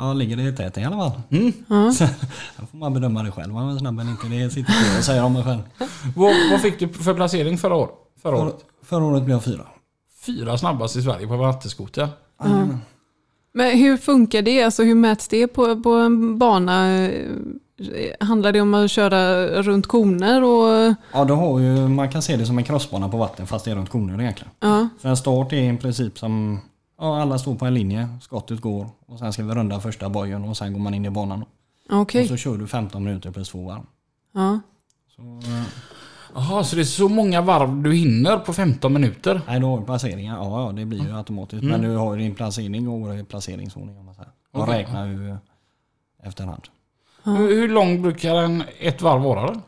Ja, 0.00 0.12
ligger 0.12 0.36
det 0.36 0.42
i 0.42 0.52
täten 0.52 0.82
i 0.82 0.86
alla 0.86 0.96
fall. 0.96 1.20
Mm. 1.30 1.92
Så, 1.92 2.04
då 2.56 2.66
får 2.66 2.78
man 2.78 2.94
bedöma 2.94 3.22
det 3.22 3.30
själv 3.30 3.56
om 3.56 3.64
man 3.64 3.74
är 3.74 3.78
snabb 3.78 4.00
eller 4.00 4.10
inte. 4.10 4.26
Det 4.26 4.50
sitter 4.50 4.72
på 4.72 4.94
jag 4.96 5.04
säger 5.04 5.24
om 5.24 5.32
mig 5.32 5.42
själv. 5.44 5.60
Vad, 6.16 6.34
vad 6.50 6.60
fick 6.60 6.78
du 6.78 6.88
för 6.88 7.14
placering 7.14 7.58
förra, 7.58 7.74
år, 7.74 7.90
förra 8.22 8.36
För, 8.36 8.44
året? 8.44 8.56
förra 8.82 9.04
året 9.04 9.22
blev 9.22 9.34
jag 9.34 9.44
fyra. 9.44 9.66
Fyra 10.26 10.58
snabbast 10.58 10.96
i 10.96 11.02
Sverige 11.02 11.26
på 11.26 11.36
vattenskoter. 11.36 12.08
Jajamän. 12.44 12.78
Men 13.54 13.78
hur 13.78 13.96
funkar 13.96 14.42
det? 14.42 14.62
Alltså 14.62 14.82
hur 14.82 14.94
mäts 14.94 15.28
det 15.28 15.46
på, 15.48 15.82
på 15.82 15.90
en 15.90 16.38
bana? 16.38 17.08
Handlar 18.20 18.52
det 18.52 18.60
om 18.60 18.74
att 18.74 18.90
köra 18.90 19.46
runt 19.62 19.86
koner 19.86 20.44
och... 20.44 20.94
Ja, 21.12 21.24
då 21.24 21.34
har 21.34 21.58
ju, 21.60 21.88
man 21.88 22.08
kan 22.10 22.22
se 22.22 22.36
det 22.36 22.46
som 22.46 22.58
en 22.58 22.64
crossbana 22.64 23.08
på 23.08 23.16
vatten 23.16 23.46
fast 23.46 23.64
det 23.64 23.70
är 23.70 23.74
runt 23.74 23.90
koner 23.90 24.20
egentligen. 24.22 24.52
Ja, 24.60 24.88
Så 25.02 25.08
en 25.08 25.16
start 25.16 25.52
är 25.52 25.72
i 25.72 25.76
princip 25.76 26.18
som, 26.18 26.60
ja 26.98 27.20
alla 27.22 27.38
står 27.38 27.54
på 27.54 27.66
en 27.66 27.74
linje, 27.74 28.08
skottet 28.20 28.60
går 28.60 28.86
och 29.06 29.18
sen 29.18 29.32
ska 29.32 29.44
vi 29.44 29.54
runda 29.54 29.80
första 29.80 30.08
bojen 30.08 30.44
och 30.44 30.56
sen 30.56 30.72
går 30.72 30.80
man 30.80 30.94
in 30.94 31.04
i 31.04 31.10
banan. 31.10 31.44
okej. 31.90 32.22
Och 32.22 32.28
så 32.28 32.36
kör 32.36 32.56
du 32.56 32.66
15 32.66 33.04
minuter 33.04 33.30
plus 33.30 33.48
två 33.48 33.66
varv. 33.66 33.82
Ja. 34.32 34.60
Så, 35.16 35.22
eh, 35.22 35.62
Jaha, 36.34 36.64
så 36.64 36.76
det 36.76 36.82
är 36.82 36.84
så 36.84 37.08
många 37.08 37.40
varv 37.40 37.82
du 37.82 37.94
hinner 37.94 38.38
på 38.38 38.52
15 38.52 38.92
minuter? 38.92 39.40
nej, 39.46 39.60
du 39.60 39.66
har 39.66 39.82
placeringar. 39.82 40.36
Ja, 40.36 40.66
ja, 40.66 40.72
det 40.72 40.84
blir 40.84 41.04
ju 41.04 41.16
automatiskt. 41.16 41.64
Men 41.64 41.82
du 41.82 41.96
har 41.96 42.14
ju 42.14 42.22
din 42.22 42.34
placering 42.34 42.88
och 42.88 43.28
placeringsordning. 43.28 43.98
Om 43.98 44.04
man 44.04 44.14
säger. 44.14 44.30
Jag 44.52 44.62
Okej. 44.62 44.78
räknar 44.78 45.06
ju 45.06 45.36
efterhand. 46.22 46.62
Hur, 47.24 47.36
hur 47.36 47.68
lång 47.68 48.02
brukar 48.02 48.34
en, 48.34 48.62
ett 48.78 49.02
varv 49.02 49.22
vara 49.22 49.46
då? 49.46 49.60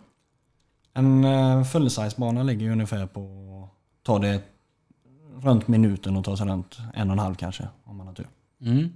En 0.92 1.24
uh, 1.24 1.64
full-size-bana 1.64 2.42
ligger 2.42 2.66
ju 2.66 2.72
ungefär 2.72 3.06
på, 3.06 3.68
tar 4.02 4.18
det 4.18 4.40
runt 5.42 5.68
minuten 5.68 6.16
och 6.16 6.24
tar 6.24 6.36
sig 6.36 6.46
runt 6.46 6.78
en 6.94 7.10
och 7.10 7.12
en 7.12 7.18
halv 7.18 7.34
kanske 7.34 7.68
om 7.84 7.96
man 7.96 8.06
har 8.06 8.14
tur. 8.14 8.28
Mm. 8.60 8.92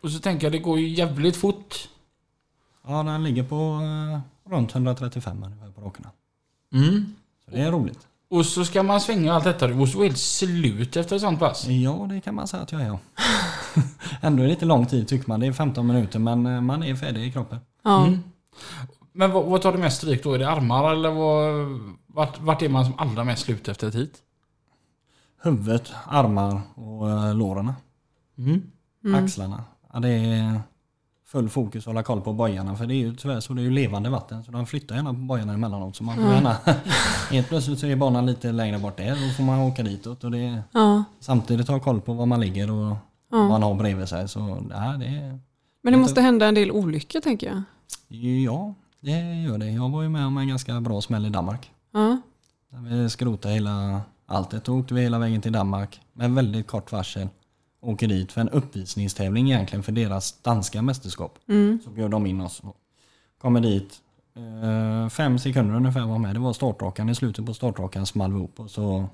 Och 0.00 0.10
så 0.10 0.18
tänker 0.18 0.46
jag, 0.46 0.52
det 0.52 0.58
går 0.58 0.78
ju 0.78 0.88
jävligt 0.88 1.36
fort. 1.36 1.88
Ja, 2.86 3.02
den 3.02 3.24
ligger 3.24 3.42
på 3.42 3.54
eh, 3.54 4.50
runt 4.52 4.74
135 4.74 5.42
ungefär 5.42 5.70
på 5.70 5.80
rakerna. 5.80 6.10
Mm. 6.72 7.14
Så 7.44 7.50
det 7.50 7.60
är 7.60 7.72
roligt. 7.72 8.06
Och 8.30 8.46
så 8.46 8.64
ska 8.64 8.82
man 8.82 9.00
svänga 9.00 9.32
allt 9.32 9.44
detta. 9.44 9.66
Du 9.66 9.74
måste 9.74 9.96
vara 9.96 10.06
helt 10.06 10.18
slut 10.18 10.96
efter 10.96 11.16
ett 11.16 11.22
sånt 11.22 11.38
pass. 11.38 11.66
Ja, 11.66 12.06
det 12.08 12.20
kan 12.20 12.34
man 12.34 12.48
säga 12.48 12.62
att 12.62 12.72
jag 12.72 12.80
är. 12.80 12.98
Ändå 14.20 14.42
är 14.42 14.46
det 14.46 14.52
lite 14.52 14.66
lång 14.66 14.86
tid 14.86 15.08
tycker 15.08 15.28
man. 15.28 15.40
Det 15.40 15.46
är 15.46 15.52
15 15.52 15.86
minuter 15.86 16.18
men 16.18 16.46
eh, 16.46 16.60
man 16.60 16.82
är 16.82 16.96
färdig 16.96 17.26
i 17.26 17.32
kroppen. 17.32 17.58
Ja. 17.82 18.06
Mm. 18.06 18.20
Men 19.12 19.30
vad, 19.30 19.44
vad 19.44 19.62
tar 19.62 19.72
du 19.72 19.78
mest 19.78 19.96
stryk 19.96 20.22
då? 20.22 20.32
Är 20.32 20.38
det 20.38 20.50
armar 20.50 20.92
eller 20.92 21.10
vad, 21.10 21.66
vart, 22.06 22.40
vart 22.40 22.62
är 22.62 22.68
man 22.68 22.84
som 22.84 22.94
allra 22.98 23.24
mest 23.24 23.44
slut 23.44 23.68
efter 23.68 23.88
ett 23.88 23.94
hit? 23.94 24.22
Huvudet, 25.44 25.92
armar 26.06 26.60
och 26.74 27.06
uh, 27.06 27.34
låren. 27.34 27.72
Mm. 28.38 28.62
Axlarna. 29.14 29.64
Ja, 29.92 30.00
det 30.00 30.08
är 30.08 30.60
full 31.26 31.48
fokus 31.48 31.82
att 31.82 31.86
hålla 31.86 32.02
koll 32.02 32.20
på 32.20 32.32
bojarna 32.32 32.76
för 32.76 32.86
det 32.86 32.94
är 32.94 32.96
ju 32.96 33.16
tyvärr 33.16 33.40
så 33.40 33.52
det 33.52 33.60
är 33.60 33.64
ju 33.64 33.70
levande 33.70 34.10
vatten 34.10 34.44
så 34.44 34.50
de 34.50 34.66
flyttar 34.66 34.96
gärna 34.96 35.10
på 35.14 35.20
bojarna 35.20 35.52
emellanåt 35.52 35.96
så 35.96 36.04
man 36.04 36.16
får 36.16 36.24
gärna 36.24 36.56
Helt 37.30 37.48
plötsligt 37.48 37.78
så 37.78 37.86
är 37.86 37.96
banan 37.96 38.26
lite 38.26 38.52
längre 38.52 38.78
bort 38.78 38.96
där 38.96 39.10
då 39.10 39.34
får 39.36 39.42
man 39.42 39.58
åka 39.58 39.82
ditåt 39.82 40.24
och 40.24 40.30
det 40.30 40.62
Ja. 40.72 41.04
samtidigt 41.20 41.68
ha 41.68 41.80
koll 41.80 42.00
på 42.00 42.12
var 42.12 42.26
man 42.26 42.40
ligger 42.40 42.70
och 42.70 42.96
vad 43.28 43.48
man 43.48 43.62
har 43.62 43.74
bredvid 43.74 44.08
sig 44.08 44.28
så 44.28 44.66
ja, 44.70 44.96
det 44.98 45.06
är 45.06 45.38
Men 45.82 45.92
det 45.92 45.98
måste 45.98 46.20
hända 46.20 46.46
en 46.46 46.54
del 46.54 46.70
olyckor 46.70 47.20
tänker 47.20 47.46
jag. 47.46 47.62
Ja, 48.18 48.74
det 49.00 49.42
gör 49.42 49.58
det. 49.58 49.70
Jag 49.70 49.90
var 49.90 50.02
ju 50.02 50.08
med 50.08 50.26
om 50.26 50.38
en 50.38 50.48
ganska 50.48 50.80
bra 50.80 51.00
smäll 51.00 51.26
i 51.26 51.30
Danmark. 51.30 51.70
Ja. 51.92 52.20
Där 52.68 52.78
vi 52.80 53.10
skrotade 53.10 53.54
hela 53.54 54.00
alltet. 54.26 54.64
Då 54.64 54.78
åkte 54.78 54.94
vi 54.94 55.02
hela 55.02 55.18
vägen 55.18 55.40
till 55.40 55.52
Danmark 55.52 56.00
med 56.12 56.30
väldigt 56.30 56.66
kort 56.66 56.92
varsel. 56.92 57.28
Åker 57.80 58.08
dit 58.08 58.32
för 58.32 58.40
en 58.40 58.48
uppvisningstävling 58.48 59.50
egentligen 59.50 59.82
för 59.82 59.92
deras 59.92 60.42
danska 60.42 60.82
mästerskap. 60.82 61.38
Mm. 61.48 61.78
Så 61.84 61.90
bjöd 61.90 62.10
de 62.10 62.26
in 62.26 62.40
oss. 62.40 62.62
Kommer 63.40 63.60
dit. 63.60 64.00
Eh, 64.36 65.08
fem 65.08 65.38
sekunder 65.38 65.74
ungefär 65.74 66.06
var 66.06 66.18
med. 66.18 66.34
Det 66.34 66.40
var 66.40 66.52
startrakan. 66.52 67.08
I 67.08 67.14
slutet 67.14 67.46
på 67.46 67.54
startrakan 67.54 68.06
small 68.06 68.32
vi 68.32 68.44
upp 68.44 68.60
och 68.60 68.70
så... 68.70 69.08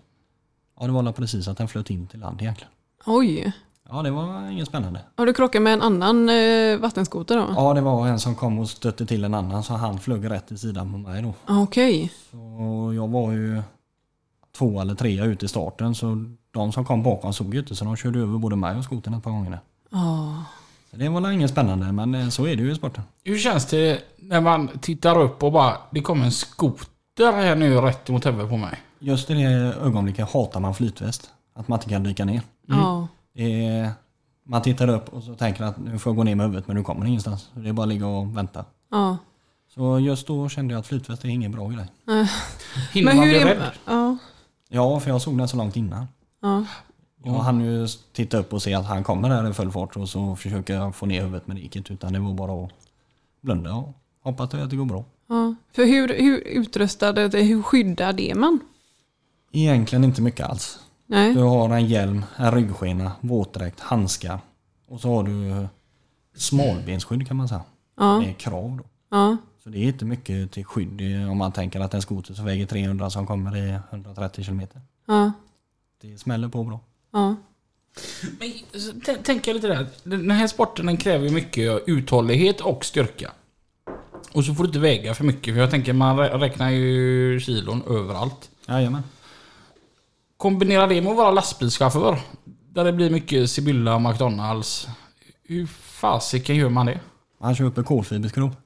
Ja, 0.80 0.86
det 0.86 0.92
var 0.92 1.12
precis 1.12 1.48
att 1.48 1.58
den 1.58 1.68
flöt 1.68 1.90
in 1.90 2.06
till 2.06 2.20
land 2.20 2.42
egentligen. 2.42 2.72
Oj. 3.06 3.52
Ja, 3.88 4.02
det 4.02 4.10
var 4.10 4.50
inget 4.50 4.68
spännande. 4.68 5.00
Har 5.16 5.26
du 5.26 5.32
krockat 5.32 5.62
med 5.62 5.72
en 5.72 5.82
annan 5.82 6.28
eh, 6.28 6.78
vattenskoter 6.78 7.36
då? 7.36 7.46
Ja, 7.56 7.74
det 7.74 7.80
var 7.80 8.08
en 8.08 8.20
som 8.20 8.34
kom 8.34 8.58
och 8.58 8.68
stötte 8.68 9.06
till 9.06 9.24
en 9.24 9.34
annan 9.34 9.62
så 9.62 9.74
han 9.74 9.98
flög 9.98 10.30
rätt 10.30 10.52
i 10.52 10.58
sidan 10.58 10.92
på 10.92 10.98
mig 10.98 11.22
då. 11.22 11.34
Okej. 11.48 12.12
Och 12.30 12.94
jag 12.94 13.08
var 13.08 13.32
ju 13.32 13.62
två 14.58 14.80
eller 14.80 14.94
trea 14.94 15.24
ut 15.24 15.42
i 15.42 15.48
starten 15.48 15.94
så 15.94 16.24
de 16.50 16.72
som 16.72 16.84
kom 16.84 17.02
bakom 17.02 17.32
såg 17.32 17.54
ju 17.54 17.60
inte 17.60 17.76
så 17.76 17.84
de 17.84 17.96
körde 17.96 18.18
över 18.18 18.38
både 18.38 18.56
mig 18.56 18.76
och 18.76 18.84
skotern 18.84 19.14
ett 19.14 19.22
par 19.22 19.30
gånger. 19.30 19.60
Ja. 19.90 20.44
Så 20.90 20.96
det 20.96 21.08
var 21.08 21.20
väl 21.20 21.32
inget 21.32 21.50
spännande 21.50 21.92
men 21.92 22.14
eh, 22.14 22.28
så 22.28 22.46
är 22.46 22.56
det 22.56 22.62
ju 22.62 22.72
i 22.72 22.74
sporten. 22.74 23.02
Hur 23.24 23.38
känns 23.38 23.66
det 23.66 24.02
när 24.16 24.40
man 24.40 24.68
tittar 24.80 25.20
upp 25.20 25.42
och 25.42 25.52
bara 25.52 25.76
det 25.90 26.00
kommer 26.00 26.24
en 26.24 26.32
skoter 26.32 27.32
här 27.32 27.56
nu 27.56 27.80
rätt 27.80 28.08
mot 28.08 28.26
huvudet 28.26 28.48
på 28.48 28.56
mig? 28.56 28.80
Just 28.98 29.30
i 29.30 29.34
det 29.34 29.50
ögonblicket 29.82 30.32
hatar 30.32 30.60
man 30.60 30.74
flytväst. 30.74 31.30
Att 31.54 31.68
man 31.68 31.78
inte 31.78 31.88
kan 31.88 32.02
dyka 32.02 32.24
ner. 32.24 32.42
Ja. 32.66 33.08
Det 33.34 33.66
är, 33.66 33.90
man 34.46 34.62
tittar 34.62 34.88
upp 34.88 35.08
och 35.08 35.22
så 35.22 35.34
tänker 35.34 35.64
att 35.64 35.78
nu 35.78 35.98
får 35.98 36.10
jag 36.10 36.16
gå 36.16 36.24
ner 36.24 36.34
med 36.34 36.46
huvudet 36.46 36.66
men 36.66 36.76
du 36.76 36.82
kommer 36.82 37.06
ingenstans. 37.06 37.50
Så 37.54 37.60
det 37.60 37.68
är 37.68 37.72
bara 37.72 37.82
att 37.82 37.88
ligga 37.88 38.06
och 38.06 38.36
vänta. 38.36 38.64
Ja. 38.90 39.16
Så 39.74 39.98
just 39.98 40.26
då 40.26 40.48
kände 40.48 40.74
jag 40.74 40.80
att 40.80 40.86
flytväst 40.86 41.24
är 41.24 41.28
ingen 41.28 41.52
bra 41.52 41.68
grej. 41.68 41.86
Hinner 42.92 43.06
Men 43.06 43.16
man 43.16 43.28
hur 43.28 43.44
bli 43.44 43.44
rädd? 43.44 43.62
Ja. 44.70 45.00
För 45.00 45.10
jag 45.10 45.22
såg 45.22 45.38
den 45.38 45.48
så 45.48 45.56
långt 45.56 45.76
innan. 45.76 46.06
Ja. 46.42 46.64
Jag 47.24 47.32
hann 47.32 47.60
ju 47.60 47.86
titta 48.12 48.38
upp 48.38 48.52
och 48.52 48.62
se 48.62 48.74
att 48.74 48.86
han 48.86 49.04
kommer 49.04 49.28
där 49.28 49.50
i 49.50 49.52
full 49.52 49.72
fart 49.72 49.96
och 49.96 50.08
så 50.08 50.36
försöker 50.36 50.74
jag 50.74 50.94
få 50.94 51.06
ner 51.06 51.22
huvudet 51.22 51.58
gick 51.58 51.76
inte 51.76 51.92
utan 51.92 52.12
det 52.12 52.18
var 52.18 52.34
bara 52.34 52.64
att 52.64 52.70
blunda 53.40 53.74
och 53.74 53.94
hoppas 54.22 54.54
att 54.54 54.70
det 54.70 54.76
går 54.76 54.84
bra. 54.84 55.04
ja. 55.28 55.54
För 55.72 55.84
hur, 55.84 56.08
hur 56.08 56.38
utrustad, 56.38 57.12
hur 57.12 57.62
skyddad 57.62 58.20
är 58.20 58.34
man? 58.34 58.60
Egentligen 59.52 60.04
inte 60.04 60.22
mycket 60.22 60.46
alls. 60.46 60.78
Nej. 61.06 61.34
Du 61.34 61.40
har 61.42 61.70
en 61.70 61.86
hjälm, 61.86 62.24
en 62.36 62.52
ryggskena, 62.52 63.12
våtdräkt, 63.20 63.80
handskar 63.80 64.40
och 64.88 65.00
så 65.00 65.14
har 65.14 65.22
du 65.22 65.68
smalbensskydd 66.36 67.28
kan 67.28 67.36
man 67.36 67.48
säga. 67.48 67.62
Ja. 67.96 68.20
Det 68.24 68.30
är 68.30 68.32
krav 68.32 68.76
då. 68.76 68.84
Ja. 69.16 69.36
Så 69.64 69.68
det 69.70 69.78
är 69.78 69.82
inte 69.82 70.04
mycket 70.04 70.52
till 70.52 70.64
skydd 70.64 71.00
om 71.30 71.38
man 71.38 71.52
tänker 71.52 71.80
att 71.80 71.94
en 71.94 72.02
skoter 72.02 72.34
som 72.34 72.44
väger 72.44 72.66
300 72.66 73.10
som 73.10 73.26
kommer 73.26 73.56
i 73.56 73.78
130 73.90 74.44
km. 74.44 74.62
Ja. 75.06 75.32
Det 76.00 76.18
smäller 76.18 76.48
på 76.48 76.64
bra. 76.64 76.80
Ja. 77.12 77.36
Men, 78.38 78.80
så 78.80 78.92
t- 78.92 79.16
tänk 79.24 79.46
jag 79.46 79.54
lite 79.54 79.68
där. 79.68 79.86
Den 80.04 80.30
här 80.30 80.46
sporten 80.46 80.86
den 80.86 80.96
kräver 80.96 81.26
ju 81.28 81.34
mycket 81.34 81.82
uthållighet 81.88 82.60
och 82.60 82.84
styrka. 82.84 83.30
Och 84.32 84.44
så 84.44 84.54
får 84.54 84.64
du 84.64 84.68
inte 84.68 84.78
väga 84.78 85.14
för 85.14 85.24
mycket 85.24 85.54
för 85.54 85.60
jag 85.60 85.70
tänker 85.70 85.92
man 85.92 86.18
rä- 86.18 86.38
räknar 86.38 86.70
ju 86.70 87.40
kilon 87.40 87.82
överallt. 87.88 88.50
Jajamän. 88.68 89.02
Kombinera 90.36 90.86
det 90.86 91.00
med 91.02 91.10
att 91.10 91.16
vara 91.16 91.30
lastbilschaufför. 91.30 92.18
Där 92.68 92.84
det 92.84 92.92
blir 92.92 93.10
mycket 93.10 93.50
Sibylla 93.50 93.94
och 93.94 94.02
McDonalds. 94.02 94.88
Hur 95.42 95.66
fasiken 95.66 96.56
gör 96.56 96.68
man 96.68 96.86
det? 96.86 97.00
Han 97.40 97.54
köper 97.54 97.82
kolfiberskrov. 97.82 98.56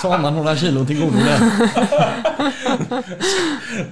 Så 0.00 0.08
har 0.08 0.18
man 0.18 0.34
några 0.34 0.56
kilo 0.56 0.84
till 0.84 1.00
godo 1.00 1.16
där. 1.18 1.40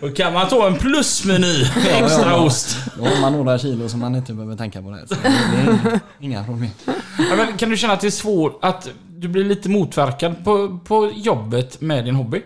Då 0.00 0.08
kan 0.08 0.32
man 0.32 0.48
ta 0.48 0.66
en 0.66 0.78
plusmeny 0.78 1.62
extra 1.88 2.30
ja. 2.30 2.44
ost. 2.44 2.76
Då 2.98 3.04
har 3.04 3.20
man 3.20 3.32
några 3.32 3.58
kilo 3.58 3.88
som 3.88 4.00
man 4.00 4.14
inte 4.14 4.32
behöver 4.32 4.56
tänka 4.56 4.82
på 4.82 4.90
det. 4.90 5.08
Så 5.08 5.14
det 5.14 5.28
är 5.28 6.00
inga 6.20 6.44
problem. 6.44 6.70
Ja, 7.18 7.36
men 7.36 7.56
kan 7.56 7.70
du 7.70 7.76
känna 7.76 7.92
att 7.92 8.00
det 8.00 8.06
är 8.06 8.10
svårt 8.10 8.58
att 8.62 8.88
du 9.08 9.28
blir 9.28 9.44
lite 9.44 9.68
motverkad 9.68 10.44
på, 10.44 10.78
på 10.78 11.12
jobbet 11.14 11.80
med 11.80 12.04
din 12.04 12.14
hobby? 12.14 12.42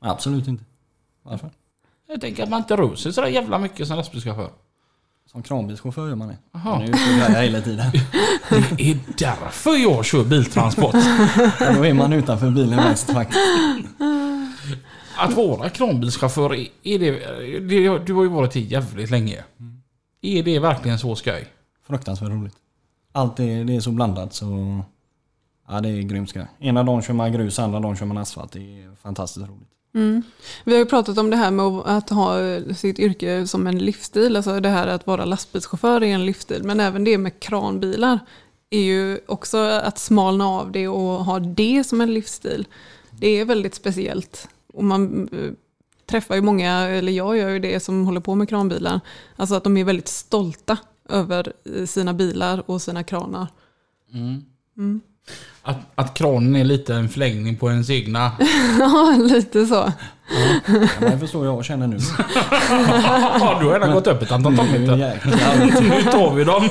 Absolut 0.00 0.48
inte. 0.48 0.64
Varför? 1.22 1.50
Jag 2.08 2.20
tänker 2.20 2.42
att 2.42 2.48
man 2.48 2.58
inte 2.58 2.76
rör 2.76 2.94
sig 2.94 3.12
sådär 3.12 3.28
jävla 3.28 3.58
mycket 3.58 3.86
som 3.88 3.96
lastbilschaufför. 3.96 4.50
Som 5.32 5.42
kranbilschaufför 5.42 6.08
gör 6.08 6.14
man 6.14 6.28
det. 6.28 6.36
Jaha. 6.52 6.64
Man 6.64 6.82
är 6.82 6.88
ute 6.88 6.92
och 6.92 7.28
grejar 7.28 7.42
hela 7.42 7.60
tiden. 7.60 7.86
Det 8.76 8.90
är 8.90 8.98
därför 9.18 9.76
jag 9.76 10.04
kör 10.04 10.24
biltransport. 10.24 10.94
Och 11.68 11.74
då 11.74 11.86
är 11.86 11.94
man 11.94 12.12
utanför 12.12 12.50
bilen 12.50 12.76
mest 12.76 13.10
faktiskt. 13.10 13.40
Att 15.16 15.34
vara 15.34 15.68
kranbilschaufför, 15.68 16.54
är 16.82 16.98
det, 16.98 17.10
det... 17.60 17.98
Du 17.98 18.12
har 18.12 18.22
ju 18.22 18.28
varit 18.28 18.56
i 18.56 18.60
jävligt 18.60 19.10
länge. 19.10 19.44
Är 20.22 20.42
det 20.42 20.58
verkligen 20.58 20.98
så 20.98 21.16
skoj? 21.16 21.48
Fruktansvärt 21.86 22.28
roligt. 22.28 22.54
Allt 23.12 23.40
är, 23.40 23.64
det 23.64 23.76
är 23.76 23.80
så 23.80 23.90
blandat 23.90 24.34
så... 24.34 24.80
Ja 25.68 25.80
det 25.80 25.88
är 25.88 26.02
grymt 26.02 26.30
skoj. 26.30 26.46
Ena 26.58 26.82
dagen 26.82 27.02
kör 27.02 27.14
man 27.14 27.32
grus, 27.32 27.58
andra 27.58 27.80
dagen 27.80 27.96
kör 27.96 28.06
man 28.06 28.18
asfalt. 28.18 28.52
Det 28.52 28.82
är 28.82 28.96
fantastiskt 29.02 29.48
roligt. 29.48 29.68
Mm. 29.94 30.22
Vi 30.64 30.72
har 30.72 30.78
ju 30.78 30.86
pratat 30.86 31.18
om 31.18 31.30
det 31.30 31.36
här 31.36 31.50
med 31.50 31.66
att 31.66 32.10
ha 32.10 32.38
sitt 32.74 32.98
yrke 32.98 33.46
som 33.46 33.66
en 33.66 33.78
livsstil. 33.78 34.36
Alltså 34.36 34.60
det 34.60 34.68
här 34.68 34.86
att 34.86 35.06
vara 35.06 35.24
lastbilschaufför 35.24 36.02
är 36.02 36.14
en 36.14 36.26
livsstil. 36.26 36.62
Men 36.64 36.80
även 36.80 37.04
det 37.04 37.18
med 37.18 37.40
kranbilar 37.40 38.18
är 38.70 38.80
ju 38.80 39.20
också 39.26 39.58
att 39.58 39.98
smalna 39.98 40.48
av 40.48 40.72
det 40.72 40.88
och 40.88 41.24
ha 41.24 41.38
det 41.40 41.84
som 41.84 42.00
en 42.00 42.14
livsstil. 42.14 42.66
Det 43.10 43.28
är 43.28 43.44
väldigt 43.44 43.74
speciellt. 43.74 44.48
Och 44.74 44.84
man 44.84 45.28
eh, 45.32 45.52
träffar 46.06 46.34
ju 46.34 46.40
många, 46.40 46.72
eller 46.72 47.12
jag 47.12 47.36
gör 47.36 47.48
ju 47.48 47.58
det, 47.58 47.80
som 47.80 48.06
håller 48.06 48.20
på 48.20 48.34
med 48.34 48.48
kranbilar. 48.48 49.00
Alltså 49.36 49.54
att 49.54 49.64
de 49.64 49.76
är 49.76 49.84
väldigt 49.84 50.08
stolta 50.08 50.78
över 51.08 51.52
eh, 51.64 51.86
sina 51.86 52.14
bilar 52.14 52.70
och 52.70 52.82
sina 52.82 53.04
kranar. 53.04 53.46
Att, 55.68 55.78
att 55.94 56.14
kranen 56.14 56.56
är 56.56 56.64
lite 56.64 56.94
en 56.94 57.08
förlängning 57.08 57.56
på 57.56 57.70
ens 57.70 57.90
egna... 57.90 58.32
Ja, 58.78 59.16
lite 59.18 59.66
så. 59.66 59.92
Ja, 61.00 61.08
det 61.10 61.18
förstår 61.18 61.46
jag 61.46 61.56
och 61.56 61.64
känner 61.64 61.86
nu. 61.86 61.96
Ja, 63.40 63.58
du 63.60 63.66
har 63.66 63.72
redan 63.72 63.92
gått 63.92 64.06
upp 64.06 64.22
ett 64.22 64.32
antal 64.32 64.52
Nu 64.52 64.58
tommeter. 64.58 64.96
Nu 65.80 66.02
tar 66.02 66.34
vi 66.34 66.44
dem. 66.44 66.68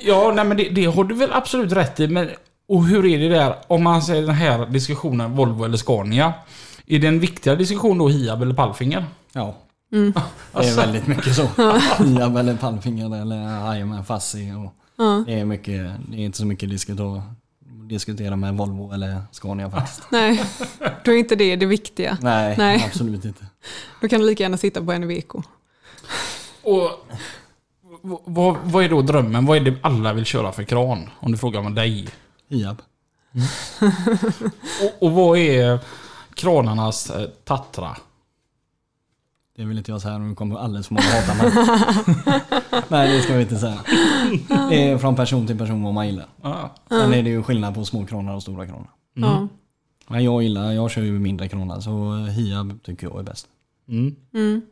Ja, 0.00 0.32
nej 0.34 0.44
men 0.44 0.56
det, 0.56 0.68
det 0.68 0.84
har 0.84 1.04
du 1.04 1.14
väl 1.14 1.32
absolut 1.32 1.72
rätt 1.72 2.00
i. 2.00 2.08
Men, 2.08 2.28
och 2.68 2.84
hur 2.84 3.06
är 3.06 3.18
det 3.18 3.28
där, 3.28 3.54
om 3.66 3.82
man 3.82 4.02
säger 4.02 4.22
den 4.22 4.34
här 4.34 4.66
diskussionen 4.66 5.32
Volvo 5.32 5.64
eller 5.64 5.76
Scania. 5.76 6.32
Är 6.86 6.98
det 6.98 7.06
en 7.06 7.20
viktigare 7.20 7.56
diskussion 7.58 7.98
då 7.98 8.08
Hiab 8.08 8.42
eller 8.42 8.54
Pallfinger? 8.54 9.04
Ja. 9.32 9.56
Mm. 9.92 10.12
Det 10.52 10.68
är 10.68 10.76
väldigt 10.76 11.06
mycket 11.06 11.34
så. 11.34 11.48
Hiab 12.04 12.36
eller 12.36 12.56
pallfinger 12.56 13.20
eller 13.22 13.66
Jajamän, 13.66 14.04
Fassi 14.04 14.52
och 14.52 14.74
det 15.26 15.40
är 15.40 15.44
mycket, 15.44 15.90
det 16.08 16.16
är 16.16 16.20
inte 16.20 16.38
så 16.38 16.46
mycket 16.46 16.70
diskutera, 16.70 17.22
diskutera 17.94 18.36
med 18.36 18.54
Volvo 18.56 18.92
eller 18.92 19.22
Scania 19.32 19.70
faktiskt. 19.70 20.02
Nej, 20.10 20.44
då 21.04 21.12
är 21.12 21.16
inte 21.16 21.36
det 21.36 21.56
det 21.56 21.66
viktiga. 21.66 22.18
Nej, 22.20 22.54
Nej. 22.58 22.84
absolut 22.86 23.24
inte. 23.24 23.46
Då 24.00 24.08
kan 24.08 24.20
du 24.20 24.26
lika 24.26 24.42
gärna 24.42 24.56
sitta 24.56 24.84
på 24.84 24.92
en 24.92 25.02
Iveco. 25.04 25.42
Och 26.62 26.90
vad, 28.24 28.56
vad 28.64 28.84
är 28.84 28.88
då 28.88 29.02
drömmen? 29.02 29.46
Vad 29.46 29.56
är 29.56 29.60
det 29.60 29.74
alla 29.82 30.12
vill 30.12 30.24
köra 30.24 30.52
för 30.52 30.62
kran? 30.62 31.10
Om 31.20 31.32
du 31.32 31.38
frågar 31.38 31.62
man 31.62 31.74
dig. 31.74 32.08
Hiab. 32.48 32.82
Och, 34.82 35.02
och 35.02 35.12
vad 35.12 35.38
är 35.38 35.78
kranarnas 36.34 37.10
eh, 37.10 37.28
Tatra? 37.44 37.96
Det 39.60 39.66
vill 39.66 39.78
inte 39.78 39.90
jag 39.90 40.00
säga, 40.00 40.18
nu 40.18 40.34
kommer 40.34 40.58
alldeles 40.58 40.88
för 40.88 40.94
många 40.94 41.06
hata 41.06 41.34
mig. 41.34 42.82
Nej, 42.88 43.16
det 43.16 43.22
ska 43.22 43.34
vi 43.34 43.42
inte 43.42 43.56
säga. 43.56 43.78
Det 44.70 44.90
är 44.90 44.98
från 44.98 45.16
person 45.16 45.46
till 45.46 45.58
person 45.58 45.82
vad 45.82 45.94
man 45.94 46.06
gillar. 46.06 46.26
Ja. 46.42 46.74
Sen 46.88 47.14
är 47.14 47.22
det 47.22 47.30
ju 47.30 47.42
skillnad 47.42 47.74
på 47.74 47.84
små 47.84 48.06
kranar 48.06 48.34
och 48.34 48.42
stora 48.42 48.66
kranar. 48.66 48.90
Ja. 49.14 49.48
Men 50.08 50.24
jag 50.24 50.42
gillar, 50.42 50.72
jag 50.72 50.90
kör 50.90 51.02
ju 51.02 51.18
mindre 51.18 51.48
kranar 51.48 51.80
så 51.80 52.14
Hiab 52.26 52.82
tycker 52.82 53.06
jag 53.06 53.18
är 53.18 53.22
bäst. 53.22 53.46
Mm. 53.88 54.16
Mm. 54.34 54.62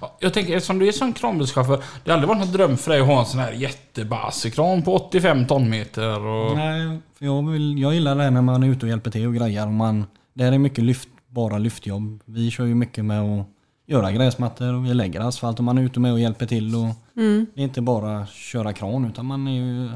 Ja, 0.00 0.16
Jag 0.20 0.34
tänker, 0.34 0.56
eftersom 0.56 0.78
du 0.78 0.88
är 0.88 0.92
som 0.92 1.12
kranbilschaufför, 1.12 1.82
det 2.04 2.10
har 2.10 2.18
aldrig 2.18 2.28
varit 2.28 2.46
någon 2.46 2.52
dröm 2.52 2.76
för 2.76 2.90
dig 2.90 3.00
att 3.00 3.06
ha 3.06 3.20
en 3.20 3.26
sån 3.26 3.40
här 3.40 3.52
jättebassekran 3.52 4.82
på 4.82 4.94
85 4.94 5.46
tonmeter 5.46 6.20
och... 6.26 6.56
Nej, 6.56 6.98
för 7.18 7.24
jag, 7.24 7.50
vill, 7.50 7.78
jag 7.78 7.94
gillar 7.94 8.16
det 8.16 8.30
när 8.30 8.42
man 8.42 8.62
är 8.62 8.68
ute 8.68 8.86
och 8.86 8.90
hjälper 8.90 9.10
till 9.10 9.26
och 9.26 9.34
grejer. 9.34 9.66
Och 9.66 9.72
man, 9.72 10.06
det 10.34 10.44
här 10.44 10.52
är 10.52 10.58
mycket 10.58 10.84
lyft, 10.84 11.08
bara 11.28 11.58
lyftjobb. 11.58 12.20
Vi 12.24 12.50
kör 12.50 12.64
ju 12.64 12.74
mycket 12.74 13.04
med 13.04 13.20
att 13.20 13.46
göra 13.86 14.12
gräsmattor 14.12 14.74
och 14.74 14.86
vi 14.86 14.94
lägger 14.94 15.20
asfalt 15.20 15.58
och 15.58 15.64
man 15.64 15.78
är 15.78 15.82
ute 15.82 16.00
med 16.00 16.12
och 16.12 16.20
hjälper 16.20 16.46
till. 16.46 16.74
Och 16.74 16.86
Det 17.14 17.60
är 17.60 17.64
inte 17.64 17.80
bara 17.80 18.26
köra 18.26 18.72
kran 18.72 19.04
utan 19.04 19.26
man 19.26 19.48
är 19.48 19.52
ju 19.52 19.88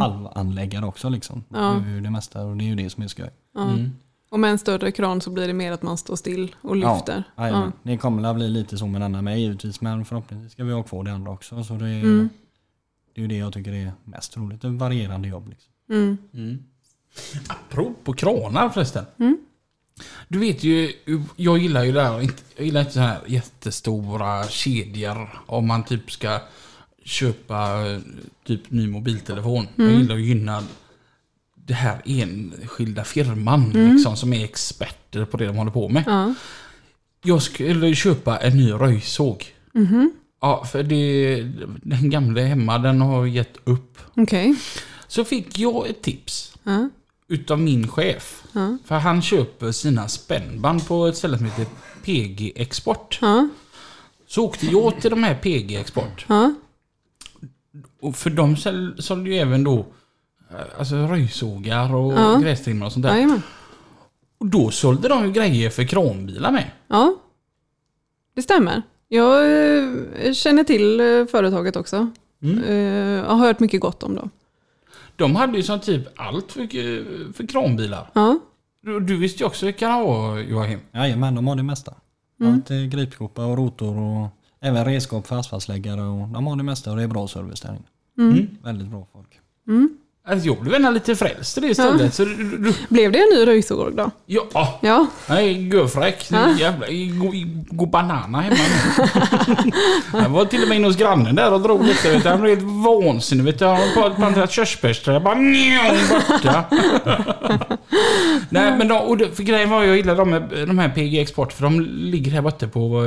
halvanläggare 0.00 0.86
också 0.86 1.08
liksom. 1.08 1.44
Ja. 1.48 1.58
Det 1.84 1.90
är 1.90 1.94
ju 1.94 2.00
det 2.00 2.10
mesta 2.10 2.44
och 2.44 2.56
det 2.56 2.64
är 2.64 2.66
ju 2.66 2.74
det 2.74 2.90
som 2.90 3.02
är 3.02 3.08
skoj. 3.08 3.30
Ja. 3.54 3.68
Och 4.30 4.40
med 4.40 4.50
en 4.50 4.58
större 4.58 4.92
kran 4.92 5.20
så 5.20 5.30
blir 5.30 5.46
det 5.46 5.52
mer 5.52 5.72
att 5.72 5.82
man 5.82 5.98
står 5.98 6.16
still 6.16 6.54
och 6.62 6.76
lyfter. 6.76 7.24
Ja, 7.36 7.42
jajamän. 7.44 7.72
det 7.82 7.96
kommer 7.96 8.28
att 8.28 8.36
bli 8.36 8.48
lite 8.48 8.78
så 8.78 8.86
med 8.86 9.00
denna 9.00 9.22
med 9.22 9.40
givetvis 9.40 9.80
men 9.80 10.04
förhoppningsvis 10.04 10.52
ska 10.52 10.64
vi 10.64 10.72
ha 10.72 10.82
kvar 10.82 11.04
det 11.04 11.12
andra 11.12 11.30
också. 11.32 11.64
Så 11.64 11.74
det, 11.74 11.88
är, 11.88 12.02
Mm. 12.02 12.28
det 13.14 13.20
är 13.20 13.22
ju 13.22 13.28
det 13.28 13.36
jag 13.36 13.52
tycker 13.52 13.72
är 13.72 13.92
mest 14.04 14.36
roligt. 14.36 14.64
Ett 14.64 14.70
varierande 14.72 15.28
jobb. 15.28 15.48
Liksom. 15.48 15.72
Mm. 16.32 16.58
Apropå 17.48 18.12
kranar 18.12 18.68
förresten. 18.68 19.04
Mm. 19.18 19.38
Du 20.28 20.38
vet 20.38 20.64
ju, 20.64 20.92
jag 21.36 21.58
gillar 21.58 21.84
ju 21.84 21.92
det 21.92 22.02
här, 22.02 22.20
inte- 22.20 22.42
jag 22.56 22.66
gillar 22.66 22.80
inte 22.80 22.92
så 22.92 23.00
här 23.00 23.18
jättestora 23.26 24.48
kedjor 24.48 25.42
om 25.46 25.66
man 25.66 25.84
typ 25.84 26.12
ska 26.12 26.40
köpa 27.04 27.68
typ 28.46 28.70
ny 28.70 28.86
mobiltelefon. 28.86 29.66
Mm. 29.78 29.90
Jag 29.90 30.00
gillar 30.00 30.14
att 30.14 30.20
gynna 30.22 30.62
det 31.54 31.74
här 31.74 32.02
enskilda 32.04 33.04
firman 33.04 33.72
Mm. 33.74 33.92
liksom, 33.94 34.16
som 34.16 34.32
är 34.32 34.44
experter 34.44 35.24
på 35.24 35.36
det 35.36 35.46
de 35.46 35.56
håller 35.56 35.70
på 35.70 35.88
med. 35.88 36.04
Ja. 36.06 36.34
Jag 37.22 37.42
skulle 37.42 37.94
köpa 37.94 38.36
en 38.38 38.56
ny 38.56 38.72
röjsåg. 38.72 39.46
Mhm. 39.72 40.12
Ja, 40.40 40.64
för 40.64 40.82
det, 40.82 41.42
den 41.82 42.10
gamla 42.10 42.40
hemma 42.40 42.78
den 42.78 43.00
har 43.00 43.26
gett 43.26 43.56
upp. 43.64 43.98
Okej. 44.16 44.54
Så 45.08 45.24
fick 45.24 45.58
jag 45.58 45.88
ett 45.90 46.02
tips 46.02 46.52
Ja. 46.62 46.88
Utav 47.30 47.58
min 47.60 47.88
chef. 47.88 48.42
Ja. 48.52 48.76
För 48.84 48.94
han 48.94 49.22
köper 49.22 49.72
sina 49.72 50.08
spännband 50.08 50.86
på 50.88 51.06
ett 51.06 51.16
ställe 51.16 51.36
som 51.38 51.46
heter 51.46 51.66
PG 52.04 52.52
Export. 52.56 53.18
Ja. 53.22 53.48
Så 54.26 54.44
åkte 54.44 54.66
jag 54.66 55.00
till 55.00 55.10
de 55.10 55.22
här 55.22 55.34
PG 55.34 55.76
Export. 55.76 56.24
Ja. 56.28 56.54
Och 58.00 58.16
för 58.16 58.30
de 58.30 58.56
sålde 59.02 59.30
ju 59.30 59.36
även 59.36 59.64
då 59.64 59.78
eh, 60.50 60.56
alltså 60.78 60.94
röjsågar 60.96 61.94
och 61.94 62.12
Ja. 62.12 62.38
grästrimmar 62.42 62.86
och 62.86 62.92
sånt 62.92 63.02
där. 63.02 63.14
Jajamän. 63.14 63.42
Och 64.38 64.46
då 64.46 64.70
sålde 64.70 65.08
de 65.08 65.26
ju 65.26 65.32
grejer 65.32 65.70
för 65.70 65.84
kranbilar 65.84 66.50
med. 66.52 66.70
Ja. 66.88 67.14
Det 68.34 68.42
stämmer. 68.42 68.82
Jag 69.08 69.44
eh, 70.26 70.32
känner 70.32 70.64
till 70.64 71.00
eh, 71.00 71.26
företaget 71.26 71.76
också. 71.76 72.10
Mm. 72.42 72.74
Jag 73.16 73.24
har 73.24 73.36
hört 73.46 73.60
mycket 73.60 73.80
gott 73.80 74.02
om 74.02 74.14
dem. 74.14 74.30
De 75.20 75.36
hade 75.36 75.56
ju 75.56 75.62
som 75.62 75.80
typ 75.80 76.20
allt 76.20 76.52
för, 76.52 77.32
för 77.32 77.46
kranbilar. 77.46 78.10
Ja. 78.12 78.38
Du, 78.82 79.00
du 79.00 79.16
visste 79.16 79.42
ju 79.42 79.46
också 79.46 79.66
vilka 79.66 79.88
de 79.88 80.04
var 80.04 80.38
Joakim. 80.38 80.80
Jajamän, 80.92 81.34
de 81.34 81.46
har 81.46 81.56
det 81.56 81.62
mesta. 81.62 81.94
Allt 82.44 82.70
är 82.70 82.86
gripskopa 82.86 83.44
och 83.44 83.56
rotor 83.56 83.98
och 83.98 84.28
även 84.60 84.84
redskap 84.84 85.26
för 85.26 85.38
asfaltsläggare. 85.38 86.02
Och 86.02 86.28
de 86.28 86.46
har 86.46 86.56
det 86.56 86.62
mesta 86.62 86.90
och 86.90 86.96
det 86.96 87.02
är 87.02 87.08
bra 87.08 87.28
service 87.28 87.60
där 87.60 87.68
inne. 87.68 88.30
Mm. 88.30 88.46
Väldigt 88.62 88.88
bra 88.88 89.06
folk. 89.12 89.40
Alltså 90.28 90.46
jag 90.46 90.56
blev 90.60 90.74
ändå 90.74 90.90
lite 90.90 91.16
frälst 91.16 91.58
i 91.58 91.60
det 91.60 91.66
istället. 91.66 92.14
Så 92.14 92.24
du, 92.24 92.34
du, 92.56 92.72
Blev 92.88 93.12
det 93.12 93.18
en 93.18 93.38
ny 93.38 93.46
röjsåg 93.46 93.96
då? 93.96 94.10
ja, 94.26 94.78
Ja. 94.82 95.06
nej, 95.28 95.68
görfräck. 95.68 96.26
Ja. 96.30 96.50
Jävla, 96.58 96.86
gå, 97.20 97.32
gå 97.70 97.86
banana 97.86 98.40
hemma 98.40 98.56
nu. 99.64 99.72
Jag 100.18 100.28
var 100.28 100.44
till 100.44 100.62
och 100.62 100.68
med 100.68 100.76
inne 100.76 100.86
hos 100.86 100.96
grannen 100.96 101.34
där 101.34 101.52
och 101.52 101.60
drog 101.60 101.84
lite. 101.84 102.10
Vet 102.10 102.22
du. 102.22 102.28
Han 102.28 102.40
blev 102.40 102.54
helt 102.58 102.68
vansinnig. 103.04 103.44
Vet 103.44 103.58
du. 103.58 103.64
Han 103.64 103.76
har 103.76 104.10
planterat 104.16 104.50
körsbärsträd. 104.52 105.14
Jag 105.14 105.22
bara 105.22 105.34
njau, 105.34 105.96
borta. 106.28 106.64
Nej 108.50 108.76
men 108.78 108.88
då, 108.88 108.96
och 108.96 109.16
det, 109.16 109.36
för 109.36 109.42
grejen 109.42 109.70
var 109.70 109.84
jag 109.84 109.96
gillar 109.96 110.16
de, 110.16 110.32
här- 110.32 110.66
de 110.66 110.78
här 110.78 110.88
PG 110.88 111.18
Export 111.20 111.52
för 111.52 111.62
de 111.62 111.80
ligger 111.80 112.30
här 112.32 112.42
borta 112.42 112.68
på 112.68 113.02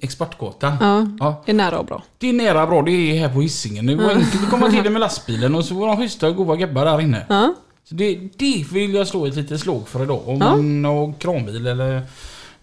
Exportgatan. 0.00 0.76
ja. 0.80 1.06
Ja. 1.20 1.42
Det 1.46 1.52
är 1.52 1.56
nära 1.56 1.78
och 1.78 1.86
bra. 1.86 2.02
Det 2.18 2.28
är 2.28 2.32
nära 2.32 2.66
bra, 2.66 2.82
det 2.82 2.90
är 2.92 3.18
här 3.20 3.34
på 3.34 3.40
Hisingen. 3.42 3.86
Det 3.86 3.96
var 3.96 4.10
enkelt 4.10 4.42
att 4.44 4.50
komma 4.50 4.70
till 4.70 4.82
det 4.84 4.90
med 4.90 5.00
lastbilen 5.00 5.54
och 5.54 5.64
så 5.64 5.74
var 5.74 5.86
de 5.86 5.96
schyssta 5.96 6.28
och 6.28 6.36
goda 6.36 6.56
gubbar 6.56 6.84
där 6.84 7.00
inne. 7.00 7.26
Ja. 7.28 7.54
Så 7.84 7.94
det, 7.94 8.14
det 8.36 8.64
vill 8.72 8.94
jag 8.94 9.08
slå 9.08 9.26
ett 9.26 9.36
litet 9.36 9.60
slag 9.60 9.88
för 9.88 10.02
idag. 10.02 10.28
Om 10.28 10.38
Ja. 10.40 10.56
man 10.56 10.84
har 10.84 11.12
kranbil 11.20 11.66
eller 11.66 12.02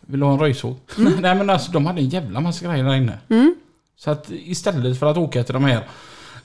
vill 0.01 0.21
ha 0.21 0.33
en 0.33 0.39
röjsåg. 0.39 0.75
Nej 0.97 1.35
men 1.35 1.49
alltså 1.49 1.71
de 1.71 1.85
hade 1.85 2.01
en 2.01 2.09
jävla 2.09 2.39
massa 2.39 2.65
grejer 2.65 2.83
där 2.83 2.95
inne. 2.95 3.17
Mm. 3.29 3.55
Så 3.97 4.11
att 4.11 4.31
istället 4.31 4.99
för 4.99 5.05
att 5.05 5.17
åka 5.17 5.43
till 5.43 5.53
de 5.53 5.63
här 5.63 5.87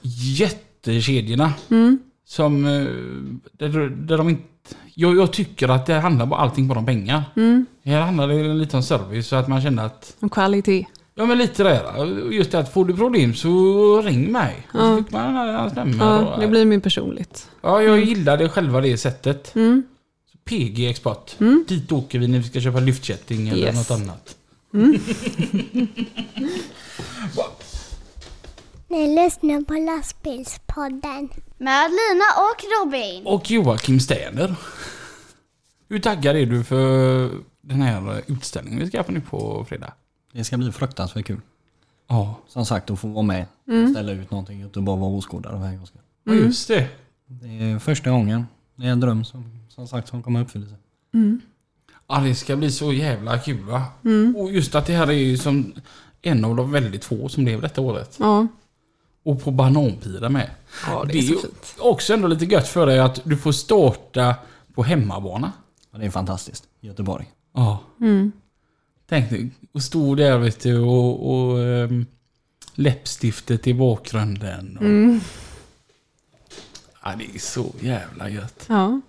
jättekedjorna 0.01 1.53
Mm. 1.69 1.99
som... 2.27 2.65
eh, 2.65 2.71
Där, 3.57 3.89
där 3.89 4.17
de 4.17 4.29
inte... 4.29 4.43
Jag, 4.95 5.17
jag 5.17 5.33
tycker 5.33 5.67
att 5.69 5.85
det 5.85 5.93
handlar 5.93 6.25
bara 6.25 6.39
allting 6.39 6.67
bara 6.67 6.79
om 6.79 6.85
pengar. 6.85 7.23
Mm. 7.35 7.65
Här 7.83 8.01
handlar 8.01 8.27
det 8.27 8.53
lite 8.53 8.77
om 8.77 8.83
service 8.83 9.27
så 9.27 9.35
att 9.35 9.47
man 9.47 9.61
känner 9.61 9.85
att... 9.85 10.15
Och 10.19 10.31
kvalitet. 10.31 10.85
Ja 11.15 11.25
men 11.25 11.37
lite 11.37 11.63
där. 11.63 12.07
Just 12.31 12.51
det 12.51 12.59
att 12.59 12.73
får 12.73 12.85
du 12.85 12.95
problem 12.95 13.33
så 13.33 14.01
ring 14.01 14.31
mig. 14.31 14.67
Och 14.73 14.79
Så 14.79 14.85
Ja. 14.85 14.97
fick 14.97 15.11
man 15.11 15.35
hans 15.35 15.75
nummer. 15.75 16.05
Ja, 16.05 16.37
det 16.39 16.47
blir 16.47 16.65
mer 16.65 16.79
personligt. 16.79 17.47
ja 17.61 17.81
jag 17.83 17.99
gillar 17.99 18.37
det 18.37 18.49
själva 18.49 18.81
det 18.81 18.97
sättet. 18.97 19.55
Mm. 19.55 19.83
PG 20.45 20.89
Export. 20.89 21.35
Mm. 21.39 21.65
Dit 21.67 21.91
åker 21.91 22.19
vi 22.19 22.27
när 22.27 22.37
vi 22.39 22.43
ska 22.43 22.61
köpa 22.61 22.79
lyftkätting 22.79 23.49
eller 23.49 23.67
Yes. 23.67 23.75
något 23.89 23.91
annat. 24.01 24.35
Ni 28.87 29.15
lyssnar 29.23 29.61
på 29.61 29.73
lastbilspodden. 29.73 31.29
Med 31.61 31.89
Lina 31.91 32.25
och 32.37 32.63
Robin. 32.85 33.25
Och 33.25 33.51
Joakim 33.51 33.99
Stäner. 33.99 34.55
Hur 35.87 35.99
taggad 35.99 36.35
är 36.35 36.45
du 36.45 36.63
för 36.63 37.29
den 37.61 37.81
här 37.81 38.21
utställningen 38.27 38.79
vi 38.79 38.87
ska 38.87 39.03
på 39.03 39.11
nu 39.11 39.21
på 39.21 39.65
fredag? 39.69 39.93
Det 40.33 40.43
ska 40.43 40.57
bli 40.57 40.71
fruktansvärt 40.71 41.25
kul. 41.25 41.41
Ja, 42.07 42.35
Som 42.47 42.65
sagt 42.65 42.89
att 42.89 42.99
få 42.99 43.07
vara 43.07 43.23
med 43.25 43.45
och 43.83 43.89
ställa 43.89 44.11
ut 44.11 44.31
någonting 44.31 44.59
och 44.59 44.65
inte 44.65 44.79
bara 44.81 44.95
vara 44.95 45.09
åskådare 45.11 45.57
varje 45.57 45.77
gång. 45.77 45.87
ja 46.23 46.33
just 46.33 46.67
det. 46.67 46.87
Det 47.25 47.47
är 47.71 47.79
första 47.79 48.09
gången. 48.09 48.47
Det 48.75 48.87
är 48.87 48.91
en 48.91 48.99
dröm 48.99 49.23
som, 49.23 49.59
som 49.69 49.87
sagt 49.87 50.07
som 50.07 50.23
kommer 50.23 50.41
uppfylla 50.41 50.65
sig. 50.67 50.77
Ja, 52.07 52.19
det 52.19 52.35
ska 52.35 52.55
bli 52.55 52.71
så 52.71 52.93
jävla 52.93 53.39
kul 53.39 53.63
va? 53.63 53.83
Och 54.35 54.51
just 54.51 54.75
att 54.75 54.85
det 54.85 54.93
här 54.93 55.07
är 55.07 55.11
ju 55.11 55.37
som 55.37 55.73
en 56.21 56.45
av 56.45 56.55
de 56.55 56.71
väldigt 56.71 57.05
få 57.05 57.29
som 57.29 57.45
lever 57.45 57.61
detta 57.61 57.81
året. 57.81 58.17
Ja. 58.19 58.47
Och 59.23 59.43
på 59.43 59.51
bananpira 59.51 60.29
med. 60.29 60.49
Ja, 60.87 61.03
det 61.03 61.13
det 61.13 61.19
är 61.19 61.23
är 61.23 61.27
så 61.35 61.39
fint. 61.41 61.75
också 61.79 62.13
ändå 62.13 62.27
lite 62.27 62.45
gött 62.45 62.67
för 62.67 62.85
dig 62.85 62.99
att 62.99 63.21
du 63.23 63.37
får 63.37 63.51
starta 63.51 64.35
på 64.73 64.83
hemmabana. 64.83 65.51
Ja, 65.91 65.97
det 65.99 66.05
är 66.05 66.09
fantastiskt. 66.09 66.63
Göteborg. 66.81 67.31
Ja. 67.55 67.79
Mm. 68.01 68.31
Tänk 69.09 69.29
dig, 69.29 69.49
och 69.73 69.81
stå 69.83 70.15
där 70.15 70.37
vet 70.37 70.59
du 70.59 70.79
och, 70.79 71.31
och 71.33 71.57
um, 71.57 72.05
läppstiftet 72.75 73.67
i 73.67 73.73
bakgrunden. 73.73 74.77
Och, 74.77 74.83
Mm. 74.85 75.19
ja, 77.03 77.11
det 77.17 77.35
är 77.35 77.39
så 77.39 77.65
jävla 77.79 78.29
gött. 78.29 78.65
Ja. 78.69 79.01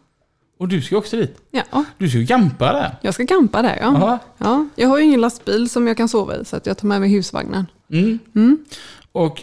Och 0.58 0.68
du 0.68 0.82
ska 0.82 0.96
också 0.96 1.16
dit. 1.16 1.38
ja, 1.50 1.84
Du 1.98 2.08
ska 2.08 2.18
ju 2.18 2.26
campa 2.26 2.72
där. 2.72 2.96
jag 3.02 3.14
ska 3.14 3.26
campa 3.26 3.62
där 3.62 3.76
ja. 3.80 3.98
Ja. 4.00 4.18
ja. 4.38 4.68
Jag 4.76 4.88
har 4.88 4.98
ju 4.98 5.04
ingen 5.04 5.20
lastbil 5.20 5.70
som 5.70 5.86
jag 5.86 5.96
kan 5.96 6.08
sova 6.08 6.36
i 6.36 6.44
så 6.44 6.56
att 6.56 6.66
jag 6.66 6.78
tar 6.78 6.88
med 6.88 7.00
mig 7.00 7.10
husvagnen. 7.10 7.66
Mm. 7.90 8.18
Mm. 8.34 8.64
Och 9.12 9.42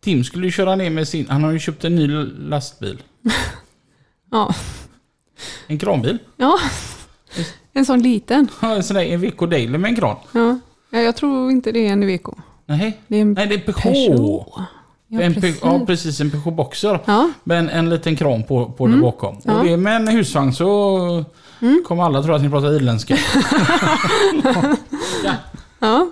Tim 0.00 0.24
skulle 0.24 0.46
ju 0.46 0.52
köra 0.52 0.76
ner 0.76 0.90
med 0.90 1.08
sin, 1.08 1.26
han 1.28 1.44
har 1.44 1.50
ju 1.52 1.58
köpt 1.58 1.84
en 1.84 1.96
ny 1.96 2.06
lastbil. 2.48 3.02
Ja. 4.30 4.54
En 5.66 5.78
kranbil. 5.78 6.18
ja, 6.36 6.58
en 7.72 7.86
sån 7.86 8.02
liten. 8.02 8.48
Ja, 8.62 8.74
En 8.74 8.82
sån 8.82 8.96
där 8.96 9.16
VK 9.16 9.38
Daily 9.50 9.78
med 9.78 9.88
en 9.88 9.96
kran. 9.96 10.16
Ja. 10.32 10.58
ja, 10.90 10.98
jag 10.98 11.16
tror 11.16 11.50
inte 11.50 11.72
det 11.72 11.86
är 11.88 11.92
en 11.92 12.02
Iveco. 12.02 12.34
Nej, 12.66 13.00
Det 13.08 13.16
är 13.16 13.20
en 13.22 13.32
Nej 13.32 13.46
det 13.46 13.54
är 13.54 13.58
Peugeot. 13.72 14.52
Ja, 15.10 15.20
en 15.20 15.34
precis. 15.34 15.58
ja, 15.62 15.80
precis. 15.86 16.20
En 16.20 16.30
Peugeot 16.30 16.54
Boxer. 16.54 17.00
Ja, 17.04 17.30
Men 17.44 17.68
en 17.68 17.90
liten 17.90 18.16
kran 18.16 18.42
på, 18.44 18.66
på 18.72 18.86
där 18.86 18.96
bakom. 18.96 19.36
Ja. 19.44 19.50
Mm. 19.50 19.60
Och 19.60 19.66
det 19.68 19.76
med 19.76 19.96
en 19.96 20.08
husvagn 20.08 20.52
så 20.52 21.24
kommer 21.86 22.02
alla 22.02 22.22
tro 22.22 22.34
att 22.34 22.42
ni 22.42 22.50
pratar 22.50 22.72
irländska. 22.76 23.16
ja. 25.24 25.34
ja, 25.78 26.10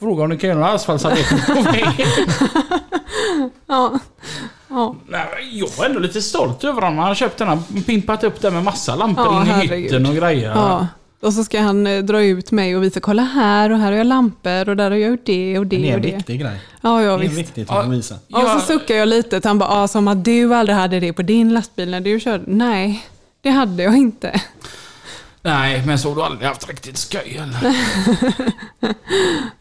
Fråga 0.00 0.22
om 0.22 0.28
ni 0.30 0.36
kan 0.38 0.48
göra 0.50 0.58
några 0.60 0.72
asfaltsarbeten 0.72 1.38
på 1.46 1.62
vägen. 1.72 2.08
ja. 3.66 3.98
ja. 4.68 4.94
Nej, 5.08 5.26
men 5.34 5.58
Jag 5.58 5.78
är 5.78 5.88
ändå 5.88 6.00
lite 6.00 6.22
stolt 6.22 6.64
över 6.64 6.82
honom. 6.82 6.98
Han 6.98 7.08
har 7.08 7.14
köpt 7.14 7.38
den 7.38 7.48
här, 7.48 7.58
pimpat 7.86 8.24
upp 8.24 8.40
den 8.40 8.54
med 8.54 8.64
massa 8.64 8.94
lampor 8.96 9.24
Ja, 9.24 9.40
in 9.40 9.46
i 9.46 9.50
herregud. 9.50 9.82
hytten 9.84 10.06
och 10.06 10.14
grejer. 10.14 10.50
ja. 10.54 10.86
Och 11.22 11.32
så 11.34 11.44
ska 11.44 11.60
han 11.60 11.86
eh, 11.86 11.98
dra 12.02 12.22
ut 12.22 12.50
mig 12.50 12.76
och 12.76 12.82
visa, 12.82 13.00
kolla 13.00 13.22
här 13.22 13.70
och 13.72 13.78
här 13.78 13.90
har 13.92 13.98
jag 13.98 14.06
lampor 14.06 14.68
och 14.68 14.76
där 14.76 14.90
har 14.90 14.96
jag 14.98 15.10
gjort 15.10 15.20
det 15.26 15.58
och 15.58 15.66
det 15.66 15.76
det 15.76 15.88
är 15.90 15.92
och 15.92 15.96
en 15.96 16.02
det. 16.10 16.16
viktig 16.16 16.40
grej. 16.40 16.60
Ja, 16.80 17.02
ja 17.02 17.16
Det 17.16 17.24
är 17.24 17.28
visst. 17.28 17.38
viktigt 17.38 17.68
Ja. 17.70 17.82
att 17.82 17.88
visa. 17.88 18.14
Och 18.32 18.42
så 18.42 18.60
suckar 18.60 18.94
jag 18.94 19.08
lite 19.08 19.40
han 19.44 19.58
bara, 19.58 19.68
ah, 19.70 19.88
som 19.88 20.08
att 20.08 20.24
du 20.24 20.54
aldrig 20.54 20.76
hade 20.78 21.00
det 21.00 21.12
på 21.12 21.22
din 21.22 21.54
lastbil 21.54 21.90
när 21.90 22.00
du 22.00 22.20
körde. 22.20 22.44
Nej, 22.46 23.04
det 23.42 23.50
hade 23.50 23.82
jag 23.82 23.96
inte. 23.96 24.40
Nej, 25.42 25.82
men 25.86 25.98
så 25.98 26.08
har 26.08 26.16
du 26.16 26.22
aldrig 26.22 26.48
haft 26.48 26.68
riktigt 26.68 26.96
skoj 26.96 27.40
eller? 27.42 27.76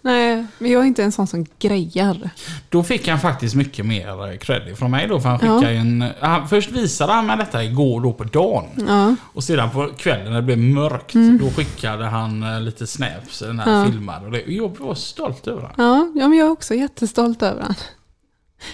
Nej, 0.01 0.45
men 0.57 0.71
jag 0.71 0.81
är 0.81 0.85
inte 0.85 1.03
en 1.03 1.11
sån 1.11 1.27
som 1.27 1.45
grejar. 1.59 2.29
Då 2.69 2.83
fick 2.83 3.07
han 3.07 3.19
faktiskt 3.19 3.55
mycket 3.55 3.85
mer 3.85 4.37
credit 4.37 4.77
från 4.79 4.91
mig 4.91 5.07
då. 5.07 5.19
För 5.19 5.29
han 5.29 5.39
skickade 5.39 5.73
Ja. 5.73 5.79
en... 5.81 6.05
Han, 6.19 6.47
först 6.49 6.71
visade 6.71 7.13
han 7.13 7.25
mig 7.27 7.37
detta 7.37 7.63
igår 7.63 8.01
då 8.01 8.13
på 8.13 8.23
dagen. 8.23 8.65
Ja, 8.87 9.15
Och 9.33 9.43
sedan 9.43 9.69
på 9.69 9.89
kvällen 9.97 10.25
när 10.25 10.35
det 10.35 10.41
blev 10.41 10.57
mörkt. 10.57 11.13
Då 11.39 11.49
skickade 11.51 12.05
han 12.05 12.43
eh, 12.43 12.61
lite 12.61 12.87
snaps 12.87 13.41
när 13.41 13.47
han 13.47 13.59
Mm. 13.59 13.79
Ja. 13.79 13.85
filmade. 13.91 14.25
Och 14.25 14.31
det, 14.31 14.43
jag 14.47 14.79
var 14.79 14.95
stolt 14.95 15.47
över 15.47 15.61
det. 15.61 15.69
ja, 15.77 16.11
ja 16.15 16.27
men 16.27 16.37
jag 16.37 16.47
är 16.47 16.51
också 16.51 16.73
jättestolt 16.75 17.41
över 17.43 17.61
han. 17.61 17.75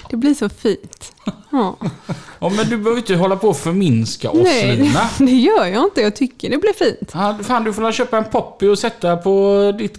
Det 0.09 0.17
blir 0.17 0.33
så 0.33 0.49
fint. 0.49 1.13
Ja. 1.51 1.77
Ja, 2.39 2.49
men 2.49 2.69
du 2.69 2.77
behöver 2.77 2.97
inte 2.97 3.15
hålla 3.15 3.35
på 3.35 3.47
och 3.49 3.57
förminska 3.57 4.29
oss 4.31 4.37
Nej, 4.43 4.77
Lina. 4.77 5.09
det, 5.17 5.25
det 5.25 5.31
gör 5.31 5.65
jag 5.65 5.83
inte. 5.83 6.01
Jag 6.01 6.15
tycker 6.15 6.49
det 6.49 6.57
blir 6.57 6.73
fint. 6.73 7.11
Ja, 7.13 7.37
fan, 7.43 7.63
du 7.63 7.73
får 7.73 7.91
köpa 7.91 8.17
en 8.17 8.23
poppy 8.25 8.67
och 8.67 8.79
sätta 8.79 9.17
på 9.17 9.71
ditt 9.77 9.97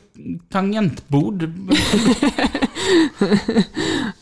tangentbord. 0.50 1.50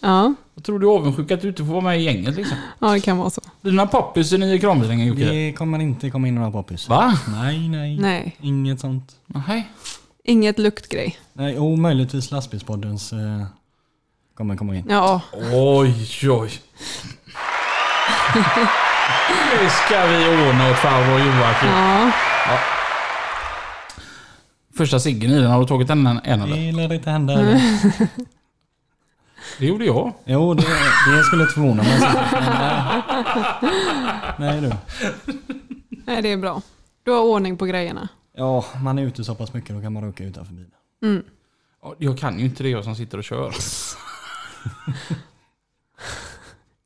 Ja, 0.01 0.35
Jag 0.55 0.65
tror 0.65 0.79
du 0.79 0.87
är 0.87 0.91
avundsjuk 0.91 1.31
att 1.31 1.41
du 1.41 1.49
inte 1.49 1.65
får 1.65 1.73
vara 1.73 1.81
med 1.81 2.01
i 2.01 2.03
gänget 2.05 2.37
liksom. 2.37 2.57
ja 2.79 2.93
det 2.93 3.01
kan 3.01 3.19
vara 3.19 3.31
så. 3.31 3.41
Dina 3.61 3.87
poppys 3.87 4.33
är 4.33 4.39
ni 4.39 4.55
i 4.55 4.59
krambilen 4.59 5.07
Jocke? 5.07 5.25
Det 5.25 5.53
kommer 5.53 5.79
inte 5.79 6.11
komma 6.11 6.29
in 6.29 6.35
några 6.35 6.51
poppis. 6.51 6.89
Va? 6.89 7.19
Nej, 7.29 7.69
nej. 7.69 7.99
Nej, 7.99 8.37
Inget 8.41 8.81
sånt. 8.81 9.13
Nej. 9.27 9.69
inget 10.25 10.59
luktgrej. 10.59 11.19
Nej, 11.33 11.59
och 11.59 11.79
möjligtvis 11.79 12.31
lastbilspoddens 12.31 13.13
eh, 13.13 13.19
kommer 14.35 14.57
komma 14.57 14.77
in. 14.77 14.85
Ja, 14.89 15.21
Oj, 15.53 16.31
oj. 16.31 16.51
Det 19.61 19.71
ska 19.71 20.07
vi 20.07 20.49
ordna 20.49 20.71
åt 20.71 20.77
farbror 20.77 21.19
Joakim. 21.19 21.69
ja. 21.69 22.59
Första 24.77 25.01
ciggen 25.01 25.31
i 25.31 25.41
den, 25.41 25.51
har 25.51 25.61
du 25.61 25.67
tagit 25.67 25.89
den 25.89 26.07
än 26.07 26.19
eller? 26.43 26.57
Det 26.57 26.73
lär 26.73 26.93
inte 26.93 27.11
hända. 27.11 27.33
Mm. 27.41 27.59
Det 29.59 29.67
gjorde 29.67 29.85
jag. 29.85 30.13
Jo, 30.25 30.55
det, 30.55 30.63
det 31.17 31.23
skulle 31.25 31.43
inte 31.43 31.55
förvåna 31.55 31.83
mig. 31.83 32.01
Nej 34.39 34.61
du. 34.61 34.73
Nej, 36.07 36.23
det 36.23 36.33
är 36.33 36.37
bra. 36.37 36.63
Du 37.03 37.11
har 37.11 37.21
ordning 37.23 37.57
på 37.57 37.67
grejerna. 37.67 38.09
Ja, 38.37 38.65
man 38.83 38.99
är 38.99 39.03
ute 39.03 39.25
så 39.25 39.35
pass 39.35 39.53
mycket 39.53 39.77
då 39.77 39.83
kan 39.83 39.93
man 39.93 40.05
råka 40.05 40.25
utanför 40.25 40.53
bilen. 40.53 40.71
Mm. 41.03 41.23
Ja, 41.83 41.95
Jag 41.99 42.19
kan 42.19 42.39
ju 42.39 42.45
inte 42.45 42.63
det 42.63 42.69
jag 42.69 42.85
som 42.85 42.97
sitter 42.97 43.19
och 43.19 43.25
kör. 43.25 43.55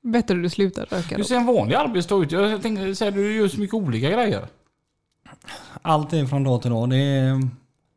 Bättre 0.03 0.35
du 0.35 0.51
slutar 0.51 0.87
röka 0.87 1.17
Du 1.17 1.23
då. 1.23 1.29
ser 1.29 1.37
en 1.37 1.47
vanlig 1.47 1.75
arbetsdag 1.75 2.23
ut. 2.23 2.33
Jag 2.33 2.63
tänkte 2.63 2.95
säga 2.95 3.11
du 3.11 3.37
gör 3.37 3.49
så 3.49 3.61
mycket 3.61 3.75
olika 3.75 4.11
grejer. 4.11 4.47
Allt 5.83 6.13
är 6.13 6.27
från 6.27 6.45
dag 6.45 6.63
till 6.63 6.71
dag. 6.71 6.91
Det 6.91 6.97
är, 6.97 7.49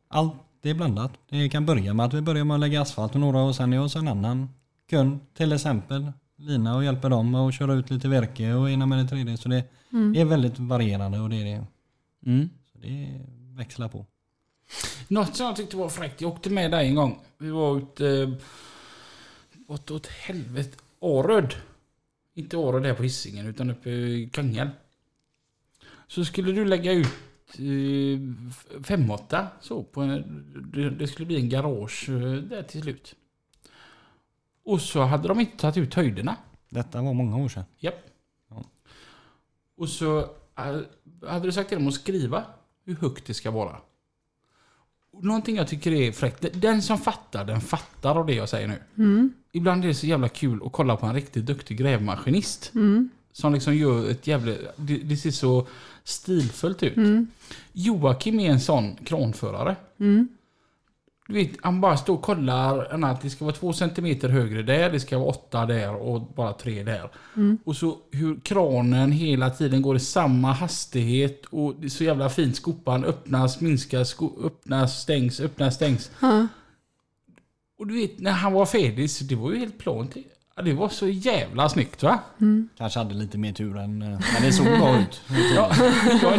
allt 0.08 0.32
det 0.62 0.70
är 0.70 0.74
blandat. 0.74 1.12
Det 1.30 1.48
kan 1.48 1.66
börja 1.66 1.94
med 1.94 2.06
att 2.06 2.14
vi 2.14 2.20
börjar 2.20 2.44
med 2.44 2.54
att 2.54 2.60
lägga 2.60 2.82
asfalt 2.82 3.14
med 3.14 3.20
några 3.20 3.42
och 3.42 3.56
sen 3.56 3.72
är 3.72 3.76
jag 3.76 3.82
hos 3.82 3.96
en 3.96 4.08
annan 4.08 4.48
kund 4.90 5.18
till 5.36 5.52
exempel. 5.52 6.12
Lina 6.36 6.76
och 6.76 6.84
hjälper 6.84 7.10
dem 7.10 7.34
att 7.34 7.54
köra 7.54 7.74
ut 7.74 7.90
lite 7.90 8.08
virke 8.08 8.52
och 8.52 8.70
ena 8.70 8.86
med 8.86 8.98
det 8.98 9.08
tredje. 9.08 9.36
Så 9.36 9.48
det, 9.48 9.64
det 10.14 10.20
är 10.20 10.24
väldigt 10.24 10.58
varierande 10.58 11.20
och 11.20 11.30
det 11.30 11.36
är 11.36 11.44
det. 11.44 11.64
Mm. 12.26 12.50
Så 12.72 12.78
det 12.78 13.20
växlar 13.56 13.88
på. 13.88 14.06
Något 15.08 15.36
som 15.36 15.46
jag 15.46 15.56
tyckte 15.56 15.76
var 15.76 15.88
fräckt. 15.88 16.20
Jag 16.20 16.32
åkte 16.32 16.50
med 16.50 16.70
dig 16.70 16.88
en 16.88 16.94
gång. 16.94 17.18
Vi 17.38 17.50
var 17.50 17.78
ute... 17.78 18.08
Eh, 18.08 18.28
åt, 19.72 19.90
åt 19.90 20.06
helvete. 20.06 20.78
Aröd. 21.00 21.54
Inte 22.34 22.56
Aröd 22.56 22.86
här 22.86 22.94
på 22.94 23.02
Hisingen 23.02 23.46
utan 23.46 23.70
uppe 23.70 23.90
i 23.90 24.30
Kungälv. 24.32 24.70
Så 26.06 26.24
skulle 26.24 26.52
du 26.52 26.64
lägga 26.64 26.92
ut 26.92 27.06
eh, 27.58 27.62
5-8 27.62 29.46
så 29.60 29.82
på 29.82 30.00
en, 30.00 30.70
det, 30.74 30.90
det 30.90 31.08
skulle 31.08 31.26
bli 31.26 31.36
en 31.36 31.48
garage 31.48 32.08
eh, 32.08 32.34
där 32.42 32.62
till 32.62 32.82
slut. 32.82 33.14
Och 34.64 34.80
så 34.80 35.00
hade 35.00 35.28
de 35.28 35.40
inte 35.40 35.56
tagit 35.56 35.76
ut 35.76 35.94
höjderna. 35.94 36.36
Detta 36.68 37.02
var 37.02 37.14
många 37.14 37.36
år 37.36 37.48
sedan. 37.48 37.64
Japp. 37.78 38.04
Ja. 38.48 38.64
Och 39.76 39.88
så 39.88 40.18
eh, 40.18 40.80
hade 41.28 41.46
du 41.46 41.52
sagt 41.52 41.68
till 41.68 41.78
dem 41.78 41.88
att 41.88 41.94
skriva 41.94 42.44
hur 42.84 42.96
högt 42.96 43.26
det 43.26 43.34
ska 43.34 43.50
vara. 43.50 43.80
Någonting 45.20 45.56
jag 45.56 45.68
tycker 45.68 45.92
är 45.92 46.12
fräckt. 46.12 46.46
Den 46.52 46.82
som 46.82 46.98
fattar, 46.98 47.44
den 47.44 47.60
fattar 47.60 48.18
av 48.18 48.26
det 48.26 48.34
jag 48.34 48.48
säger 48.48 48.68
nu. 48.68 48.78
Mm. 48.98 49.32
Ibland 49.52 49.84
är 49.84 49.88
det 49.88 49.94
så 49.94 50.06
jävla 50.06 50.28
kul 50.28 50.60
att 50.64 50.72
kolla 50.72 50.96
på 50.96 51.06
en 51.06 51.14
riktigt 51.14 51.46
duktig 51.46 51.78
grävmaskinist. 51.78 52.70
Mm. 52.74 53.10
Som 53.32 53.54
liksom 53.54 53.76
gör 53.76 54.10
ett 54.10 54.26
jävla... 54.26 54.52
Det, 54.76 54.96
det 54.96 55.16
ser 55.16 55.30
så 55.30 55.66
stilfullt 56.04 56.82
ut. 56.82 56.96
Mm. 56.96 57.26
Joakim 57.72 58.40
är 58.40 58.50
en 58.50 58.60
sån 58.60 58.96
kranförare. 58.96 59.76
Mm. 61.32 61.44
Du 61.44 61.50
vet, 61.52 61.58
han 61.62 61.80
bara 61.80 61.96
står 61.96 62.14
och 62.14 62.22
kollar 62.22 63.04
att 63.04 63.20
det 63.20 63.30
ska 63.30 63.44
vara 63.44 63.54
två 63.54 63.72
centimeter 63.72 64.28
högre 64.28 64.62
där, 64.62 64.90
det 64.90 65.00
ska 65.00 65.18
vara 65.18 65.28
åtta 65.28 65.66
där 65.66 65.94
och 65.94 66.20
bara 66.20 66.52
tre 66.52 66.82
där. 66.82 67.10
Mm. 67.36 67.58
Och 67.64 67.76
så 67.76 67.96
hur 68.10 68.40
kranen 68.44 69.12
hela 69.12 69.50
tiden 69.50 69.82
går 69.82 69.96
i 69.96 70.00
samma 70.00 70.52
hastighet 70.52 71.44
och 71.50 71.74
det 71.78 71.86
är 71.86 71.88
så 71.90 72.04
jävla 72.04 72.30
fint. 72.30 72.56
Skopan 72.56 73.04
öppnas, 73.04 73.60
minskas, 73.60 74.08
sko- 74.08 74.38
öppnas, 74.46 75.00
stängs, 75.02 75.40
öppnas, 75.40 75.74
stängs. 75.74 76.10
Ja. 76.20 76.46
Och 77.78 77.86
du 77.86 77.94
vet, 77.94 78.18
när 78.20 78.32
han 78.32 78.52
var 78.52 78.66
färdig 78.66 79.10
så 79.10 79.24
det 79.24 79.34
var 79.34 79.52
ju 79.52 79.58
helt 79.58 79.78
plant. 79.78 80.16
Det 80.64 80.72
var 80.72 80.88
så 80.88 81.08
jävla 81.08 81.68
snyggt 81.68 82.02
va? 82.02 82.18
Kanske 82.78 82.98
hade 82.98 83.14
lite 83.14 83.38
mer 83.38 83.52
tur 83.52 83.76
än... 83.76 84.02
eh, 84.02 84.08
Men 84.08 84.42
det 84.42 84.52
såg 84.52 84.66
bra 84.66 84.98
ut. 84.98 85.20
Ja, 85.56 85.70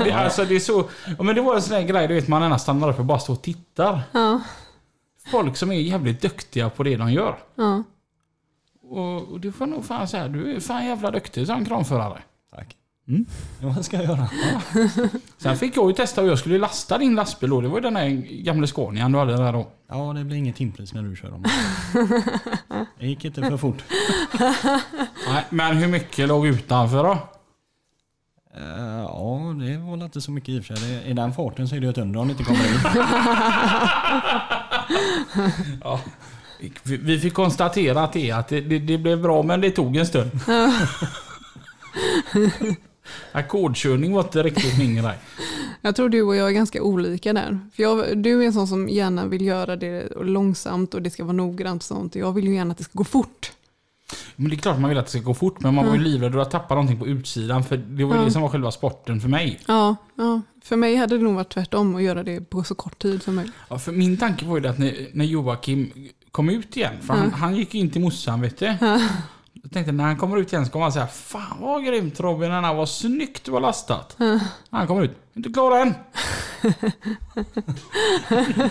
det, 0.05 0.11
alltså 0.11 0.45
det 0.45 0.55
är 0.55 0.59
så... 0.59 0.89
Men 1.19 1.35
det 1.35 1.41
var 1.41 1.55
en 1.55 1.61
sån 1.61 1.75
här 1.75 1.83
grej, 1.83 2.07
du 2.07 2.13
vet 2.13 2.27
man 2.27 2.41
gärna 2.41 2.59
stannar 2.59 2.89
upp 2.89 2.99
och 2.99 3.05
bara 3.05 3.19
står 3.19 3.33
och 3.33 3.41
tittar. 3.41 4.01
Ja. 4.11 4.41
Folk 5.31 5.57
som 5.57 5.71
är 5.71 5.75
jävligt 5.75 6.21
duktiga 6.21 6.69
på 6.69 6.83
det 6.83 6.95
de 6.97 7.11
gör. 7.11 7.37
Ja. 7.55 7.83
Och, 8.89 9.21
och 9.31 9.39
du 9.39 9.51
får 9.51 9.65
nog 9.65 9.85
fan 9.85 10.07
säga, 10.07 10.27
du 10.27 10.55
är 10.55 10.59
fan 10.59 10.85
jävla 10.85 11.11
duktig 11.11 11.47
som 11.47 11.65
kranförare. 11.65 12.21
Tack. 12.55 12.75
Mm. 13.07 13.25
Ja, 13.61 13.67
vad 13.75 13.85
ska 13.85 13.97
jag 13.97 14.05
göra? 14.05 14.29
Sen 15.37 15.57
fick 15.57 15.77
jag 15.77 15.87
ju 15.89 15.93
testa 15.95 16.21
och 16.21 16.27
jag 16.27 16.39
skulle 16.39 16.57
lasta 16.59 16.97
din 16.97 17.15
lastbil 17.15 17.49
då. 17.49 17.61
Det 17.61 17.67
var 17.67 17.75
ju 17.77 17.81
den 17.81 17.95
här 17.95 18.07
gamla 18.43 18.67
Scanian 18.67 19.11
du 19.11 19.19
hade 19.19 19.37
där 19.37 19.53
då. 19.53 19.67
Ja, 19.89 20.13
det 20.13 20.23
blir 20.23 20.37
inget 20.37 20.55
timpris 20.55 20.93
när 20.93 21.03
du 21.03 21.15
kör 21.15 21.29
dem. 21.31 21.43
Det 22.99 23.07
gick 23.07 23.25
inte 23.25 23.41
för 23.41 23.57
fort. 23.57 23.83
Nej, 25.27 25.45
men 25.49 25.77
hur 25.77 25.87
mycket 25.87 26.27
låg 26.27 26.47
utanför 26.47 27.03
då? 27.03 27.11
Eh, 28.55 28.99
ja, 29.01 29.55
det 29.59 29.77
var 29.77 29.91
väl 29.91 30.01
inte 30.01 30.21
så 30.21 30.31
mycket 30.31 30.49
i 30.49 30.59
och 30.59 30.65
för 30.65 30.75
sig. 30.75 30.89
Det- 31.03 31.09
I 31.09 31.13
den 31.13 31.33
farten 31.33 31.67
så 31.67 31.75
är 31.75 31.79
det 31.79 31.85
ju 31.85 31.89
ett 31.91 31.97
under 31.97 32.19
om 32.19 32.27
det 32.27 32.31
inte 32.31 32.43
kommer 32.43 32.67
in. 32.67 32.79
Ja. 35.83 35.99
Vi, 36.83 36.97
vi 36.97 37.19
fick 37.19 37.33
konstatera 37.33 38.03
att 38.03 38.13
det, 38.13 38.31
att 38.31 38.47
det, 38.47 38.61
det, 38.61 38.79
det 38.79 38.97
blev 38.97 39.21
bra 39.21 39.43
men 39.43 39.61
det 39.61 39.71
tog 39.71 39.97
en 39.97 40.05
stund. 40.05 40.31
Ackordkörning 43.31 44.13
var 44.13 44.21
inte 44.21 44.43
riktigt 44.43 44.77
min 44.77 44.95
grej. 44.95 45.17
Jag 45.81 45.95
tror 45.95 46.09
du 46.09 46.21
och 46.21 46.35
jag 46.35 46.47
är 46.47 46.51
ganska 46.51 46.81
olika 46.81 47.33
där. 47.33 47.59
För 47.75 47.83
jag, 47.83 48.17
du 48.17 48.41
är 48.41 48.45
en 48.45 48.53
sån 48.53 48.67
som 48.67 48.89
gärna 48.89 49.25
vill 49.25 49.45
göra 49.45 49.75
det 49.75 50.07
långsamt 50.21 50.93
och 50.93 51.01
det 51.01 51.09
ska 51.09 51.23
vara 51.23 51.33
noggrant 51.33 51.81
och 51.81 51.87
sånt. 51.87 52.15
Jag 52.15 52.31
vill 52.31 52.47
ju 52.47 52.55
gärna 52.55 52.71
att 52.71 52.77
det 52.77 52.83
ska 52.83 52.97
gå 52.97 53.03
fort. 53.03 53.51
Men 54.35 54.49
det 54.49 54.55
är 54.55 54.57
klart 54.57 54.79
man 54.79 54.89
vill 54.89 54.97
att 54.97 55.05
det 55.05 55.11
ska 55.11 55.19
gå 55.19 55.33
fort 55.33 55.59
men 55.61 55.75
man 55.75 55.85
var 55.85 55.93
ju 55.93 55.99
livrädd 55.99 56.35
att 56.35 56.51
tappa 56.51 56.75
någonting 56.75 56.99
på 56.99 57.07
utsidan 57.07 57.63
för 57.63 57.77
det 57.77 58.03
var 58.03 58.17
ju 58.17 58.25
det 58.25 58.31
som 58.31 58.41
var 58.41 58.49
själva 58.49 58.71
sporten 58.71 59.21
för 59.21 59.29
mig. 59.29 59.59
Ja, 59.67 59.95
ja, 60.15 60.41
för 60.63 60.75
mig 60.75 60.95
hade 60.95 61.17
det 61.17 61.23
nog 61.23 61.35
varit 61.35 61.53
tvärtom 61.53 61.95
att 61.95 62.03
göra 62.03 62.23
det 62.23 62.49
på 62.49 62.63
så 62.63 62.75
kort 62.75 62.99
tid 63.01 63.23
som 63.23 63.35
möjligt. 63.35 63.53
Ja, 63.69 63.79
för 63.79 63.91
min 63.91 64.17
tanke 64.17 64.45
var 64.45 64.59
ju 64.59 64.67
att 64.67 64.77
när, 64.77 65.07
när 65.13 65.25
Joakim 65.25 65.91
kom 66.31 66.49
ut 66.49 66.77
igen, 66.77 66.93
för 67.01 67.13
han, 67.13 67.31
han 67.33 67.55
gick 67.55 67.75
in 67.75 67.91
till 67.91 68.01
morsan 68.01 68.41
vet 68.41 68.57
du. 68.57 68.65
Jag 69.63 69.71
tänkte 69.71 69.91
när 69.91 70.03
han 70.03 70.17
kommer 70.17 70.37
ut 70.37 70.53
igen 70.53 70.65
så 70.65 70.71
kommer 70.71 70.83
han 70.83 70.91
säga 70.91 71.07
Fan 71.07 71.57
vad 71.59 71.85
grymt 71.85 72.19
Robin, 72.19 72.51
här 72.51 72.73
var 72.73 72.85
snyggt 72.85 73.45
du 73.45 73.51
har 73.51 73.59
lastat. 73.59 74.17
Han 74.69 74.87
kommer 74.87 75.03
ut, 75.03 75.17
inte 75.33 75.49
klar 75.49 75.79
än. 75.79 75.93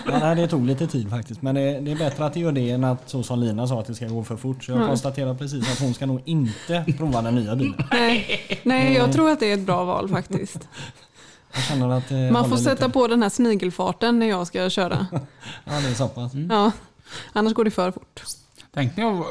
Ja, 0.05 0.19
nej, 0.19 0.35
det 0.35 0.47
tog 0.47 0.65
lite 0.65 0.87
tid 0.87 1.09
faktiskt. 1.09 1.41
Men 1.41 1.55
det, 1.55 1.79
det 1.79 1.91
är 1.91 1.95
bättre 1.95 2.25
att 2.25 2.33
det 2.33 2.39
gör 2.39 2.51
det 2.51 2.69
än 2.69 2.83
att 2.83 3.09
så 3.09 3.23
som 3.23 3.39
Lina 3.39 3.67
sa 3.67 3.79
att 3.79 3.87
det 3.87 3.95
ska 3.95 4.07
gå 4.07 4.23
för 4.23 4.37
fort. 4.37 4.63
Så 4.63 4.71
jag 4.71 4.87
konstaterar 4.87 5.33
precis 5.35 5.71
att 5.71 5.79
hon 5.79 5.93
ska 5.93 6.05
nog 6.05 6.21
inte 6.25 6.85
prova 6.97 7.21
den 7.21 7.35
nya 7.35 7.55
bilen. 7.55 7.83
Nej, 7.91 8.59
nej 8.63 8.93
jag 8.93 9.13
tror 9.13 9.29
att 9.29 9.39
det 9.39 9.49
är 9.51 9.53
ett 9.53 9.65
bra 9.65 9.83
val 9.83 10.09
faktiskt. 10.09 10.67
Jag 11.55 11.63
känner 11.63 11.89
att 11.89 12.09
det 12.09 12.31
Man 12.31 12.49
får 12.49 12.57
sätta 12.57 12.85
lite. 12.85 12.89
på 12.89 13.07
den 13.07 13.23
här 13.23 13.29
snigelfarten 13.29 14.19
när 14.19 14.25
jag 14.25 14.47
ska 14.47 14.69
köra. 14.69 15.07
Ja, 15.65 15.79
det 15.79 15.89
är 15.89 15.93
så 15.93 16.07
pass. 16.07 16.31
Ja, 16.49 16.71
annars 17.33 17.53
går 17.53 17.65
det 17.65 17.71
för 17.71 17.91
fort. 17.91 18.23
Tänk 18.73 18.97
när 18.97 19.03
jag 19.03 19.25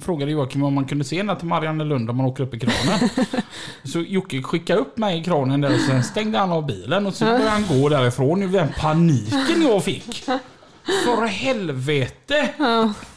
frågade 0.00 0.32
Joakim 0.32 0.62
om 0.62 0.74
man 0.74 0.84
kunde 0.84 1.04
se 1.04 1.22
den 1.22 1.36
till 1.36 1.46
Marianne 1.46 1.84
Lund 1.84 2.10
om 2.10 2.16
man 2.16 2.26
åker 2.26 2.44
upp 2.44 2.54
i 2.54 2.58
kranen. 2.58 3.08
så 3.84 4.00
Jocke 4.00 4.42
skickade 4.42 4.80
upp 4.80 4.98
mig 4.98 5.20
i 5.20 5.24
kranen 5.24 5.60
där 5.60 5.74
och 5.74 5.80
sen 5.80 6.04
stängde 6.04 6.38
han 6.38 6.52
av 6.52 6.66
bilen 6.66 7.06
och 7.06 7.14
så 7.14 7.24
började 7.24 7.48
han 7.48 7.80
gå 7.80 7.88
därifrån. 7.88 8.40
Nu 8.40 8.48
den 8.48 8.68
paniken 8.80 9.62
jag 9.62 9.84
fick. 9.84 10.24
För 11.04 11.26
helvete! 11.26 12.48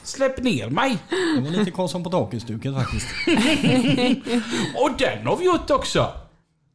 Släpp 0.03 0.43
ner 0.43 0.69
mig! 0.69 0.97
Det 1.35 1.41
var 1.41 1.49
lite 1.49 1.71
Karlsson 1.71 2.03
på 2.03 2.09
taket-stuket 2.09 2.75
faktiskt. 2.75 3.07
Och 4.75 4.89
den 4.97 5.27
har 5.27 5.37
vi 5.37 5.45
gjort 5.45 5.71
också! 5.71 6.07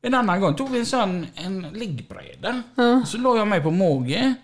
En 0.02 0.14
annan 0.14 0.40
gång 0.40 0.54
tog 0.54 0.70
vi 0.70 0.78
en 0.78 0.86
sån 0.86 1.26
en 1.34 1.66
liggbräda. 1.72 2.62
Så 3.06 3.18
la 3.18 3.36
jag 3.36 3.48
mig 3.48 3.62
på 3.62 3.70
mage. 3.70 4.34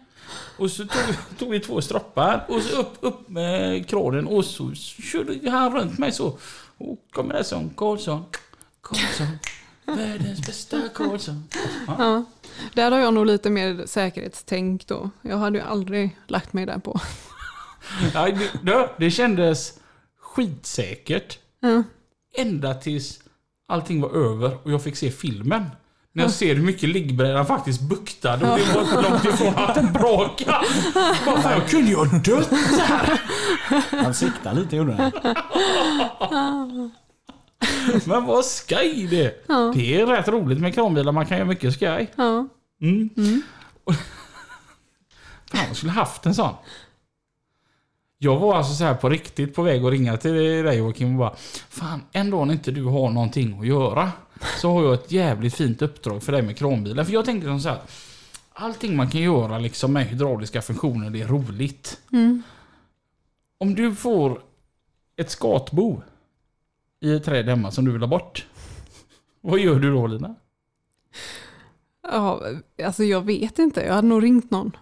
Och 0.56 0.70
så 0.70 0.86
tog, 0.86 1.38
tog 1.38 1.50
vi 1.50 1.60
två 1.60 1.80
stroppar 1.80 2.44
och 2.48 2.62
så 2.62 2.80
upp, 2.80 2.96
upp 3.00 3.28
med 3.28 3.88
kranen 3.88 4.26
och 4.26 4.44
så 4.44 4.74
körde 4.74 5.50
han 5.50 5.74
runt 5.74 5.98
mig 5.98 6.12
så. 6.12 6.38
Och 6.78 6.98
kommer 7.10 7.34
det 7.34 7.44
som 7.44 7.70
Karlsson. 7.70 8.24
Karlsson. 8.80 9.26
Världens 9.84 10.46
bästa 10.46 10.80
Karlsson. 10.94 11.48
Ja. 11.86 12.24
Där 12.74 12.90
har 12.90 12.98
jag 12.98 13.14
nog 13.14 13.26
lite 13.26 13.50
mer 13.50 13.86
säkerhetstänk 13.86 14.86
då. 14.86 15.10
Jag 15.22 15.36
hade 15.36 15.58
ju 15.58 15.64
aldrig 15.64 16.16
lagt 16.26 16.52
mig 16.52 16.66
där 16.66 16.78
på. 16.78 17.00
Ja, 18.14 18.26
det, 18.26 18.50
det, 18.62 18.88
det 18.98 19.10
kändes 19.10 19.78
skitsäkert. 20.20 21.38
Ja. 21.60 21.82
Ända 22.34 22.74
tills 22.74 23.20
allting 23.68 24.00
var 24.00 24.10
över 24.10 24.58
och 24.62 24.72
jag 24.72 24.82
fick 24.82 24.96
se 24.96 25.10
filmen. 25.10 25.64
När 26.14 26.24
jag 26.24 26.32
ser 26.32 26.54
hur 26.54 26.62
mycket 26.62 26.88
liggbrädan 26.88 27.46
faktiskt 27.46 27.80
buktade 27.80 28.52
och 28.52 28.58
det 28.58 28.74
var 28.74 28.82
inte 28.82 29.10
långt 29.10 29.24
ifrån 29.24 29.54
att 29.56 29.74
den 29.74 29.92
brakade. 29.92 30.66
Vad 31.26 31.42
fan, 31.42 31.52
jag 31.52 31.68
kunde 31.68 31.90
ju 31.90 31.96
ha 31.96 32.04
dött 32.04 32.50
där. 32.50 33.20
Han 34.02 34.14
siktade 34.14 34.60
lite 34.60 34.76
gjorde 34.76 34.92
han. 34.92 35.12
Men 38.04 38.24
vad 38.24 38.44
skoj 38.44 39.06
det! 39.10 39.46
Det 39.74 40.00
är 40.00 40.06
rätt 40.06 40.28
roligt 40.28 40.60
med 40.60 40.74
kranbilar, 40.74 41.12
man 41.12 41.26
kan 41.26 41.36
göra 41.38 41.48
mycket 41.48 41.74
skoj. 41.74 42.10
Ja. 42.16 42.48
Mm. 42.82 43.10
Fan, 45.46 45.66
jag 45.68 45.76
skulle 45.76 45.92
haft 45.92 46.26
en 46.26 46.34
sån. 46.34 46.54
Jag 48.18 48.38
var 48.38 48.56
alltså 48.56 48.74
så 48.74 48.84
här 48.84 48.94
på 48.94 49.08
riktigt 49.08 49.54
på 49.54 49.62
väg 49.62 49.84
att 49.84 49.90
ringa 49.90 50.16
till 50.16 50.32
dig 50.32 50.78
Joakim 50.78 51.12
och 51.12 51.18
bara 51.18 51.34
Fan, 51.68 52.02
en 52.12 52.30
dag 52.30 52.46
när 52.46 52.54
inte 52.54 52.70
du 52.70 52.84
har 52.84 53.10
någonting 53.10 53.58
att 53.60 53.66
göra 53.66 54.10
så 54.60 54.72
har 54.72 54.84
jag 54.84 54.94
ett 54.94 55.12
jävligt 55.12 55.54
fint 55.54 55.82
uppdrag 55.82 56.22
för 56.22 56.32
dig 56.32 56.42
med 56.42 56.56
kranbilar. 56.56 57.04
För 57.04 57.12
jag 57.12 57.24
tänkte 57.24 57.46
som 57.48 57.60
så 57.60 57.68
här 57.68 57.80
Allting 58.54 58.96
man 58.96 59.10
kan 59.10 59.20
göra 59.20 59.58
liksom 59.58 59.92
med 59.92 60.06
hydrauliska 60.06 60.62
funktioner, 60.62 61.10
det 61.10 61.20
är 61.22 61.26
roligt. 61.28 62.00
Om 63.58 63.74
du 63.74 63.94
får 63.94 64.42
ett 65.16 65.30
skatbo 65.30 66.02
i 67.00 67.12
ett 67.14 67.24
träd 67.24 67.48
hemma 67.48 67.70
som 67.70 67.84
du 67.84 67.92
vill 67.92 68.00
ha 68.00 68.08
bort. 68.08 68.46
Vad 69.40 69.58
gör 69.58 69.78
du 69.78 69.92
då 69.92 70.06
Lina? 70.06 70.34
ja, 72.02 72.42
alltså 72.84 73.04
jag 73.04 73.20
vet 73.20 73.58
inte. 73.58 73.80
Jag 73.80 73.94
hade 73.94 74.08
nog 74.08 74.22
ringt 74.22 74.50
någon. 74.50 74.76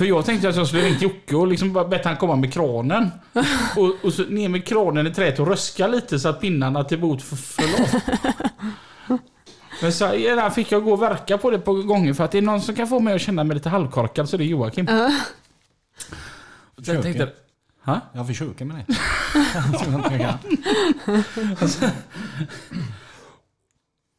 För 0.00 0.04
jag 0.06 0.24
tänkte 0.24 0.48
att 0.48 0.56
jag 0.56 0.66
skulle 0.66 0.82
ringt 0.82 1.02
Jocke 1.02 1.36
och 1.36 1.46
liksom 1.46 1.72
bara 1.72 1.88
bett 1.88 2.04
han 2.04 2.16
komma 2.16 2.36
med 2.36 2.52
kranen. 2.52 3.10
Och, 3.76 3.94
och 4.02 4.12
så 4.12 4.22
ner 4.22 4.48
med 4.48 4.66
kranen 4.66 5.06
i 5.06 5.14
trädet 5.14 5.38
och 5.38 5.46
röska 5.46 5.86
lite 5.86 6.18
så 6.18 6.28
att 6.28 6.40
pinnarna 6.40 6.84
till 6.84 7.00
bot 7.00 7.22
för, 7.22 7.36
föll 7.36 7.74
av. 7.74 8.02
Men 9.82 9.92
så 9.92 10.06
där 10.06 10.50
fick 10.50 10.72
jag 10.72 10.84
gå 10.84 10.92
och 10.92 11.02
verka 11.02 11.38
på 11.38 11.50
det 11.50 11.58
på 11.58 11.74
gånger 11.74 12.14
för 12.14 12.24
att 12.24 12.30
det 12.30 12.38
är 12.38 12.42
någon 12.42 12.60
som 12.60 12.74
kan 12.74 12.88
få 12.88 13.00
mig 13.00 13.14
att 13.14 13.20
känna 13.20 13.44
mig 13.44 13.54
lite 13.54 13.68
halvkorkad 13.68 14.28
så 14.28 14.36
det 14.36 14.44
är 14.44 14.46
Joakim. 14.46 14.86
Så 16.82 16.92
jag 16.92 17.02
tänkte, 17.02 17.32
ha? 17.84 18.00
Jag 18.12 18.26
försöker 18.26 18.64
med 18.64 18.84
det. 18.86 18.96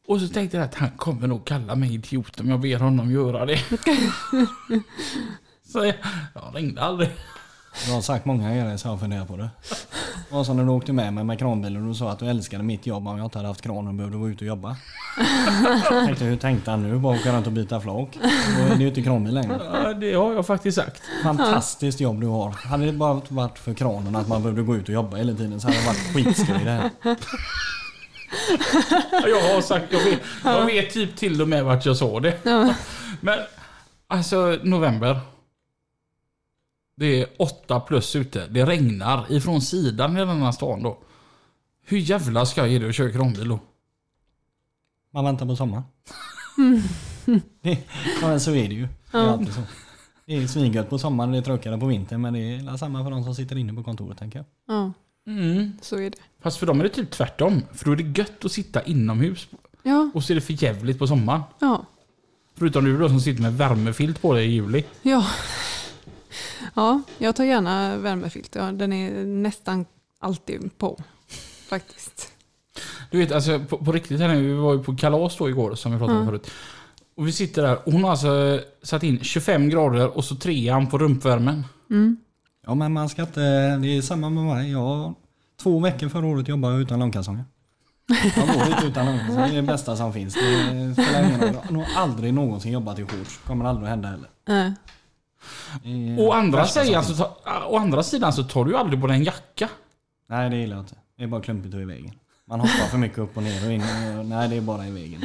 Och 0.06 0.20
så 0.20 0.28
tänkte 0.28 0.56
jag 0.56 0.64
att 0.64 0.74
han 0.74 0.90
kommer 0.90 1.26
nog 1.26 1.44
kalla 1.44 1.74
mig 1.74 1.94
idiot 1.94 2.40
om 2.40 2.48
jag 2.48 2.60
ber 2.60 2.78
honom 2.78 3.10
göra 3.10 3.46
det. 3.46 3.58
Så 5.72 5.84
jag, 5.84 5.94
jag 6.34 6.42
ringde 6.56 6.82
aldrig. 6.82 7.08
Du 7.86 7.92
har 7.92 8.00
sagt 8.00 8.24
många 8.24 8.48
grejer 8.50 8.76
så 8.76 8.88
jag 8.88 9.00
funderar 9.00 9.24
på 9.24 9.36
det. 9.36 9.50
Det 10.28 10.34
var 10.34 10.44
som 10.44 10.56
när 10.56 10.64
du 10.64 10.70
åkte 10.70 10.92
med 10.92 11.12
mig 11.12 11.24
med 11.24 11.38
kranbilen 11.38 11.82
och 11.82 11.88
du 11.88 11.94
sa 11.94 12.10
att 12.10 12.18
du 12.18 12.28
älskade 12.28 12.62
mitt 12.62 12.86
jobb 12.86 13.08
om 13.08 13.18
jag 13.18 13.26
inte 13.26 13.38
hade 13.38 13.48
haft 13.48 13.62
kranen 13.62 13.88
och 13.88 13.94
behövde 13.94 14.16
vara 14.18 14.30
ute 14.30 14.44
och 14.44 14.48
jobba. 14.48 14.76
Jag 15.90 16.06
tänkte, 16.06 16.24
hur 16.24 16.36
tänkte 16.36 16.70
han 16.70 16.82
nu? 16.82 16.98
Bara 16.98 17.16
åka 17.16 17.32
runt 17.36 17.46
och 17.46 17.52
byta 17.52 17.80
flak? 17.80 18.18
Då 18.58 18.62
är 18.64 18.76
det 18.76 18.82
ju 18.82 18.88
inte 18.88 19.02
kranbil 19.02 19.34
längre. 19.34 19.60
Ja, 19.84 19.92
det 19.94 20.14
har 20.14 20.32
jag 20.32 20.46
faktiskt 20.46 20.76
sagt. 20.78 21.02
Fantastiskt 21.22 22.00
jobb 22.00 22.20
du 22.20 22.26
har. 22.26 22.50
Hade 22.50 22.86
det 22.86 22.92
bara 22.92 23.20
varit 23.28 23.58
för 23.58 23.74
kranen 23.74 24.16
att 24.16 24.28
man 24.28 24.42
behövde 24.42 24.62
gå 24.62 24.76
ut 24.76 24.88
och 24.88 24.94
jobba 24.94 25.16
hela 25.16 25.32
tiden 25.34 25.60
så 25.60 25.66
hade 25.66 25.78
det 25.80 25.86
varit 25.86 26.14
skitskoj 26.14 26.60
det 26.64 26.70
här. 26.70 26.90
Ja, 29.12 29.28
Jag 29.28 29.54
har 29.54 29.60
sagt, 29.60 29.84
jag 29.90 30.04
vet, 30.04 30.20
jag 30.44 30.66
vet 30.66 30.90
typ 30.94 31.16
till 31.16 31.42
och 31.42 31.48
med 31.48 31.64
vart 31.64 31.86
jag 31.86 31.96
sa 31.96 32.20
det. 32.20 32.38
Men 33.20 33.38
alltså 34.08 34.58
november. 34.62 35.20
Det 36.94 37.20
är 37.22 37.26
åtta 37.38 37.80
plus 37.80 38.16
ute. 38.16 38.46
Det 38.46 38.64
regnar 38.66 39.32
ifrån 39.32 39.60
sidan 39.60 40.16
i 40.16 40.20
denna 40.20 40.52
stan 40.52 40.82
då. 40.82 40.98
Hur 41.84 41.98
jävla 41.98 42.46
ska 42.46 42.60
jag 42.60 42.70
ge 42.70 42.78
dig 42.78 42.88
att 42.88 42.94
köra 42.94 43.12
kranbil 43.12 43.48
då? 43.48 43.58
Man 45.12 45.24
väntar 45.24 45.46
på 45.46 45.56
sommaren. 45.56 45.82
Det- 47.62 47.78
Ja 48.22 48.28
men 48.28 48.40
så 48.40 48.50
är 48.50 48.68
det 48.68 48.74
ju. 48.74 48.88
Det 49.12 49.18
är 49.18 49.28
alltid 49.28 49.54
så. 49.54 49.60
Det 50.26 50.36
är 50.36 50.46
svingött 50.46 50.90
på 50.90 50.98
sommaren, 50.98 51.32
det 51.32 51.38
är 51.38 51.42
tråkigare 51.42 51.78
på 51.78 51.86
vintern 51.86 52.20
men 52.20 52.32
det 52.32 52.38
är 52.40 52.76
samma 52.76 53.04
för 53.04 53.10
de 53.10 53.24
som 53.24 53.34
sitter 53.34 53.58
inne 53.58 53.72
på 53.74 53.82
kontoret 53.82 54.18
tänker 54.18 54.38
jag. 54.38 54.46
ja, 54.76 54.92
Mm. 55.26 55.72
så 55.82 55.96
är 55.98 56.10
det. 56.10 56.16
Fast 56.42 56.56
för 56.58 56.66
dem 56.66 56.80
är 56.80 56.84
det 56.84 56.90
typ 56.90 57.10
tvärtom. 57.10 57.62
För 57.72 57.84
då 57.84 57.92
är 57.92 57.96
det 57.96 58.18
gött 58.18 58.44
att 58.44 58.52
sitta 58.52 58.82
inomhus. 58.82 59.48
Ja, 59.82 60.10
Och 60.14 60.24
så 60.24 60.32
är 60.32 60.34
det 60.34 60.40
för 60.40 60.62
jävligt 60.64 60.98
på 60.98 61.06
sommaren. 61.06 61.42
ja, 61.58 61.86
Förutom 62.54 62.84
du 62.84 62.98
då 62.98 63.08
som 63.08 63.20
sitter 63.20 63.42
med 63.42 63.52
värmefilt 63.58 64.22
på 64.22 64.32
dig 64.34 64.46
i 64.46 64.50
juli. 64.50 64.84
ja. 65.02 65.26
Ja, 66.74 67.02
jag 67.18 67.36
tar 67.36 67.44
gärna 67.44 67.96
värmefilt. 67.96 68.54
Ja, 68.54 68.72
den 68.72 68.92
är 68.92 69.24
nästan 69.24 69.84
alltid 70.18 70.78
på. 70.78 70.98
Faktiskt. 71.68 72.32
Du 73.10 73.18
vet, 73.18 73.32
alltså 73.32 73.60
på, 73.68 73.78
på 73.78 73.92
riktigt 73.92 74.20
här 74.20 74.28
nu, 74.28 74.46
vi 74.46 74.52
var 74.52 74.74
ju 74.74 74.82
på 74.82 74.96
kalas 74.96 75.36
då 75.36 75.48
igår 75.48 75.74
som 75.74 75.92
vi 75.92 75.98
pratade 75.98 76.18
om 76.18 76.26
förut. 76.26 76.50
Och 77.16 77.26
vi 77.28 77.32
sitter 77.32 77.62
där 77.62 77.78
hon 77.84 78.04
har 78.04 78.10
alltså 78.10 78.60
satt 78.82 79.02
in 79.02 79.20
25 79.22 79.68
grader 79.68 80.16
och 80.16 80.24
så 80.24 80.36
trean 80.36 80.86
på 80.86 80.98
rumpvärmen. 80.98 81.64
Ja 82.66 82.74
men 82.74 82.92
man 82.92 83.08
ska 83.08 83.22
inte, 83.22 83.76
det 83.76 83.96
är 83.96 84.02
samma 84.02 84.30
med 84.30 84.44
mig. 84.44 84.72
Jag, 84.72 85.14
två 85.62 85.80
veckor 85.80 86.08
förra 86.08 86.26
året 86.26 86.48
jobbade 86.48 86.74
jag 86.74 86.82
utan 86.82 86.98
långkalsonger. 86.98 87.44
Jag 88.36 88.46
går 88.46 88.66
inte 88.66 88.86
utan 88.86 89.06
långkalsonger, 89.06 89.48
det 89.48 89.52
är 89.52 89.56
det 89.56 89.62
bästa 89.62 89.96
som 89.96 90.12
finns. 90.12 90.34
Det 90.34 90.92
spelar 90.92 91.24
ingen 91.24 91.40
roll. 91.40 91.54
Jag 91.54 91.62
har 91.62 91.72
nog 91.72 91.84
aldrig 91.96 92.34
någonsin 92.34 92.72
jobbat 92.72 92.98
i 92.98 93.02
shorts. 93.06 93.40
Kommer 93.46 93.64
aldrig 93.64 93.84
att 93.84 93.90
hända 93.90 94.08
heller. 94.08 94.30
Nej. 94.48 94.72
Å 96.18 96.32
andra, 96.32 96.66
sidan, 96.66 97.04
så 97.04 97.24
å 97.68 97.76
andra 97.78 98.02
sidan 98.02 98.32
så 98.32 98.44
tar 98.44 98.64
du 98.64 98.70
ju 98.70 98.76
aldrig 98.76 99.00
på 99.00 99.06
dig 99.06 99.16
en 99.16 99.24
jacka. 99.24 99.68
Nej 100.28 100.50
det 100.50 100.56
gillar 100.56 100.76
jag 100.76 100.82
inte. 100.82 100.94
Det 101.16 101.22
är 101.22 101.26
bara 101.28 101.40
klumpigt 101.42 101.74
och 101.74 101.80
i 101.80 101.84
vägen. 101.84 102.12
Man 102.44 102.60
hoppar 102.60 102.86
för 102.90 102.98
mycket 102.98 103.18
upp 103.18 103.36
och 103.36 103.42
ner 103.42 103.66
och 103.66 103.72
in. 103.72 103.82
och- 104.18 104.26
Nej 104.26 104.48
det 104.48 104.56
är 104.56 104.60
bara 104.60 104.86
i 104.86 104.90
vägen. 104.90 105.20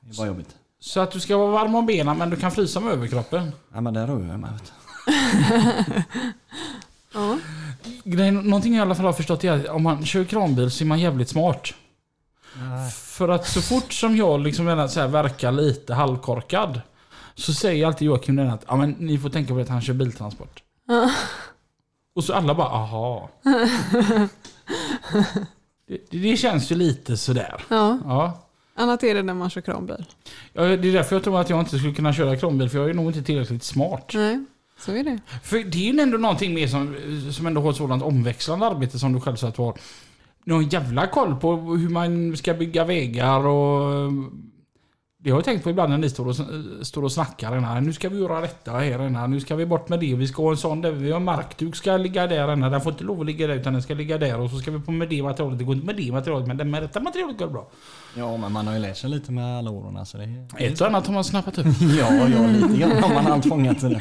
Det 0.00 0.10
är 0.10 0.16
bara 0.16 0.26
jobbigt. 0.26 0.56
Så 0.80 1.00
att 1.00 1.10
du 1.10 1.20
ska 1.20 1.36
vara 1.36 1.50
varm 1.50 1.74
om 1.74 1.86
benen 1.86 2.18
men 2.18 2.30
du 2.30 2.36
kan 2.36 2.50
frysa 2.52 2.80
med 2.80 2.92
överkroppen. 2.92 3.52
Nej 3.72 3.80
men 3.82 3.94
där 3.94 4.06
rör 4.06 4.26
jag 4.26 4.40
mig 4.40 4.50
vet 4.52 4.72
du. 5.06 6.02
Ja. 7.14 7.38
Grejen, 8.04 8.34
någonting 8.34 8.72
jag 8.74 8.78
i 8.78 8.82
alla 8.82 8.94
fall 8.94 9.04
har 9.06 9.12
förstått 9.12 9.44
är 9.44 9.52
att 9.52 9.66
om 9.68 9.82
man 9.82 10.04
kör 10.06 10.24
kranbil 10.24 10.70
så 10.70 10.84
är 10.84 10.86
man 10.86 11.00
jävligt 11.00 11.28
smart. 11.28 11.74
För 12.94 13.28
att 13.28 13.46
så 13.48 13.62
fort 13.62 13.92
som 13.92 14.16
jag 14.16 14.40
liksom 14.40 14.88
så 14.88 15.00
här 15.00 15.08
verkar 15.08 15.52
lite 15.52 15.94
halvkorkad 15.94 16.80
så 17.34 17.52
säger 17.54 17.86
alltid 17.86 18.06
Joakim 18.06 18.36
den 18.36 18.50
att 18.50 18.64
ja, 18.68 18.76
men 18.76 18.90
ni 18.98 19.18
får 19.18 19.28
tänka 19.30 19.54
på 19.54 19.60
att 19.60 19.68
han 19.68 19.80
kör 19.82 19.94
biltransport. 19.94 20.62
Och 22.14 22.24
så 22.24 22.32
alla 22.34 22.54
bara 22.54 22.68
aha. 22.68 23.30
det, 25.88 26.10
det 26.10 26.36
känns 26.36 26.72
ju 26.72 26.76
lite 26.76 27.16
sådär. 27.16 27.64
ja, 27.68 27.98
Ja. 28.04 28.38
annat 28.74 29.02
är 29.02 29.14
det 29.14 29.22
när 29.22 29.34
man 29.34 29.50
kör 29.50 29.60
kranbil. 29.60 30.04
Ja, 30.52 30.62
det 30.62 30.88
är 30.88 30.92
därför 30.92 31.16
jag 31.16 31.24
tror 31.24 31.40
att 31.40 31.50
jag 31.50 31.60
inte 31.60 31.78
skulle 31.78 31.94
kunna 31.94 32.12
köra 32.12 32.36
kranbil 32.36 32.68
för 32.70 32.78
jag 32.78 32.90
är 32.90 32.94
nog 32.94 33.06
inte 33.06 33.22
tillräckligt 33.22 33.64
smart. 33.64 34.10
Nej, 34.14 34.44
så 34.78 34.92
är 34.92 35.04
det. 35.04 35.18
För 35.42 35.58
det 35.58 35.88
är 35.88 35.92
ju 35.92 36.00
ändå 36.00 36.18
någonting 36.18 36.54
mer 36.54 36.66
som, 36.66 36.96
som 37.32 37.46
ändå 37.46 37.60
har 37.60 37.70
ett 37.70 37.76
sådant 37.76 38.02
omväxlande 38.02 38.66
arbete 38.66 38.98
som 38.98 39.12
du 39.12 39.20
själv 39.20 39.36
sa 39.36 39.48
att 39.48 39.54
du 39.54 39.62
har. 39.62 39.78
En 40.44 40.68
jävla 40.68 41.06
koll 41.06 41.36
på 41.36 41.56
hur 41.56 41.88
man 41.88 42.36
ska 42.36 42.54
bygga 42.54 42.84
vägar 42.84 43.46
och... 43.46 44.12
Det 45.24 45.30
har 45.30 45.38
jag 45.38 45.44
tänkt 45.44 45.64
på 45.64 45.70
ibland 45.70 45.90
när 45.90 45.98
ni 45.98 46.10
står 46.10 46.28
och, 46.28 46.36
står 46.86 47.04
och 47.04 47.12
snackar. 47.12 47.52
Här. 47.52 47.80
Nu 47.80 47.92
ska 47.92 48.08
vi 48.08 48.18
göra 48.18 48.40
detta 48.40 48.70
här. 48.70 48.98
Här. 48.98 49.28
Nu 49.28 49.40
ska 49.40 49.56
vi 49.56 49.66
bort 49.66 49.88
med 49.88 50.00
det. 50.00 50.14
Vi 50.14 50.28
ska 50.28 50.42
ha 50.42 50.50
en 50.50 50.56
sån 50.56 50.80
där 50.80 50.90
vi 50.90 51.12
har 51.12 51.20
markduk 51.20 51.76
ska 51.76 51.96
ligga 51.96 52.26
där. 52.26 52.48
Här. 52.48 52.70
Den 52.70 52.80
får 52.80 52.92
inte 52.92 53.04
lov 53.04 53.20
att 53.20 53.26
ligga 53.26 53.46
där 53.46 53.54
utan 53.54 53.72
den 53.72 53.82
ska 53.82 53.94
ligga 53.94 54.18
där. 54.18 54.40
Och 54.40 54.50
så 54.50 54.58
ska 54.58 54.70
vi 54.70 54.80
på 54.80 54.92
med 54.92 55.08
det 55.08 55.22
materialet. 55.22 55.58
Det 55.58 55.64
går 55.64 55.74
inte 55.74 55.86
med 55.86 55.96
det 55.96 56.12
materialet 56.12 56.48
men 56.48 56.70
med 56.70 56.82
detta 56.82 57.00
materialet 57.00 57.38
går 57.38 57.46
det 57.46 57.52
bra. 57.52 57.70
Ja 58.14 58.36
men 58.36 58.52
man 58.52 58.66
har 58.66 58.74
ju 58.74 58.80
lärt 58.80 58.96
sig 58.96 59.10
lite 59.10 59.32
med 59.32 59.58
alla 59.58 59.70
åren 59.70 60.06
så 60.06 60.18
det 60.18 60.24
är... 60.24 60.46
Ett 60.72 60.80
och 60.80 60.86
annat 60.86 61.06
har 61.06 61.14
man 61.14 61.24
snappat 61.24 61.58
upp. 61.58 61.66
Ja, 61.98 62.28
ja 62.28 62.46
lite 62.46 62.78
grann 62.78 63.02
har 63.02 63.14
man 63.14 63.26
allt 63.32 63.48
fångat 63.48 63.80
det. 63.80 64.00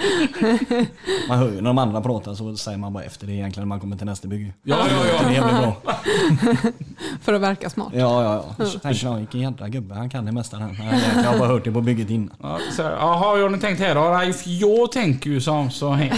Man 1.28 1.38
hör 1.38 1.50
ju 1.50 1.56
när 1.56 1.70
de 1.70 1.78
andra 1.78 2.02
pratar 2.02 2.34
så 2.34 2.58
säger 2.58 2.78
man 2.78 2.94
bara 2.94 3.04
efter 3.04 3.28
det 3.28 3.34
egentligen 3.34 3.68
när 3.68 3.70
man 3.70 3.80
kommer 3.80 3.98
till 3.98 4.06
nästa 4.06 4.28
bygge. 4.28 4.54
Ja, 4.64 4.78
ja, 4.90 5.24
ja. 5.24 5.30
Det 5.30 5.36
är 5.36 5.62
bra. 5.62 5.76
För 7.22 7.34
att 7.34 7.42
verka 7.42 7.70
smart. 7.70 7.90
Ja, 7.94 8.24
ja, 8.24 8.46
ja. 8.58 8.66
Tänker 8.82 9.06
jag, 9.06 9.16
vilken 9.16 9.42
jävla 9.42 9.70
gubbe. 9.70 9.96
Han 9.96 10.10
kan 10.10 10.26
det 10.26 10.32
mesta 10.32 10.58
han. 10.58 10.78
Jag 11.24 11.32
har 11.32 11.40
bara 11.40 11.50
hört 11.50 11.64
det 11.64 11.72
på 11.72 11.82
bygget 11.82 12.10
innan. 12.10 12.36
Jaha, 12.78 13.38
jag 13.38 13.44
har 13.44 13.50
ni 13.50 13.60
tänkt 13.60 13.80
här 13.80 13.96
då? 13.96 14.02
Nej, 14.02 14.34
jag 14.46 14.92
tänker 14.92 15.30
ju 15.30 15.42
som 15.42 15.72
så 15.72 15.92
här. 15.94 16.14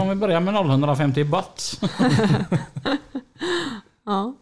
Om 0.00 0.08
vi 0.08 0.14
börjar 0.14 0.40
med 0.40 0.54
0150 0.54 1.24
baht. 1.24 1.80
Ja. 4.08 4.34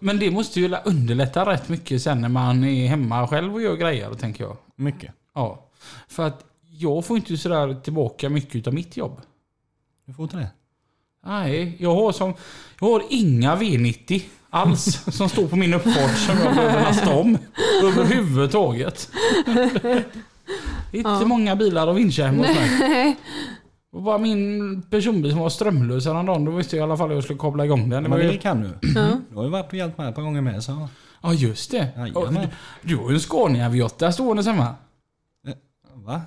Men 0.00 0.18
det 0.18 0.30
måste 0.30 0.60
ju 0.60 0.76
underlätta 0.84 1.50
rätt 1.52 1.68
mycket 1.68 2.02
sen 2.02 2.20
när 2.20 2.28
man 2.28 2.64
är 2.64 2.86
hemma 2.88 3.28
själv 3.28 3.54
och 3.54 3.62
gör 3.62 3.76
grejer, 3.76 4.14
tänker 4.14 4.44
jag. 4.44 4.56
Mycket. 4.76 5.12
Ja. 5.34 5.64
För 6.08 6.26
att 6.26 6.44
jag 6.70 7.04
får 7.04 7.16
inte 7.16 7.36
sådär 7.36 7.80
tillbaka 7.80 8.28
mycket 8.28 8.66
av 8.66 8.74
mitt 8.74 8.96
jobb. 8.96 9.20
Du 10.06 10.14
får 10.14 10.22
inte 10.22 10.36
det? 10.36 10.48
Nej, 11.26 11.76
jag 11.78 11.94
har 11.94 12.12
som... 12.12 12.34
Jag 12.80 12.86
har 12.86 13.02
inga 13.10 13.56
V90 13.56 14.22
alls 14.50 15.04
som 15.16 15.28
står 15.28 15.46
på 15.48 15.56
min 15.56 15.74
uppfart 15.74 16.16
som 16.16 16.38
jag 16.38 16.54
behöver 16.54 16.82
lasta 16.82 17.14
om. 17.16 17.38
Överhuvudtaget. 17.82 19.10
Det 20.90 20.98
är 20.98 20.98
inte 20.98 21.10
Ja. 21.10 21.24
många 21.26 21.56
bilar 21.56 21.92
vincha 21.92 22.26
hemma 22.26 22.46
hos 22.46 22.56
mig. 22.56 23.16
Bara 24.02 24.18
min 24.18 24.82
personbil 24.82 25.30
som 25.30 25.40
var 25.40 25.48
strömlös 25.48 26.06
häromdagen, 26.06 26.44
då 26.44 26.50
visste 26.50 26.76
jag 26.76 26.82
i 26.82 26.84
alla 26.84 26.96
fall 26.96 27.08
hur 27.08 27.14
jag 27.14 27.24
skulle 27.24 27.38
koppla 27.38 27.64
igång 27.64 27.88
den. 27.88 28.02
Det 28.02 28.08
var 28.08 28.16
Men 28.16 28.26
ju... 28.26 28.32
det 28.32 28.38
kan 28.38 28.60
du. 28.60 28.88
Ja. 28.94 29.20
Du 29.30 29.36
har 29.36 29.44
ju 29.44 29.50
varit 29.50 29.66
och 29.66 29.74
hjälpt 29.74 29.98
mig 29.98 30.08
ett 30.08 30.14
par 30.14 30.22
gånger 30.22 30.40
med 30.40 30.64
så... 30.64 30.88
Ja, 31.22 31.32
just 31.32 31.70
det. 31.70 32.12
Och 32.14 32.32
du, 32.32 32.48
du 32.82 32.96
har 32.96 33.10
ju 33.10 33.14
en 33.14 33.20
Scania 33.20 33.68
V8 33.68 34.10
stående 34.10 34.42
hemma. 34.42 34.74
Va? 35.94 36.22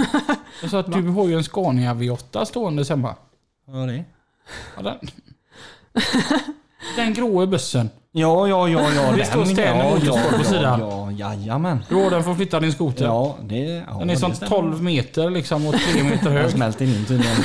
Jag 0.62 0.70
sa 0.70 0.80
att 0.80 0.92
du 0.92 1.08
har 1.08 1.28
ju 1.28 1.34
en 1.34 1.44
Scania 1.44 1.94
V8 1.94 2.44
stående 2.44 2.84
hemma. 2.84 3.14
Vad 3.64 3.76
var 3.76 3.86
det? 3.86 4.04
Ja, 4.76 4.82
den. 4.82 4.98
den 6.96 7.14
gråa 7.14 7.46
bussen. 7.46 7.90
Ja, 8.12 8.48
ja, 8.48 8.68
ja, 8.68 8.92
ja. 8.94 9.12
Det 9.16 9.24
står 9.24 9.44
Stanley 9.44 9.64
ja, 9.64 9.90
Motorsport 9.90 10.32
ja, 10.32 10.38
på 10.38 10.44
sidan. 10.44 10.80
Ja, 10.80 11.10
ja, 11.10 11.32
jajamän. 11.34 11.84
Du 11.88 11.94
har 11.94 12.10
den 12.10 12.24
för 12.24 12.30
att 12.30 12.36
flytta 12.36 12.60
din 12.60 12.72
skoter. 12.72 13.04
Ja, 13.04 13.36
det... 13.42 13.84
Ja, 13.88 13.98
Den 13.98 14.10
är 14.10 14.16
som 14.16 14.30
det 14.30 14.36
stämmer. 14.36 14.50
12 14.50 14.82
meter 14.82 15.30
liksom 15.30 15.66
och 15.66 15.74
3 15.74 16.02
meter 16.02 16.24
Den 16.24 16.32
hög. 16.32 16.50
smälter 16.50 16.84
in 16.84 17.04
tydligen. 17.08 17.36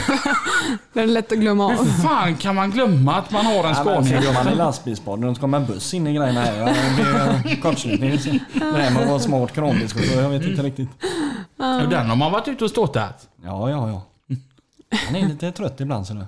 Den 0.93 1.03
är 1.03 1.07
lätt 1.07 1.31
att 1.31 1.37
glömma 1.37 1.65
av. 1.65 1.71
Hur 1.71 2.03
fan 2.03 2.35
kan 2.35 2.55
man 2.55 2.71
glömma 2.71 3.15
att 3.15 3.31
man 3.31 3.45
har 3.45 3.63
en 3.63 3.75
Scania? 3.75 4.03
sitter 4.03 4.33
man 4.33 4.53
i 4.53 4.55
lastbilspodden 4.55 5.29
och 5.29 5.35
ska 5.35 5.47
med 5.47 5.61
en 5.61 5.67
buss 5.67 5.93
in 5.93 6.07
i 6.07 6.13
grejerna 6.13 6.41
här. 6.41 6.57
Ja, 6.57 6.65
Det 6.65 7.43
blir 7.43 7.61
kortslutning. 7.61 8.11
Det 8.53 8.59
där 8.59 8.91
med 8.91 9.03
att 9.03 9.09
vara 9.09 9.19
smart 9.19 9.53
kranbilschaufför, 9.53 10.21
jag 10.21 10.29
vet 10.29 10.43
inte 10.43 10.63
riktigt. 10.63 10.89
Och 11.83 11.89
Den 11.89 12.09
har 12.09 12.15
man 12.15 12.31
varit 12.31 12.47
ute 12.47 12.63
och 12.63 12.69
ståtat. 12.69 13.27
Ja, 13.43 13.69
ja, 13.69 13.89
ja. 13.89 14.01
Han 15.07 15.15
är 15.15 15.27
lite 15.27 15.51
trött 15.51 15.81
ibland 15.81 16.07
så 16.07 16.13
det. 16.13 16.27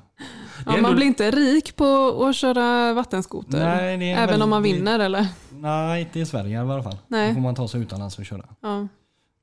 Ja, 0.66 0.72
ändå- 0.72 0.82
man 0.82 0.96
blir 0.96 1.06
inte 1.08 1.32
rik 1.32 1.76
på 1.76 2.24
att 2.30 2.36
köra 2.36 2.94
vattenskoter. 2.94 3.60
Nej, 3.60 3.98
det 3.98 4.12
är 4.12 4.24
Även 4.24 4.42
om 4.42 4.50
man 4.50 4.64
väldigt- 4.64 4.80
vinner 4.82 5.00
eller? 5.00 5.28
Nej, 5.52 6.02
inte 6.02 6.20
i 6.20 6.26
Sverige 6.26 6.52
i 6.54 6.58
alla 6.58 6.84
fall. 6.84 6.98
Nej. 7.08 7.28
Då 7.28 7.34
får 7.34 7.42
man 7.42 7.56
ta 7.56 7.68
sig 7.68 7.82
utomlands 7.82 8.20
och 8.20 8.26
köra. 8.26 8.46
Ja. 8.62 8.88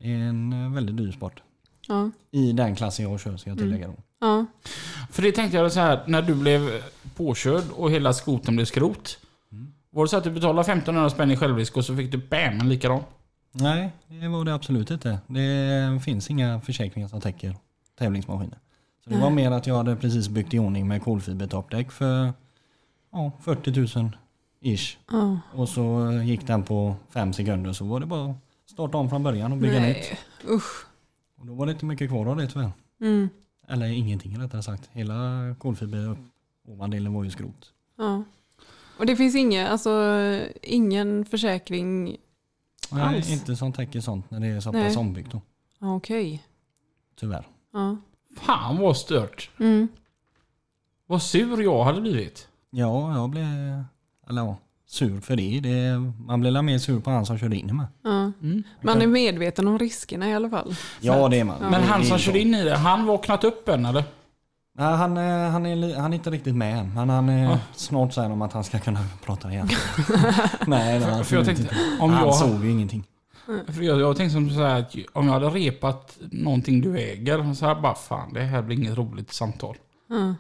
Det 0.01 0.13
är 0.13 0.17
en 0.19 0.53
eh, 0.67 0.73
väldigt 0.75 0.97
dyr 0.97 1.13
sport. 1.13 1.43
Ja. 1.89 2.11
I 2.31 2.53
den 2.53 2.77
klassen 2.77 3.11
jag 3.11 3.21
kör, 3.21 3.37
ska 3.37 3.51
jag 3.51 3.59
tillägga 3.59 3.87
då. 3.87 3.95
Ja. 4.21 4.47
För 5.11 5.23
det 5.23 5.33
tänkte 5.33 5.57
jag 5.57 5.73
så 5.73 5.81
här, 5.81 6.01
när 6.07 6.23
du 6.23 6.35
blev 6.35 6.71
påkörd 7.17 7.63
och 7.77 7.91
hela 7.91 8.13
skotern 8.13 8.57
blev 8.57 8.65
skrot. 8.67 9.19
Var 9.91 10.05
det 10.05 10.09
så 10.09 10.17
att 10.17 10.25
du 10.25 10.31
betalade 10.31 10.61
1500 10.61 11.11
spänn 11.11 11.31
i 11.31 11.37
självrisk 11.37 11.77
och 11.77 11.85
så 11.85 11.97
fick 11.97 12.13
du 12.13 12.19
BAM 12.19 12.61
en 12.61 12.69
likadan? 12.69 13.01
Nej, 13.53 13.91
det 14.09 14.29
var 14.29 14.45
det 14.45 14.55
absolut 14.55 14.91
inte. 14.91 15.19
Det 15.27 16.01
finns 16.05 16.31
inga 16.31 16.61
försäkringar 16.61 17.09
som 17.09 17.21
täcker 17.21 17.57
tävlingsmaskiner. 17.99 18.59
Så 19.05 19.11
det 19.11 19.18
var 19.18 19.30
mer 19.30 19.50
att 19.50 19.66
jag 19.66 19.74
hade 19.74 19.96
precis 19.96 20.28
byggt 20.28 20.55
i 20.55 20.59
ordning 20.59 20.88
med 20.88 21.03
kolfibertoppdäck 21.03 21.90
för 21.92 22.32
ja, 23.12 23.32
40 23.40 23.98
000 23.98 24.16
ish. 24.61 24.98
Ja. 25.11 25.38
Och 25.53 25.68
så 25.68 26.12
gick 26.24 26.46
den 26.46 26.62
på 26.62 26.94
fem 27.11 27.32
sekunder 27.32 27.72
så 27.72 27.84
var 27.84 28.00
det 28.00 28.07
bara 28.07 28.30
att 28.30 28.36
starta 28.66 28.98
om 28.98 29.11
från 29.11 29.22
början 29.22 29.53
och 29.53 29.59
bygga 29.59 29.80
nytt. 29.80 29.96
Nej. 29.96 30.18
Usch. 30.48 30.86
Och 31.38 31.46
då 31.46 31.55
var 31.55 31.66
det 31.66 31.72
inte 31.72 31.84
mycket 31.84 32.11
kvar 32.11 32.26
av 32.26 32.36
det 32.36 32.46
tyvärr. 32.46 32.72
Mm. 33.00 33.28
Eller 33.68 33.86
ingenting 33.86 34.38
rättare 34.38 34.62
sagt. 34.62 34.90
Hela 34.92 35.55
kolfiber 35.59 36.16
ovandelen 36.68 37.12
var 37.12 37.24
ju 37.24 37.30
skrot. 37.30 37.72
Ja. 37.98 38.24
Och 38.98 39.07
det 39.07 39.16
finns 39.16 39.34
inga, 39.34 39.68
alltså, 39.68 39.90
ingen 40.62 41.24
försäkring 41.24 42.16
Nej, 42.90 43.03
Alls. 43.03 43.30
inte 43.30 43.57
som 43.57 43.72
täcker 43.72 44.00
sånt 44.00 44.30
när 44.30 44.40
det 44.40 44.46
är 44.46 44.61
så 44.61 44.72
pass 44.72 44.96
ombyggt 44.96 45.34
Okej. 45.78 46.44
Tyvärr. 47.16 47.46
Ja. 47.72 47.96
Fan 48.41 48.78
vad 48.78 48.97
stört. 48.97 49.51
Mm. 49.61 49.89
Vad 51.07 51.22
sur 51.22 51.62
jag 51.62 51.85
hade 51.85 52.01
blivit. 52.01 52.49
Ja, 52.70 53.14
jag 53.16 53.30
blev 53.30 53.45
eller 54.30 54.43
ja, 54.43 54.57
sur 54.87 55.20
för 55.20 55.37
det. 55.37 55.61
det. 55.61 55.99
Man 56.26 56.41
blev 56.41 56.53
la 56.53 56.62
mer 56.62 56.78
sur 56.78 57.01
på 57.01 57.11
han 57.11 57.26
som 57.26 57.39
körde 57.39 57.57
in 57.57 57.68
i 57.70 57.72
mig. 57.72 57.87
Ja. 58.05 58.33
Man 58.80 59.03
är 59.03 59.07
medveten 59.07 59.68
om 59.68 59.78
riskerna 59.78 60.28
i 60.28 60.35
alla 60.35 60.51
fall. 60.51 60.74
Ja, 61.01 61.28
det 61.28 61.41
är 61.41 61.45
man. 61.45 61.61
Men 61.61 61.72
Det- 61.72 61.87
han 61.87 62.05
som 62.05 62.18
körde 62.18 62.39
in 62.39 62.55
i 62.55 62.64
det, 62.64 62.76
han 62.76 63.07
vaknat 63.07 63.45
upp 63.45 63.68
än 63.68 63.87
eller? 63.87 64.05
Nej, 64.78 64.97
han, 64.97 65.16
är- 65.16 65.49
han, 65.49 65.66
är, 65.66 65.97
han 65.97 66.12
är 66.12 66.16
inte 66.16 66.30
riktigt 66.30 66.55
med 66.57 66.78
än. 66.78 66.95
Men 66.95 67.09
han 67.11 67.28
är, 67.28 67.45
Ja. 67.45 67.59
snart 67.74 68.12
säger 68.14 68.28
de 68.28 68.43
att 68.43 68.53
han 68.53 68.64
ska 68.64 68.78
kunna 68.78 69.01
prata 69.24 69.53
igen. 69.53 69.68
Nej, 70.66 71.01
han 71.01 71.24
För 71.24 71.37
jag 71.37 71.45
tänkte, 71.45 71.62
inte. 71.62 71.76
om 72.01 72.11
han 72.11 72.24
jag, 72.26 72.35
såg 72.35 72.64
ju 72.64 72.70
ingenting. 72.70 73.05
För 73.47 73.82
jag, 73.82 74.01
jag 74.01 74.16
tänkte 74.16 74.32
som 74.32 74.51
så 74.51 74.62
här 74.62 74.80
att 74.80 74.97
om 75.12 75.26
jag 75.26 75.32
hade 75.32 75.51
repat 75.51 76.18
någonting 76.20 76.80
du 76.80 76.99
äger, 76.99 77.55
så 77.55 77.66
här 77.66 77.74
bara 77.74 77.95
fan 77.95 78.32
det 78.32 78.40
här 78.40 78.62
blir 78.62 78.76
inget 78.76 78.99
roligt 78.99 79.32
samtal. 79.32 79.76
Ja. 80.09 80.34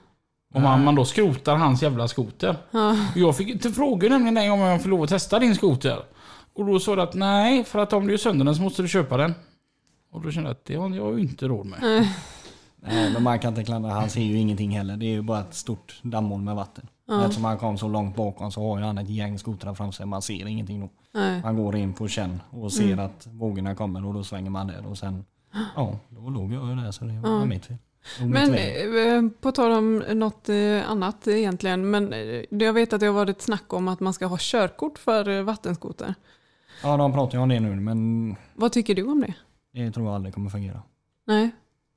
Om 0.54 0.62
man, 0.62 0.84
man 0.84 0.94
då 0.94 1.04
skrotar 1.04 1.56
hans 1.56 1.82
jävla 1.82 2.08
skoter. 2.08 2.56
Ja. 2.70 2.96
Jag 3.14 3.36
fick 3.36 3.48
inte 3.48 3.70
fråga 3.70 4.08
nämligen 4.08 4.36
en 4.36 4.50
gång 4.50 4.62
om 4.62 4.66
jag 4.66 4.82
får 4.82 4.88
lov 4.88 5.02
att 5.02 5.08
testa 5.08 5.38
din 5.38 5.54
skoter. 5.54 5.98
Och 6.54 6.66
då 6.66 6.80
sa 6.80 6.96
du 6.96 7.02
att 7.02 7.14
nej, 7.14 7.64
för 7.64 7.78
att 7.78 7.92
om 7.92 8.06
du 8.06 8.12
gör 8.12 8.18
sönder 8.18 8.44
den 8.44 8.56
så 8.56 8.62
måste 8.62 8.82
du 8.82 8.88
köpa 8.88 9.16
den. 9.16 9.34
Och 10.12 10.20
då 10.20 10.30
kände 10.30 10.48
jag 10.48 10.54
att 10.54 10.64
det 10.64 10.74
har 10.74 10.90
jag 10.90 11.18
ju 11.18 11.20
inte 11.20 11.48
råd 11.48 11.66
med. 11.66 12.08
Nej, 12.82 13.12
men 13.12 13.22
man 13.22 13.38
kan 13.38 13.48
inte 13.48 13.64
klandra. 13.64 13.90
Han 13.90 14.10
ser 14.10 14.22
ju 14.22 14.38
ingenting 14.38 14.70
heller. 14.70 14.96
Det 14.96 15.06
är 15.06 15.10
ju 15.10 15.22
bara 15.22 15.40
ett 15.40 15.54
stort 15.54 16.00
dammhål 16.02 16.40
med 16.40 16.54
vatten. 16.54 16.86
Eftersom 17.20 17.44
han 17.44 17.58
kom 17.58 17.78
så 17.78 17.88
långt 17.88 18.16
bakom 18.16 18.52
så 18.52 18.68
har 18.68 18.78
ju 18.78 18.84
han 18.84 18.98
ett 18.98 19.08
gäng 19.08 19.38
skotrar 19.38 19.74
framför 19.74 19.96
sig. 19.96 20.06
Man 20.06 20.22
ser 20.22 20.46
ingenting 20.46 20.80
då. 20.80 20.88
Nej. 21.12 21.42
Man 21.42 21.56
går 21.56 21.76
in 21.76 21.92
på 21.92 22.08
känn 22.08 22.40
och 22.50 22.72
ser 22.72 22.96
att 22.96 23.26
vågorna 23.26 23.74
kommer 23.74 24.06
och 24.06 24.14
då 24.14 24.24
svänger 24.24 24.50
man 24.50 24.66
där 24.66 24.86
och 24.86 24.98
sen... 24.98 25.24
Ja, 25.76 25.98
då 26.08 26.30
låg 26.30 26.52
jag 26.52 26.68
ju 26.68 26.74
där 26.74 26.90
så 26.90 27.04
det 27.04 27.20
var 27.20 27.46
mitt 27.46 27.66
fel. 27.66 27.76
Men 28.20 28.54
eh, 28.54 29.30
på 29.40 29.52
tal 29.52 29.72
om 29.72 29.96
något 29.96 30.48
eh, 30.48 30.90
annat 30.90 31.28
egentligen. 31.28 31.90
Men 31.90 32.12
eh, 32.12 32.44
jag 32.50 32.72
vet 32.72 32.92
att 32.92 33.00
det 33.00 33.06
har 33.06 33.12
varit 33.14 33.42
snack 33.42 33.72
om 33.72 33.88
att 33.88 34.00
man 34.00 34.12
ska 34.12 34.26
ha 34.26 34.36
körkort 34.40 34.98
för 34.98 35.42
vattenskoter. 35.42 36.14
Ja, 36.82 36.96
de 36.96 37.12
pratar 37.12 37.38
ju 37.38 37.42
om 37.42 37.48
det 37.48 37.60
nu 37.60 37.80
men 37.80 38.36
Vad 38.54 38.72
tycker 38.72 38.94
du 38.94 39.02
om 39.02 39.20
det? 39.20 39.34
det 39.72 39.92
tror 39.92 40.06
jag 40.06 40.14
aldrig 40.14 40.34
kommer 40.34 40.50
fungera. 40.50 40.82
Nej. 41.26 41.50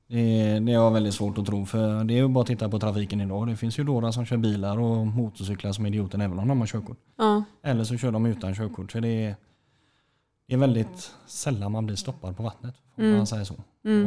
Det, 0.08 0.58
det 0.58 0.72
har 0.74 0.90
väldigt 0.90 1.14
svårt 1.14 1.38
att 1.38 1.46
tro 1.46 1.66
för 1.66 2.04
det 2.04 2.14
är 2.14 2.16
ju 2.16 2.28
bara 2.28 2.40
att 2.40 2.46
titta 2.46 2.68
på 2.68 2.78
trafiken 2.78 3.20
idag. 3.20 3.46
Det 3.46 3.56
finns 3.56 3.78
ju 3.78 3.84
några 3.84 4.12
som 4.12 4.24
kör 4.26 4.36
bilar 4.36 4.78
och 4.78 5.06
motorcyklar 5.06 5.72
som 5.72 5.86
idioter 5.86 6.18
även 6.18 6.38
om 6.38 6.48
de 6.48 6.60
har 6.60 6.66
körkort. 6.66 6.98
Ja. 7.16 7.44
Eller 7.62 7.84
så 7.84 7.96
kör 7.96 8.12
de 8.12 8.26
utan 8.26 8.54
körkort. 8.54 8.92
Så 8.92 9.00
det 9.00 9.24
är, 9.24 9.36
det 10.46 10.54
är 10.54 10.58
väldigt 10.58 11.14
sällan 11.26 11.72
man 11.72 11.86
blir 11.86 11.96
stoppad 11.96 12.36
på 12.36 12.42
vattnet. 12.42 12.74
Om 12.96 13.16
man 13.16 13.26
säger 13.26 13.44
så. 13.44 13.54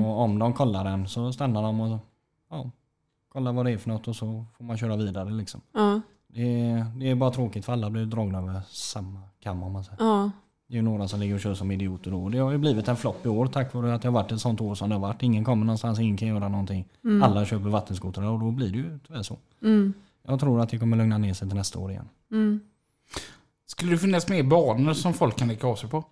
Och 0.06 0.22
om 0.22 0.40
de 0.40 0.54
kollar 0.54 0.84
den 0.84 1.08
så 1.08 1.34
stannar 1.34 1.62
de 1.64 1.82
och 1.82 2.00
ja, 2.50 2.72
kollar 3.30 3.54
vad 3.54 3.66
det 3.66 3.72
är 3.72 3.78
för 3.78 3.90
något 3.90 4.08
och 4.08 4.16
så 4.16 4.46
får 4.58 4.64
man 4.64 4.78
köra 4.78 4.96
vidare 4.96 5.30
liksom. 5.30 5.62
Ja. 5.74 6.02
Det 6.28 6.70
är, 6.70 6.86
det 7.00 7.10
är 7.10 7.16
bara 7.16 7.32
tråkigt 7.32 7.66
för 7.66 7.74
alla 7.74 7.90
blir 7.90 8.06
dragna 8.06 8.38
över 8.38 8.62
samma 8.70 9.20
kam 9.40 9.64
om 9.64 9.72
man 9.72 9.84
säger. 9.84 9.98
Ja. 10.00 10.32
Det 10.70 10.74
är 10.74 10.76
ju 10.76 10.82
några 10.82 11.08
som 11.08 11.20
ligger 11.20 11.36
och 11.36 11.42
kör 11.42 11.54
som 11.54 11.72
idioter 11.72 12.12
då. 12.12 12.30
Det 12.30 12.38
har 12.38 12.52
ju 12.52 12.58
blivit 12.58 12.88
en 12.88 12.98
flopp 12.98 13.26
i 13.26 13.30
år 13.30 13.48
tack 13.48 13.74
vare 13.74 13.94
att 13.94 14.02
det 14.02 14.08
har 14.08 14.14
varit 14.14 14.32
ett 14.32 14.42
sånt 14.42 14.62
år 14.62 14.76
som 14.76 14.90
det 14.90 14.96
har 14.96 15.02
varit. 15.02 15.24
Ingen 15.24 15.44
kommer 15.44 15.66
någonstans, 15.66 16.00
ingen 16.00 16.18
kan 16.18 16.28
göra 16.28 16.50
någonting. 16.50 16.86
Alla 17.24 17.46
köper 17.46 17.70
vattenskotrar 17.70 18.26
och 18.26 18.40
då 18.40 18.52
blir 18.52 18.70
det 18.70 18.78
ju 18.78 19.00
tyvärr 19.08 19.24
så. 19.24 19.38
Mm. 19.62 19.94
Jag 20.28 20.40
tror 20.40 20.62
att 20.62 20.70
det 20.70 20.78
kommer 20.78 20.98
lugna 20.98 21.18
ner 21.18 21.34
sig 21.34 21.48
till 21.48 21.58
nästa 21.58 21.80
år 21.80 21.92
igen. 21.92 22.10
Mm. 22.32 22.60
Skulle 23.66 23.92
det 23.92 23.98
finnas 23.98 24.30
mer 24.30 24.44
banor 24.44 24.94
som 24.94 25.14
folk 25.14 25.38
kan 25.38 25.48
leka 25.48 25.68
av 25.68 25.76
sig 25.76 25.90
på? 25.90 26.04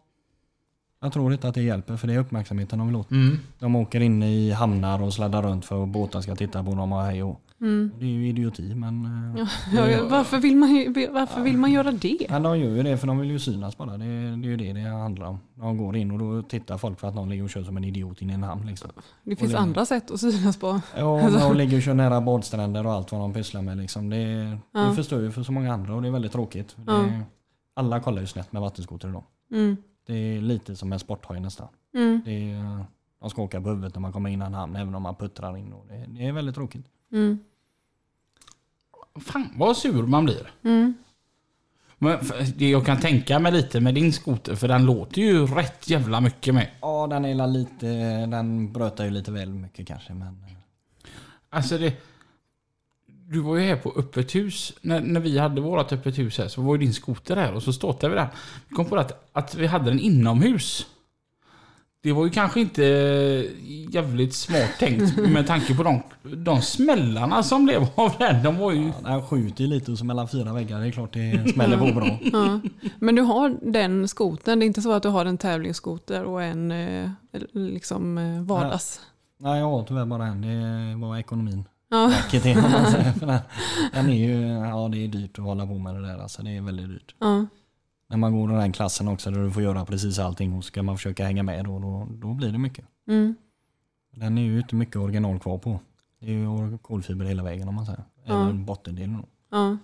Jag 1.02 1.14
tror 1.14 1.34
inte 1.34 1.48
att 1.48 1.56
det 1.56 1.62
hjälper 1.62 1.98
för 1.98 2.08
det 2.08 2.14
är 2.14 2.20
uppmärksamheten 2.20 2.80
de 2.80 2.88
vill 2.88 2.96
åt. 2.96 3.12
Mm. 3.12 3.38
De 3.60 3.76
åker 3.76 4.00
in 4.00 4.24
i 4.24 4.52
hamnar 4.52 5.04
och 5.04 5.14
sladdar 5.14 5.44
runt 5.44 5.66
för 5.66 5.84
att 5.84 5.90
båtar 5.90 6.22
ska 6.22 6.36
titta 6.36 6.64
på 6.64 6.76
dem 6.76 6.94
och 6.94 7.02
hej 7.02 7.24
och. 7.24 7.42
Mm. 7.62 7.92
Det 8.00 8.06
är 8.06 8.10
ju 8.10 8.28
idioti 8.28 8.76
men... 8.76 9.06
eh, 9.38 9.48
Ja, 9.76 10.08
varför, 10.10 10.38
vill 10.40 10.56
man, 10.58 10.70
varför 11.14 11.42
vill 11.42 11.58
man 11.58 11.72
göra 11.72 11.92
det? 11.92 12.28
Men 12.30 12.44
de 12.44 12.60
gör 12.60 12.76
ju 12.76 12.84
det 12.84 12.98
för 12.98 13.08
de 13.08 13.20
vill 13.20 13.32
ju 13.32 13.40
synas 13.40 13.78
bara. 13.78 13.98
Det, 13.98 14.06
det 14.06 14.48
är 14.48 14.50
ju 14.50 14.58
det 14.58 14.74
det 14.74 14.80
handlar 14.90 15.26
om. 15.28 15.40
De 15.56 15.78
går 15.78 15.96
in 15.98 16.12
och 16.12 16.20
då 16.20 16.42
tittar 16.42 16.78
folk 16.78 17.00
för 17.00 17.08
att 17.08 17.16
någon 17.16 17.30
ligger 17.30 17.44
och 17.44 17.50
kör 17.50 17.64
som 17.64 17.78
en 17.78 17.84
idiot 17.84 18.22
in 18.22 18.30
i 18.30 18.34
en 18.34 18.44
hamn 18.44 18.66
liksom. 18.68 18.90
Det 19.24 19.36
finns 19.36 19.52
det- 19.52 19.60
andra 19.60 19.86
sätt 19.86 20.12
att 20.12 20.20
synas 20.20 20.58
på. 20.60 20.82
Ja, 20.98 21.18
men 21.30 21.34
de 21.34 21.58
ligger 21.58 21.78
och 21.78 21.84
kör 21.84 21.94
nära 21.94 22.22
badstränder 22.22 22.86
och 22.88 22.94
allt 22.94 23.12
vad 23.12 23.22
de 23.22 23.34
pysslar 23.34 23.62
med 23.62 23.78
liksom. 23.78 24.10
Det, 24.10 24.58
Ja. 24.72 24.80
det 24.80 24.96
förstör 24.96 25.22
ju 25.22 25.32
för 25.32 25.44
så 25.44 25.52
många 25.52 25.74
andra 25.74 25.96
och 25.96 26.02
det 26.02 26.08
är 26.08 26.12
väldigt 26.12 26.32
tråkigt. 26.32 26.76
Ja. 26.88 26.94
Det, 26.94 27.22
alla 27.74 28.00
kollar 28.00 28.22
ju 28.22 28.28
snett 28.28 28.52
med 28.54 28.62
vattenskoter 28.62 29.10
idag. 29.10 29.24
Mm. 29.52 29.78
Det 30.08 30.14
är 30.14 30.42
lite 30.42 30.76
som 30.76 30.94
en 30.94 31.00
sporthoj 31.00 31.40
nästan. 31.40 31.68
Mm. 31.96 32.22
Det 32.26 32.52
är, 32.52 32.86
de 33.22 33.30
ska 33.30 33.42
åka 33.42 33.62
på 33.62 33.70
huvudet 33.70 33.96
när 33.96 34.02
man 34.02 34.12
kommer 34.14 34.30
in 34.30 34.42
i 34.42 34.46
en 34.46 34.54
hamn 34.54 34.76
även 34.76 34.96
om 34.96 35.04
man 35.04 35.16
puttrar 35.16 35.58
in. 35.58 35.74
Och 35.74 35.86
det, 35.88 36.06
det 36.08 36.28
är 36.28 36.32
väldigt 36.32 36.56
tråkigt. 36.56 36.86
Mm. 37.12 37.40
Fan 39.20 39.50
vad 39.56 39.78
sur 39.78 40.04
man 40.08 40.26
blir. 40.26 40.52
Mm. 40.64 40.94
Men 41.98 42.20
det 42.58 42.70
jag 42.70 42.86
kan 42.86 43.00
tänka 43.00 43.40
mig 43.40 43.52
lite 43.52 43.80
med 43.80 43.96
din 43.96 44.14
skoter, 44.14 44.56
för 44.56 44.68
den 44.68 44.86
låter 44.86 45.22
ju 45.22 45.46
rätt 45.46 45.90
jävla 45.90 46.22
mycket 46.22 46.54
med. 46.54 46.70
Ja, 46.82 47.08
den 47.08 47.26
är 47.26 47.48
lite, 47.48 47.88
den 48.26 48.74
brötar 48.74 49.06
ju 49.06 49.12
lite 49.12 49.32
väl 49.32 49.50
mycket 49.50 49.88
kanske 49.88 50.14
men... 50.14 50.28
eh, 50.28 50.54
Alltså 51.50 51.78
det... 51.78 51.94
du 53.06 53.40
var 53.40 53.56
ju 53.58 53.64
här 53.68 53.76
på 53.76 53.94
öppet 53.98 54.36
hus. 54.36 54.74
När, 54.82 55.02
när 55.02 55.20
vi 55.20 55.38
hade 55.38 55.62
vårt 55.62 55.92
öppet 55.92 56.18
hus 56.18 56.38
här 56.38 56.48
så 56.48 56.62
var 56.62 56.76
ju 56.76 56.80
din 56.82 56.94
skoter 56.94 57.36
här 57.36 57.54
och 57.54 57.64
så 57.64 57.74
ståtade 57.74 58.10
vi 58.14 58.20
där. 58.20 58.28
Vi 58.70 58.76
kom 58.76 58.86
på 58.86 58.96
att, 58.98 59.30
att 59.32 59.56
vi 59.56 59.68
hade 59.68 59.86
den 59.86 60.00
inomhus. 60.00 60.88
Det 62.08 62.14
var 62.14 62.26
ju 62.26 62.32
kanske 62.32 62.60
inte 62.60 62.84
jävligt 63.92 64.34
smart 64.34 64.70
tänkt 64.80 65.18
med 65.18 65.48
tanke 65.48 65.76
på 65.76 65.84
de, 65.84 66.02
de 66.24 66.62
smällarna 66.62 67.44
som 67.44 67.66
blev 67.66 67.88
av 67.96 68.12
den. 68.20 68.44
De 68.44 68.58
var 68.58 68.72
ju... 68.72 68.92
Ja, 69.04 69.10
den 69.10 69.22
skjuter 69.22 69.64
ju 69.64 69.70
lite 69.70 69.92
och 69.92 69.98
så 69.98 70.06
mellan 70.06 70.28
fyra 70.28 70.54
väggar. 70.54 70.80
Det 70.80 70.88
är 70.88 70.92
klart 70.92 71.14
det 71.14 71.54
smäller 71.54 71.78
på 71.78 71.86
bra. 71.86 72.20
Ja. 72.22 72.60
Men 73.00 73.16
du 73.16 73.22
har 73.22 73.58
den 73.62 74.08
skoten, 74.08 74.60
det 74.60 74.66
är 74.66 74.68
inte 74.68 74.82
så 74.82 74.92
att 74.92 75.04
du 75.04 75.10
har 75.10 75.26
en 75.26 75.38
tävlingsskoter 75.38 76.24
och 76.24 76.44
en 76.44 76.72
eh, 76.72 77.10
liksom 77.52 78.18
eh, 78.18 78.42
vardags? 78.42 79.02
Nej, 79.38 79.60
jag 79.60 79.66
har 79.66 79.84
tyvärr 79.84 80.06
bara 80.06 80.26
en. 80.26 80.42
Det 80.42 81.08
var 81.08 81.18
ekonomin. 81.18 81.66
Ja. 81.90 82.14
den, 82.32 82.42
den 83.94 84.10
är 84.10 84.28
ju, 84.28 84.48
ja 84.48 84.90
det 84.92 85.04
är 85.04 85.08
dyrt 85.08 85.40
att 85.40 85.46
hålla 85.46 85.68
på 85.68 85.78
med 85.78 85.96
det 85.96 86.02
där. 86.08 86.18
Alltså, 86.18 86.42
det 86.42 86.58
är 86.58 86.62
väldigt 86.62 86.90
dyrt. 86.90 87.16
Ja. 87.20 87.46
När 88.08 88.18
man 88.18 88.34
går 88.34 88.48
den 88.48 88.72
klassen 88.72 89.08
också 89.08 89.32
där 89.32 89.44
du 89.44 89.52
får 89.52 89.64
göra 89.64 89.86
precis 89.86 90.20
allting 90.20 90.54
och 90.54 90.66
ska 90.66 90.84
man 90.84 90.98
försöka 90.98 91.26
hänga 91.26 91.44
med 91.44 91.66
då, 91.66 91.80
då, 91.80 92.08
då 92.10 92.34
blir 92.34 92.52
det 92.52 92.58
mycket. 92.58 92.86
Mm. 93.08 93.36
Den 94.12 94.38
är 94.38 94.42
ju 94.42 94.58
inte 94.58 94.76
mycket 94.76 94.96
original 94.96 95.40
kvar 95.40 95.58
på. 95.58 95.80
Det 96.20 96.26
är 96.26 96.32
ju 96.32 96.78
kolfiber 96.78 97.26
hela 97.26 97.44
vägen 97.44 97.68
om 97.68 97.76
man 97.76 97.86
säger. 97.86 98.04
Ja. 98.26 98.44
Eller 98.44 98.54
bottendelen. 98.54 99.26
Ja. 99.52 99.78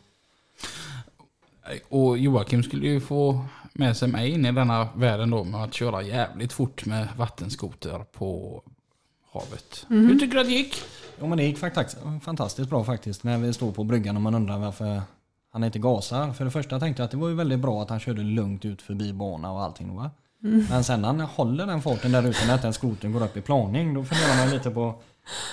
Och 1.89 2.17
Joakim 2.17 2.63
skulle 2.63 2.87
ju 2.87 3.01
få 3.01 3.45
med 3.73 3.97
sig 3.97 4.07
mig 4.07 4.31
in 4.31 4.45
i 4.45 4.51
denna 4.51 4.87
världen 4.95 5.29
då 5.29 5.43
med 5.43 5.63
att 5.63 5.73
köra 5.73 6.01
jävligt 6.01 6.53
fort 6.53 6.85
med 6.85 7.07
vattenskoter 7.17 8.05
på 8.11 8.61
havet. 9.31 9.85
Hur 9.89 10.19
tycker 10.19 10.33
du 10.33 10.39
att 10.39 10.47
det 10.47 10.53
gick? 10.53 10.75
Jo 11.19 11.27
men 11.27 11.37
det 11.37 11.43
gick 11.43 11.57
faktiskt 11.57 11.97
fantastiskt 12.21 12.69
bra 12.69 12.83
faktiskt. 12.83 13.23
När 13.23 13.37
vi 13.37 13.53
står 13.53 13.71
på 13.71 13.83
bryggan 13.83 14.15
och 14.15 14.21
man 14.21 14.35
undrar 14.35 14.59
varför 14.59 15.01
han 15.53 15.63
inte 15.63 15.79
gasar. 15.79 16.33
För 16.33 16.45
det 16.45 16.51
första 16.51 16.79
tänkte 16.79 17.01
jag 17.01 17.05
att 17.05 17.11
det 17.11 17.17
var 17.17 17.29
ju 17.29 17.35
väldigt 17.35 17.59
bra 17.59 17.81
att 17.81 17.89
han 17.89 17.99
körde 17.99 18.21
lugnt 18.21 18.65
ut 18.65 18.81
förbi 18.81 19.13
bana 19.13 19.51
och 19.51 19.61
allting. 19.61 19.95
Va? 19.95 20.11
Men 20.69 20.83
sen 20.83 21.01
när 21.01 21.07
han 21.07 21.19
håller 21.21 21.65
den 21.65 21.81
farten 21.81 22.11
där 22.11 22.27
ute 22.27 22.47
när 22.47 22.57
den 22.57 22.73
skotern 22.73 23.11
går 23.11 23.23
upp 23.23 23.37
i 23.37 23.41
planing. 23.41 23.93
Då 23.93 24.03
funderar 24.03 24.37
man 24.37 24.49
lite 24.49 24.71
på 24.71 24.95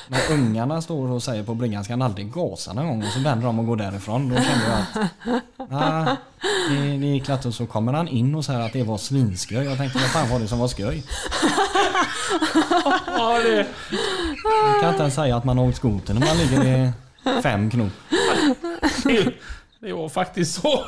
när 0.08 0.32
ungarna 0.32 0.82
står 0.82 1.10
och 1.10 1.22
säger 1.22 1.42
på 1.42 1.54
bryggan 1.54 1.84
ska 1.84 1.92
han 1.92 2.02
aldrig 2.02 2.32
gasa 2.32 2.72
någon 2.72 2.86
gång 2.86 3.02
och 3.02 3.08
så 3.08 3.20
vänder 3.20 3.46
de 3.46 3.58
och 3.58 3.66
går 3.66 3.76
därifrån. 3.76 4.28
Då 4.28 4.36
kände 4.36 4.64
jag 4.68 4.78
att 4.78 5.72
ah, 5.72 6.16
det, 6.70 6.76
det 6.76 7.06
gick 7.06 7.28
lätt 7.28 7.44
och 7.44 7.54
så 7.54 7.66
kommer 7.66 7.92
han 7.92 8.08
in 8.08 8.34
och 8.34 8.44
säger 8.44 8.60
att 8.60 8.72
det 8.72 8.82
var 8.82 8.98
svinskoj. 8.98 9.56
Jag 9.56 9.78
tänkte 9.78 9.98
vad 9.98 10.08
fan 10.08 10.30
var 10.30 10.38
det 10.38 10.48
som 10.48 10.58
var 10.58 10.68
skoj? 10.68 11.04
Ja, 13.06 13.38
det... 13.38 13.66
Man 14.72 14.80
kan 14.80 14.90
inte 14.90 15.02
ens 15.02 15.14
säga 15.14 15.36
att 15.36 15.44
man 15.44 15.58
har 15.58 15.68
åkt 15.68 15.76
skoter 15.76 16.14
när 16.14 16.26
man 16.26 16.38
ligger 16.38 16.64
i 16.64 16.92
fem 17.42 17.70
knop. 17.70 17.92
Det, 19.80 19.86
det 19.86 19.92
var 19.92 20.08
faktiskt 20.08 20.62
så. 20.62 20.84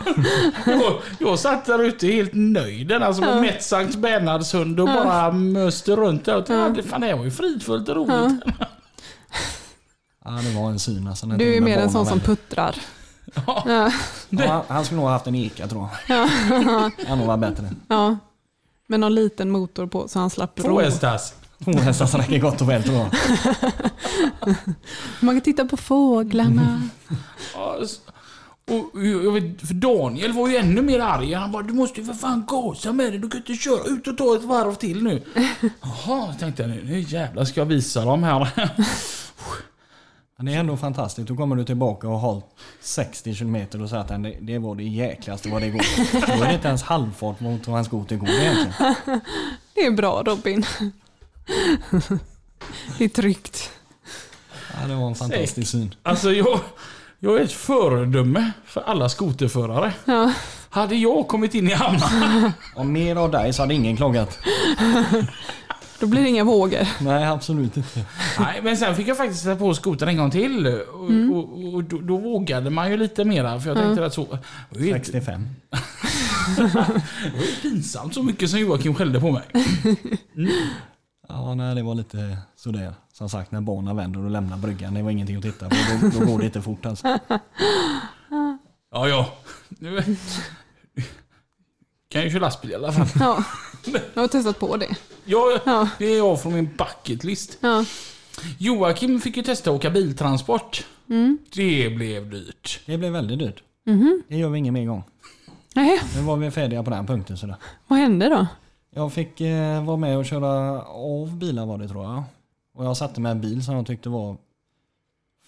Jag, 0.66 0.92
jag 1.18 1.38
satt 1.38 1.64
där 1.64 1.82
ute 1.82 2.06
helt 2.06 2.30
nöjd. 2.34 2.92
Alltså 2.92 3.22
med 3.22 3.40
mätt 3.40 3.62
Sankt 3.62 3.96
Bernhardshund 3.96 4.80
och 4.80 4.86
bara 4.86 5.32
möste 5.32 5.96
runt 5.96 6.24
där. 6.24 6.36
Och 6.36 6.46
tänkte, 6.46 6.82
fan, 6.82 7.00
det 7.00 7.06
här 7.06 7.16
var 7.16 7.24
ju 7.24 7.30
fridfullt 7.30 7.88
och 7.88 7.96
roligt. 7.96 8.40
Ja, 10.24 10.30
det 10.42 10.54
var 10.60 10.70
en 10.70 10.78
syn 10.78 11.08
alltså. 11.08 11.26
när 11.26 11.38
Du 11.38 11.56
är 11.56 11.60
mer 11.60 11.78
en 11.78 11.90
sån 11.90 12.06
som 12.06 12.20
puttrar. 12.20 12.76
Ja. 13.46 13.62
Ja. 13.66 13.92
Ja, 14.28 14.64
han- 14.68 14.84
skulle 14.84 14.96
nog 14.96 15.06
ha 15.06 15.12
haft 15.12 15.26
en 15.26 15.34
eka 15.34 15.66
tror 15.68 15.88
jag. 16.08 16.16
Han 17.08 17.18
nog 17.18 17.26
var 17.26 17.36
bättre. 17.36 17.70
ja. 17.88 18.16
Med 18.86 19.00
någon 19.00 19.14
liten 19.14 19.50
motor 19.50 19.86
på 19.86 20.08
så 20.08 20.18
han 20.18 20.30
slapp 20.30 20.56
Två 20.56 20.68
ro. 20.68 20.80
Två 21.64 21.72
hästar 21.78 22.06
som 22.06 22.20
räcker 22.20 22.38
gott 22.38 22.60
och 22.60 22.68
väl 22.70 22.82
tror 22.82 22.96
jag. 22.96 23.06
Man 25.20 25.34
kan 25.34 25.40
titta 25.40 25.64
på 25.64 25.76
fåglarna. 25.76 26.82
Och 28.72 29.06
jag 29.06 29.32
vet, 29.32 29.60
för 29.60 29.74
Daniel 29.74 30.32
var 30.32 30.48
ju 30.48 30.56
ännu 30.56 30.82
mer 30.82 31.00
arg. 31.00 31.32
Han 31.32 31.52
bara, 31.52 31.62
du 31.62 31.72
måste 31.72 32.00
ju 32.00 32.06
för 32.06 32.14
fan 32.14 32.44
gasa 32.46 32.92
med 32.92 33.12
det. 33.12 33.18
Du 33.18 33.30
kan 33.30 33.40
inte 33.40 33.54
köra 33.54 33.84
ut 33.84 34.08
och 34.08 34.18
ta 34.18 34.36
ett 34.36 34.44
varv 34.44 34.74
till 34.74 35.02
nu. 35.02 35.22
Jaha, 35.82 36.34
tänkte 36.34 36.62
jag 36.62 36.70
nu, 36.70 36.82
nu 36.84 37.00
jävlar 37.00 37.44
ska 37.44 37.60
jag 37.60 37.66
visa 37.66 38.04
dem 38.04 38.22
här. 38.22 38.48
Det 40.44 40.54
är 40.54 40.58
ändå 40.58 40.76
fantastiskt. 40.76 41.28
Då 41.28 41.36
kommer 41.36 41.56
du 41.56 41.64
tillbaka 41.64 42.08
och 42.08 42.20
har 42.20 42.32
hållit 42.32 42.44
60 42.80 43.34
km 43.34 43.56
och 43.56 43.88
säger 43.88 43.96
att 43.96 44.08
det, 44.08 44.36
det 44.40 44.58
var 44.58 44.74
det 44.74 44.84
jäkligaste 44.84 45.48
vad 45.48 45.62
det 45.62 45.68
går. 45.68 46.36
Då 46.38 46.44
är 46.44 46.48
det 46.48 46.54
inte 46.54 46.68
ens 46.68 46.82
halvfart 46.82 47.40
mot 47.40 47.68
vad 47.68 47.78
en 47.78 47.84
skoter 47.84 48.16
går 48.16 48.28
egentligen. 48.28 48.94
Det 49.74 49.80
är 49.80 49.90
bra 49.90 50.22
Robin. 50.26 50.66
Det 52.98 53.04
är 53.04 53.08
tryggt. 53.08 53.70
Ja, 54.80 54.86
det 54.88 54.94
var 54.94 55.08
en 55.08 55.14
fantastisk 55.14 55.70
syn. 55.70 55.94
Alltså 56.02 56.32
jag, 56.32 56.60
jag 57.24 57.40
är 57.40 57.44
ett 57.44 57.52
föredöme 57.52 58.52
för 58.64 58.80
alla 58.80 59.08
skoterförare. 59.08 59.92
Ja. 60.04 60.32
Hade 60.70 60.94
jag 60.94 61.28
kommit 61.28 61.54
in 61.54 61.68
i 61.68 61.72
hamnen 61.72 62.52
Om 62.74 62.92
mer 62.92 63.16
av 63.16 63.30
dig 63.30 63.52
så 63.52 63.62
hade 63.62 63.74
ingen 63.74 63.96
klagat. 63.96 64.38
Då 66.00 66.06
blir 66.06 66.22
det 66.22 66.28
inga 66.28 66.44
vågor. 66.44 66.88
Nej, 67.00 67.24
absolut 67.24 67.76
inte. 67.76 68.04
Nej, 68.38 68.60
men 68.62 68.76
sen 68.76 68.96
fick 68.96 69.08
jag 69.08 69.16
faktiskt 69.16 69.42
sätta 69.42 69.56
på 69.56 69.74
skotern 69.74 70.08
en 70.08 70.16
gång 70.16 70.30
till. 70.30 70.66
Och, 70.66 71.36
och, 71.36 71.74
och 71.74 71.84
då, 71.84 71.98
då 71.98 72.16
vågade 72.16 72.70
man 72.70 72.90
ju 72.90 72.96
lite 72.96 73.24
mera. 73.24 73.60
För 73.60 73.68
jag 73.68 73.78
tänkte 73.78 74.06
att 74.06 74.14
så... 74.14 74.38
Det 74.70 74.78
var 74.78 74.86
ju 74.86 74.92
65. 74.92 75.48
det 76.56 76.62
var 76.74 77.44
ju 77.46 77.54
pinsamt 77.62 78.14
så 78.14 78.22
mycket 78.22 78.50
som 78.50 78.60
Joakim 78.60 78.94
skällde 78.94 79.20
på 79.20 79.30
mig. 79.30 79.44
Ja, 81.28 81.54
nej, 81.54 81.74
det 81.74 81.82
var 81.82 81.94
lite 81.94 82.36
sådär. 82.56 82.94
Som 83.12 83.28
sagt, 83.28 83.52
när 83.52 83.60
barnen 83.60 83.96
vänder 83.96 84.24
och 84.24 84.30
lämnar 84.30 84.56
bryggan, 84.56 84.94
det 84.94 85.02
var 85.02 85.10
ingenting 85.10 85.36
att 85.36 85.42
titta 85.42 85.68
på. 85.68 85.76
Då, 86.02 86.18
då 86.20 86.26
går 86.32 86.38
det 86.38 86.44
inte 86.44 86.62
fort 86.62 86.86
alltså. 86.86 87.18
Ja, 88.94 89.08
ja. 89.08 89.32
Nu 89.68 90.02
kan 92.08 92.22
ju 92.22 92.30
köra 92.30 92.40
lastbil 92.40 92.70
i 92.70 92.74
alla 92.74 92.92
fall. 92.92 93.06
Ja. 93.20 93.44
Jag 94.14 94.22
har 94.22 94.28
testat 94.28 94.58
på 94.58 94.76
det. 94.76 94.96
Ja, 95.24 95.58
Ja. 95.66 95.88
det 95.98 96.04
är 96.06 96.16
jag 96.18 96.42
från 96.42 96.54
min 96.54 96.70
bucket 96.78 97.24
list. 97.24 97.58
Ja. 97.60 97.84
Joakim 98.58 99.20
fick 99.20 99.36
ju 99.36 99.42
testa 99.42 99.70
att 99.70 99.76
åka 99.76 99.90
biltransport. 99.90 100.86
Det 101.54 101.90
blev 101.96 102.30
dyrt. 102.30 102.80
Det 102.86 102.98
blev 102.98 103.12
väldigt 103.12 103.38
dyrt. 103.38 103.62
Det 104.28 104.36
gör 104.36 104.48
vi 104.48 104.58
ingen 104.58 104.74
mer 104.74 104.86
gång. 104.86 105.02
Nej, 105.74 106.00
Nu 106.16 106.22
var 106.22 106.36
vi 106.36 106.50
färdiga 106.50 106.82
på 106.82 106.90
den 106.90 107.06
punkten 107.06 107.36
sådär. 107.36 107.56
vad 107.88 107.98
hände 107.98 108.28
då? 108.28 108.46
Jag 108.94 109.12
fick 109.12 109.40
eh, 109.40 109.84
vara 109.84 109.96
med 109.96 110.18
och 110.18 110.26
köra 110.26 110.82
av 110.82 111.36
bilar 111.36 111.66
var 111.66 111.78
det 111.78 111.88
tror 111.88 112.04
jag. 112.04 112.22
Och 112.74 112.84
jag 112.84 112.96
satte 112.96 113.20
med 113.20 113.32
en 113.32 113.40
bil 113.40 113.64
som 113.64 113.74
jag 113.74 113.86
tyckte 113.86 114.08
var 114.08 114.36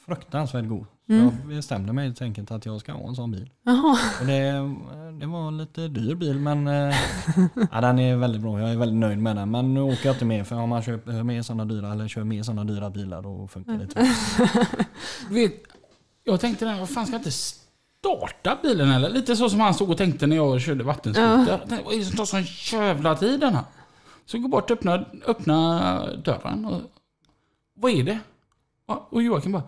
fruktansvärt 0.06 0.68
god. 0.68 0.86
Så 1.06 1.12
jag 1.12 1.32
bestämde 1.48 1.92
mig 1.92 2.04
helt 2.04 2.22
enkelt 2.22 2.50
att 2.50 2.66
jag 2.66 2.80
ska 2.80 2.92
ha 2.92 3.08
en 3.08 3.14
sån 3.14 3.30
bil. 3.30 3.50
Det, 4.26 4.52
det 5.20 5.26
var 5.26 5.48
en 5.48 5.58
lite 5.58 5.88
dyr 5.88 6.14
bil 6.14 6.38
men 6.38 6.68
eh, 6.68 6.96
ja, 7.72 7.80
den 7.80 7.98
är 7.98 8.16
väldigt 8.16 8.42
bra. 8.42 8.60
Jag 8.60 8.72
är 8.72 8.76
väldigt 8.76 8.98
nöjd 8.98 9.18
med 9.18 9.36
den. 9.36 9.50
Men 9.50 9.74
nu 9.74 9.80
åker 9.80 10.06
jag 10.06 10.14
inte 10.14 10.24
med 10.24 10.46
för 10.46 10.56
om 10.56 10.68
man 10.68 10.82
köper 10.82 11.22
mer 11.22 11.42
sådana 11.42 11.64
dyra 11.64 11.92
eller 11.92 12.08
kör 12.08 12.24
mer 12.24 12.42
sådana 12.42 12.64
dyra 12.64 12.90
bilar 12.90 13.22
då 13.22 13.48
funkar 13.48 13.72
det 13.72 13.82
inte. 13.82 14.00
Vet, 15.30 15.52
jag 16.24 16.40
tänkte 16.40 16.64
där, 16.64 16.78
vad 16.78 16.88
fan 16.90 17.06
ska 17.06 17.14
jag 17.14 17.20
inte 17.20 17.30
starta 17.30 18.58
bilen 18.62 18.90
eller? 18.90 19.10
Lite 19.10 19.36
så 19.36 19.50
som 19.50 19.60
han 19.60 19.74
stod 19.74 19.90
och 19.90 19.96
tänkte 19.98 20.26
när 20.26 20.36
jag 20.36 20.60
körde 20.60 20.84
vattenskoter. 20.84 21.58
Tänkte, 21.58 21.78
Vad 21.84 21.94
är 21.94 21.98
det 21.98 22.04
som 22.04 22.16
tar 22.16 22.24
sån 22.24 22.42
jävla 22.80 23.16
tid 23.16 23.40
den 23.40 23.54
här? 23.54 23.64
Så 24.26 24.38
går 24.38 24.48
bort 24.48 24.70
och 24.70 24.76
öppnar, 24.76 25.08
öppnar 25.26 26.16
dörren 26.16 26.64
och... 26.64 26.80
Vad 27.74 27.92
är 27.92 28.02
det? 28.04 28.18
Och 29.10 29.22
Joakim 29.22 29.52
bara, 29.52 29.62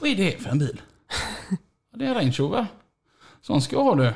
vad 0.00 0.10
är 0.10 0.16
det 0.16 0.42
för 0.42 0.50
en 0.50 0.58
bil? 0.58 0.80
"Ja, 1.90 1.98
Det 1.98 2.04
är 2.04 2.08
en 2.08 2.14
Range 2.14 2.32
Rover. 2.38 2.66
Sån 3.42 3.62
ska 3.62 3.76
jag 3.76 3.84
ha 3.84 3.94
du. 3.94 4.12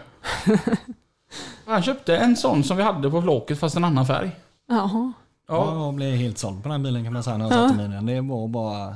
Han 1.66 1.82
köpte 1.82 2.16
en 2.16 2.36
sån 2.36 2.64
som 2.64 2.76
vi 2.76 2.82
hade 2.82 3.10
på 3.10 3.22
flaket 3.22 3.58
fast 3.58 3.76
en 3.76 3.84
annan 3.84 4.06
färg. 4.06 4.30
Jaha. 4.68 5.12
Ja, 5.48 5.74
Jag 5.84 5.94
blev 5.94 6.14
helt 6.16 6.38
såld 6.38 6.62
på 6.62 6.68
den 6.68 6.82
bilen 6.82 7.04
kan 7.04 7.12
man 7.12 7.22
säga 7.22 7.36
när 7.36 7.44
jag 7.44 7.54
satte 7.54 7.74
mig 7.76 7.86
i 7.86 7.88
den. 7.88 8.06
Det 8.06 8.20
var 8.20 8.48
bara 8.48 8.94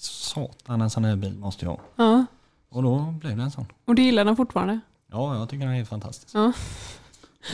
satan 0.00 0.80
en 0.80 0.90
sån 0.90 1.04
här 1.04 1.16
bil 1.16 1.34
måste 1.38 1.64
jag 1.64 1.70
ha. 1.72 1.78
Ja. 1.96 2.26
Och 2.68 2.82
då 2.82 2.98
blev 3.20 3.36
det 3.36 3.42
en 3.42 3.50
sån. 3.50 3.66
Och 3.84 3.94
du 3.94 4.02
gillar 4.02 4.24
den 4.24 4.36
fortfarande? 4.36 4.80
Ja, 5.06 5.36
jag 5.38 5.48
tycker 5.48 5.64
den 5.64 5.72
är 5.72 5.76
helt 5.76 5.88
fantastisk. 5.88 6.34
Ja. 6.34 6.52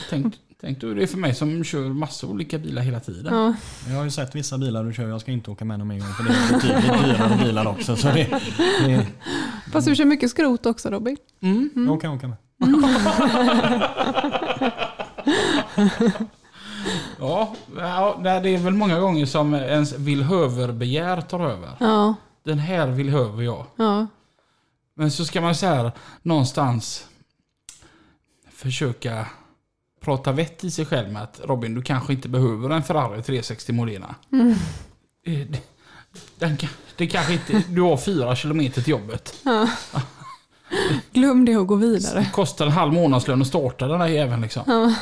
tänk, 0.09 0.39
tänk 0.61 0.81
du 0.81 0.95
det 0.95 1.03
är 1.03 1.07
för 1.07 1.17
mig 1.17 1.35
som 1.35 1.63
kör 1.63 1.89
massa 1.89 2.27
olika 2.27 2.57
bilar 2.57 2.81
hela 2.81 2.99
tiden. 2.99 3.35
Ja. 3.35 3.53
Jag 3.87 3.95
har 3.97 4.03
ju 4.03 4.11
sett 4.11 4.35
vissa 4.35 4.57
bilar 4.57 4.83
du 4.83 4.93
kör, 4.93 5.07
jag 5.07 5.21
ska 5.21 5.31
inte 5.31 5.51
åka 5.51 5.65
med 5.65 5.79
dem 5.79 5.91
en 5.91 5.99
gång 5.99 6.13
för 6.13 6.23
det 6.23 6.29
är 6.29 6.53
betydligt 6.53 7.03
dyrare 7.05 7.45
bilar 7.45 7.67
också. 7.67 7.95
Så 7.95 8.07
det, 8.07 8.41
det, 8.85 9.07
Fast 9.71 9.87
du 9.87 9.95
kör 9.95 10.05
mycket 10.05 10.29
skrot 10.29 10.65
också 10.65 10.89
Robin. 10.89 11.17
Jag 11.75 12.01
kan 12.01 12.13
åka 12.13 12.27
med. 12.27 12.37
Ja, 17.19 17.55
ja, 17.77 18.19
det 18.23 18.29
är 18.49 18.57
väl 18.57 18.73
många 18.73 18.99
gånger 18.99 19.25
som 19.25 19.53
ens 19.53 19.93
villhöverbegär 19.93 21.21
tar 21.21 21.39
över. 21.39 21.69
Ja. 21.79 22.15
Den 22.43 22.59
här 22.59 22.87
villhöver 22.87 23.43
jag. 23.43 23.65
Ja. 23.75 24.07
Men 24.95 25.11
så 25.11 25.25
ska 25.25 25.41
man 25.41 25.55
så 25.55 25.65
här 25.65 25.91
någonstans 26.21 27.07
försöka 28.51 29.25
prata 30.03 30.31
vett 30.31 30.63
i 30.63 30.71
sig 30.71 30.85
själv 30.85 31.11
med 31.11 31.21
att 31.23 31.41
Robin, 31.43 31.75
du 31.75 31.81
kanske 31.81 32.13
inte 32.13 32.29
behöver 32.29 32.69
en 32.69 32.83
Ferrari 32.83 33.21
360 33.23 33.73
Modena. 33.73 34.15
Eh, 35.27 35.33
Det, 35.49 35.59
Den, 36.39 36.57
ka- 36.57 36.67
det 36.95 37.07
kanske 37.07 37.33
inte... 37.33 37.63
Du 37.69 37.81
har 37.81 37.97
fyra 37.97 38.35
kilometer 38.35 38.81
till 38.81 38.91
jobbet. 38.91 39.33
Glöm 41.11 41.45
det 41.45 41.57
och 41.57 41.67
gå 41.67 41.75
vidare. 41.75 42.19
Det 42.19 42.29
kostar 42.33 42.65
en 42.65 42.71
halv 42.71 42.93
månadslön 42.93 43.41
att 43.41 43.47
starta 43.47 43.87
den 43.87 44.01
här 44.01 44.07
jäveln 44.07 44.41
liksom. 44.41 44.63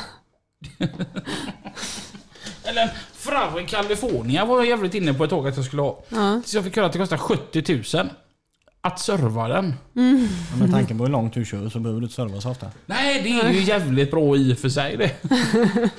Eller 2.64 2.82
en 2.82 2.88
Ferrari 3.14 3.66
California 3.66 4.44
var 4.44 4.56
jag 4.58 4.66
jävligt 4.66 4.94
inne 4.94 5.14
på 5.14 5.24
ett 5.24 5.30
tag 5.30 5.48
att 5.48 5.56
jag 5.56 5.64
skulle 5.64 5.82
ha. 5.82 6.02
Ja. 6.08 6.42
Så 6.46 6.56
jag 6.56 6.64
fick 6.64 6.76
höra 6.76 6.86
att 6.86 6.92
det 6.92 6.98
kostar 6.98 7.16
70 7.16 7.96
000. 7.96 8.10
Att 8.82 8.98
serva 9.00 9.48
den. 9.48 9.74
Men 9.92 10.28
med 10.58 10.70
tanke 10.70 10.94
på 10.94 11.04
hur 11.04 11.10
långt 11.10 11.34
du 11.34 11.44
kör 11.44 11.68
så 11.68 11.80
behöver 11.80 12.00
du 12.00 12.04
inte 12.04 12.14
serva 12.14 12.40
så 12.40 12.50
ofta. 12.50 12.66
Nej, 12.86 13.22
det 13.22 13.40
är 13.40 13.52
ju 13.52 13.62
jävligt 13.62 14.10
bra 14.10 14.36
i 14.36 14.54
och 14.54 14.58
för 14.58 14.68
sig 14.68 14.96
det. 14.96 15.12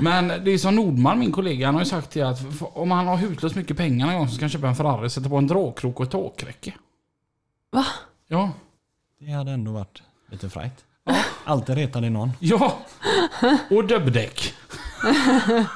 Men 0.00 0.28
det 0.28 0.50
är 0.50 0.58
som 0.58 0.74
Nordman, 0.74 1.18
min 1.18 1.32
kollega, 1.32 1.66
han 1.66 1.74
har 1.74 1.82
ju 1.82 1.88
sagt 1.88 2.10
det 2.10 2.22
att 2.22 2.38
om 2.60 2.90
han 2.90 3.06
har 3.06 3.16
hutlöst 3.16 3.56
mycket 3.56 3.76
pengar 3.76 4.06
någon 4.06 4.16
gång 4.16 4.28
så 4.28 4.34
ska 4.34 4.42
han 4.44 4.50
köpa 4.50 4.68
en 4.68 4.76
Ferrari, 4.76 5.10
sätta 5.10 5.28
på 5.28 5.36
en 5.36 5.46
dragkrok 5.46 6.00
och 6.00 6.06
ett 6.06 6.12
takräcke. 6.12 6.74
Va? 7.72 7.86
Ja. 8.28 8.50
Det 9.20 9.30
hade 9.32 9.50
ändå 9.50 9.72
varit 9.72 10.02
lite 10.30 10.50
fräckt. 10.50 10.84
Alltid 11.44 11.74
retade 11.74 12.10
någon. 12.10 12.32
Ja! 12.38 12.78
Och 13.70 13.86
dubbdäck. 13.86 14.54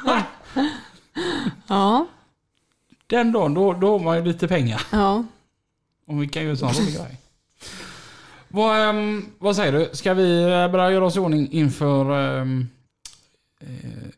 Ja. 1.67 2.07
Den 3.07 3.33
dagen, 3.33 3.55
då, 3.55 3.73
då 3.73 3.93
har 3.93 4.05
man 4.05 4.17
ju 4.17 4.25
lite 4.25 4.49
pengar. 4.49 4.83
Ja. 4.91 5.25
Om 6.07 6.21
vi 6.21 6.29
kan 6.29 6.43
göra 6.43 6.51
en 6.51 6.57
sån 6.59 6.69
rolig 6.69 6.95
grej. 6.95 7.19
Vad, 8.49 8.89
ehm, 8.89 9.25
vad 9.39 9.57
säger 9.57 9.73
du? 9.73 9.89
Ska 9.93 10.15
vi 10.15 10.43
eh, 10.43 10.49
börja 10.49 10.91
göra 10.91 11.05
oss 11.05 11.17
i 11.17 11.19
ordning 11.19 11.49
inför 11.53 12.39
eh, 12.41 12.47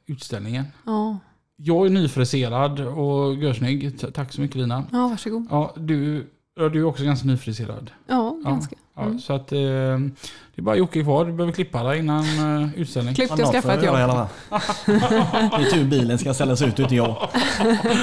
utställningen? 0.07 0.65
Ja. 0.87 1.19
Jag 1.57 1.87
är 1.87 1.91
nyfriserad 1.91 2.81
och 2.81 3.35
görsnygg. 3.35 4.15
Tack 4.15 4.33
så 4.33 4.41
mycket 4.41 4.57
Lina. 4.57 4.85
Ja, 4.93 5.09
varsågod. 5.09 5.47
Ja, 5.51 5.75
du, 5.77 6.27
du 6.55 6.81
är 6.81 6.85
också 6.85 7.05
ganska 7.05 7.27
nyfriserad. 7.29 7.91
Ja, 8.07 8.37
ganska. 8.45 8.77
Ja, 8.97 9.19
Så 9.19 9.33
att 9.33 9.53
eh, 9.53 9.59
det 9.59 10.61
är 10.61 10.63
bara 10.63 10.77
Jocke 10.77 11.03
kvar. 11.03 11.25
Du 11.25 11.33
behöver 11.33 11.53
klippa 11.53 11.83
dig 11.83 11.99
innan 11.99 12.25
uh, 12.25 12.79
utställning. 12.79 13.15
Klippt 13.15 13.33
och 13.33 13.39
skaffa 13.53 13.75
ett 13.75 13.85
jobb. 13.85 13.97
Det 13.97 14.93
är 14.93 15.71
tur 15.71 15.85
bilen 15.85 16.19
ska 16.19 16.35
ställas 16.35 16.63
ut 16.63 16.81
ute 16.81 16.95
jag. 16.95 17.17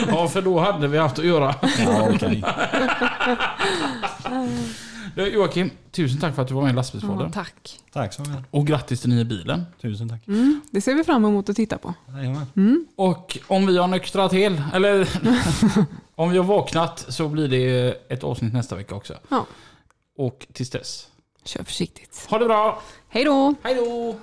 Ja, 0.07 0.27
för 0.27 0.41
då 0.41 0.59
hade 0.59 0.87
vi 0.87 0.97
haft 0.97 1.19
att 1.19 1.25
göra. 1.25 1.55
Ja, 1.79 2.09
okej. 2.13 2.43
Du, 5.15 5.27
Joakim, 5.33 5.69
tusen 5.91 6.19
tack 6.19 6.35
för 6.35 6.41
att 6.41 6.47
du 6.47 6.53
var 6.53 6.61
med 6.61 6.69
i 6.69 6.71
Ja, 6.71 6.75
Lastbilspodden. 6.75 7.31
tack. 7.31 7.79
Tack 7.93 8.13
så 8.13 8.21
mycket. 8.21 8.45
Och 8.51 8.67
grattis 8.67 9.01
till 9.01 9.09
nya 9.09 9.23
bilen. 9.23 9.63
Tusen 9.81 10.09
tack. 10.09 10.21
Det 10.71 10.81
ser 10.81 10.95
vi 10.95 11.03
fram 11.03 11.25
emot 11.25 11.49
att 11.49 11.55
titta 11.55 11.77
på. 11.77 11.93
Jajamän. 12.07 12.85
Och 12.95 13.37
om 13.47 13.65
vi 13.67 13.77
har 13.77 13.87
nyktrat 13.87 14.31
till, 14.31 14.61
eller 14.73 15.09
om 16.15 16.29
vi 16.31 16.37
har 16.37 16.45
vaknat 16.45 17.05
så 17.09 17.27
blir 17.27 17.47
det 17.47 17.93
ett 18.09 18.23
avsnitt 18.23 18.53
nästa 18.53 18.75
vecka 18.75 18.95
också. 18.95 19.13
Ja. 19.29 19.45
Och 20.18 20.47
tills 20.53 20.70
dess. 20.70 21.07
Kör 21.43 21.64
försiktigt. 21.64 22.26
Ha 22.30 22.38
det 22.38 22.45
bra. 22.45 22.82
Hej 23.09 23.24
då. 23.24 23.53
Hej 23.64 23.76
då. 23.76 24.16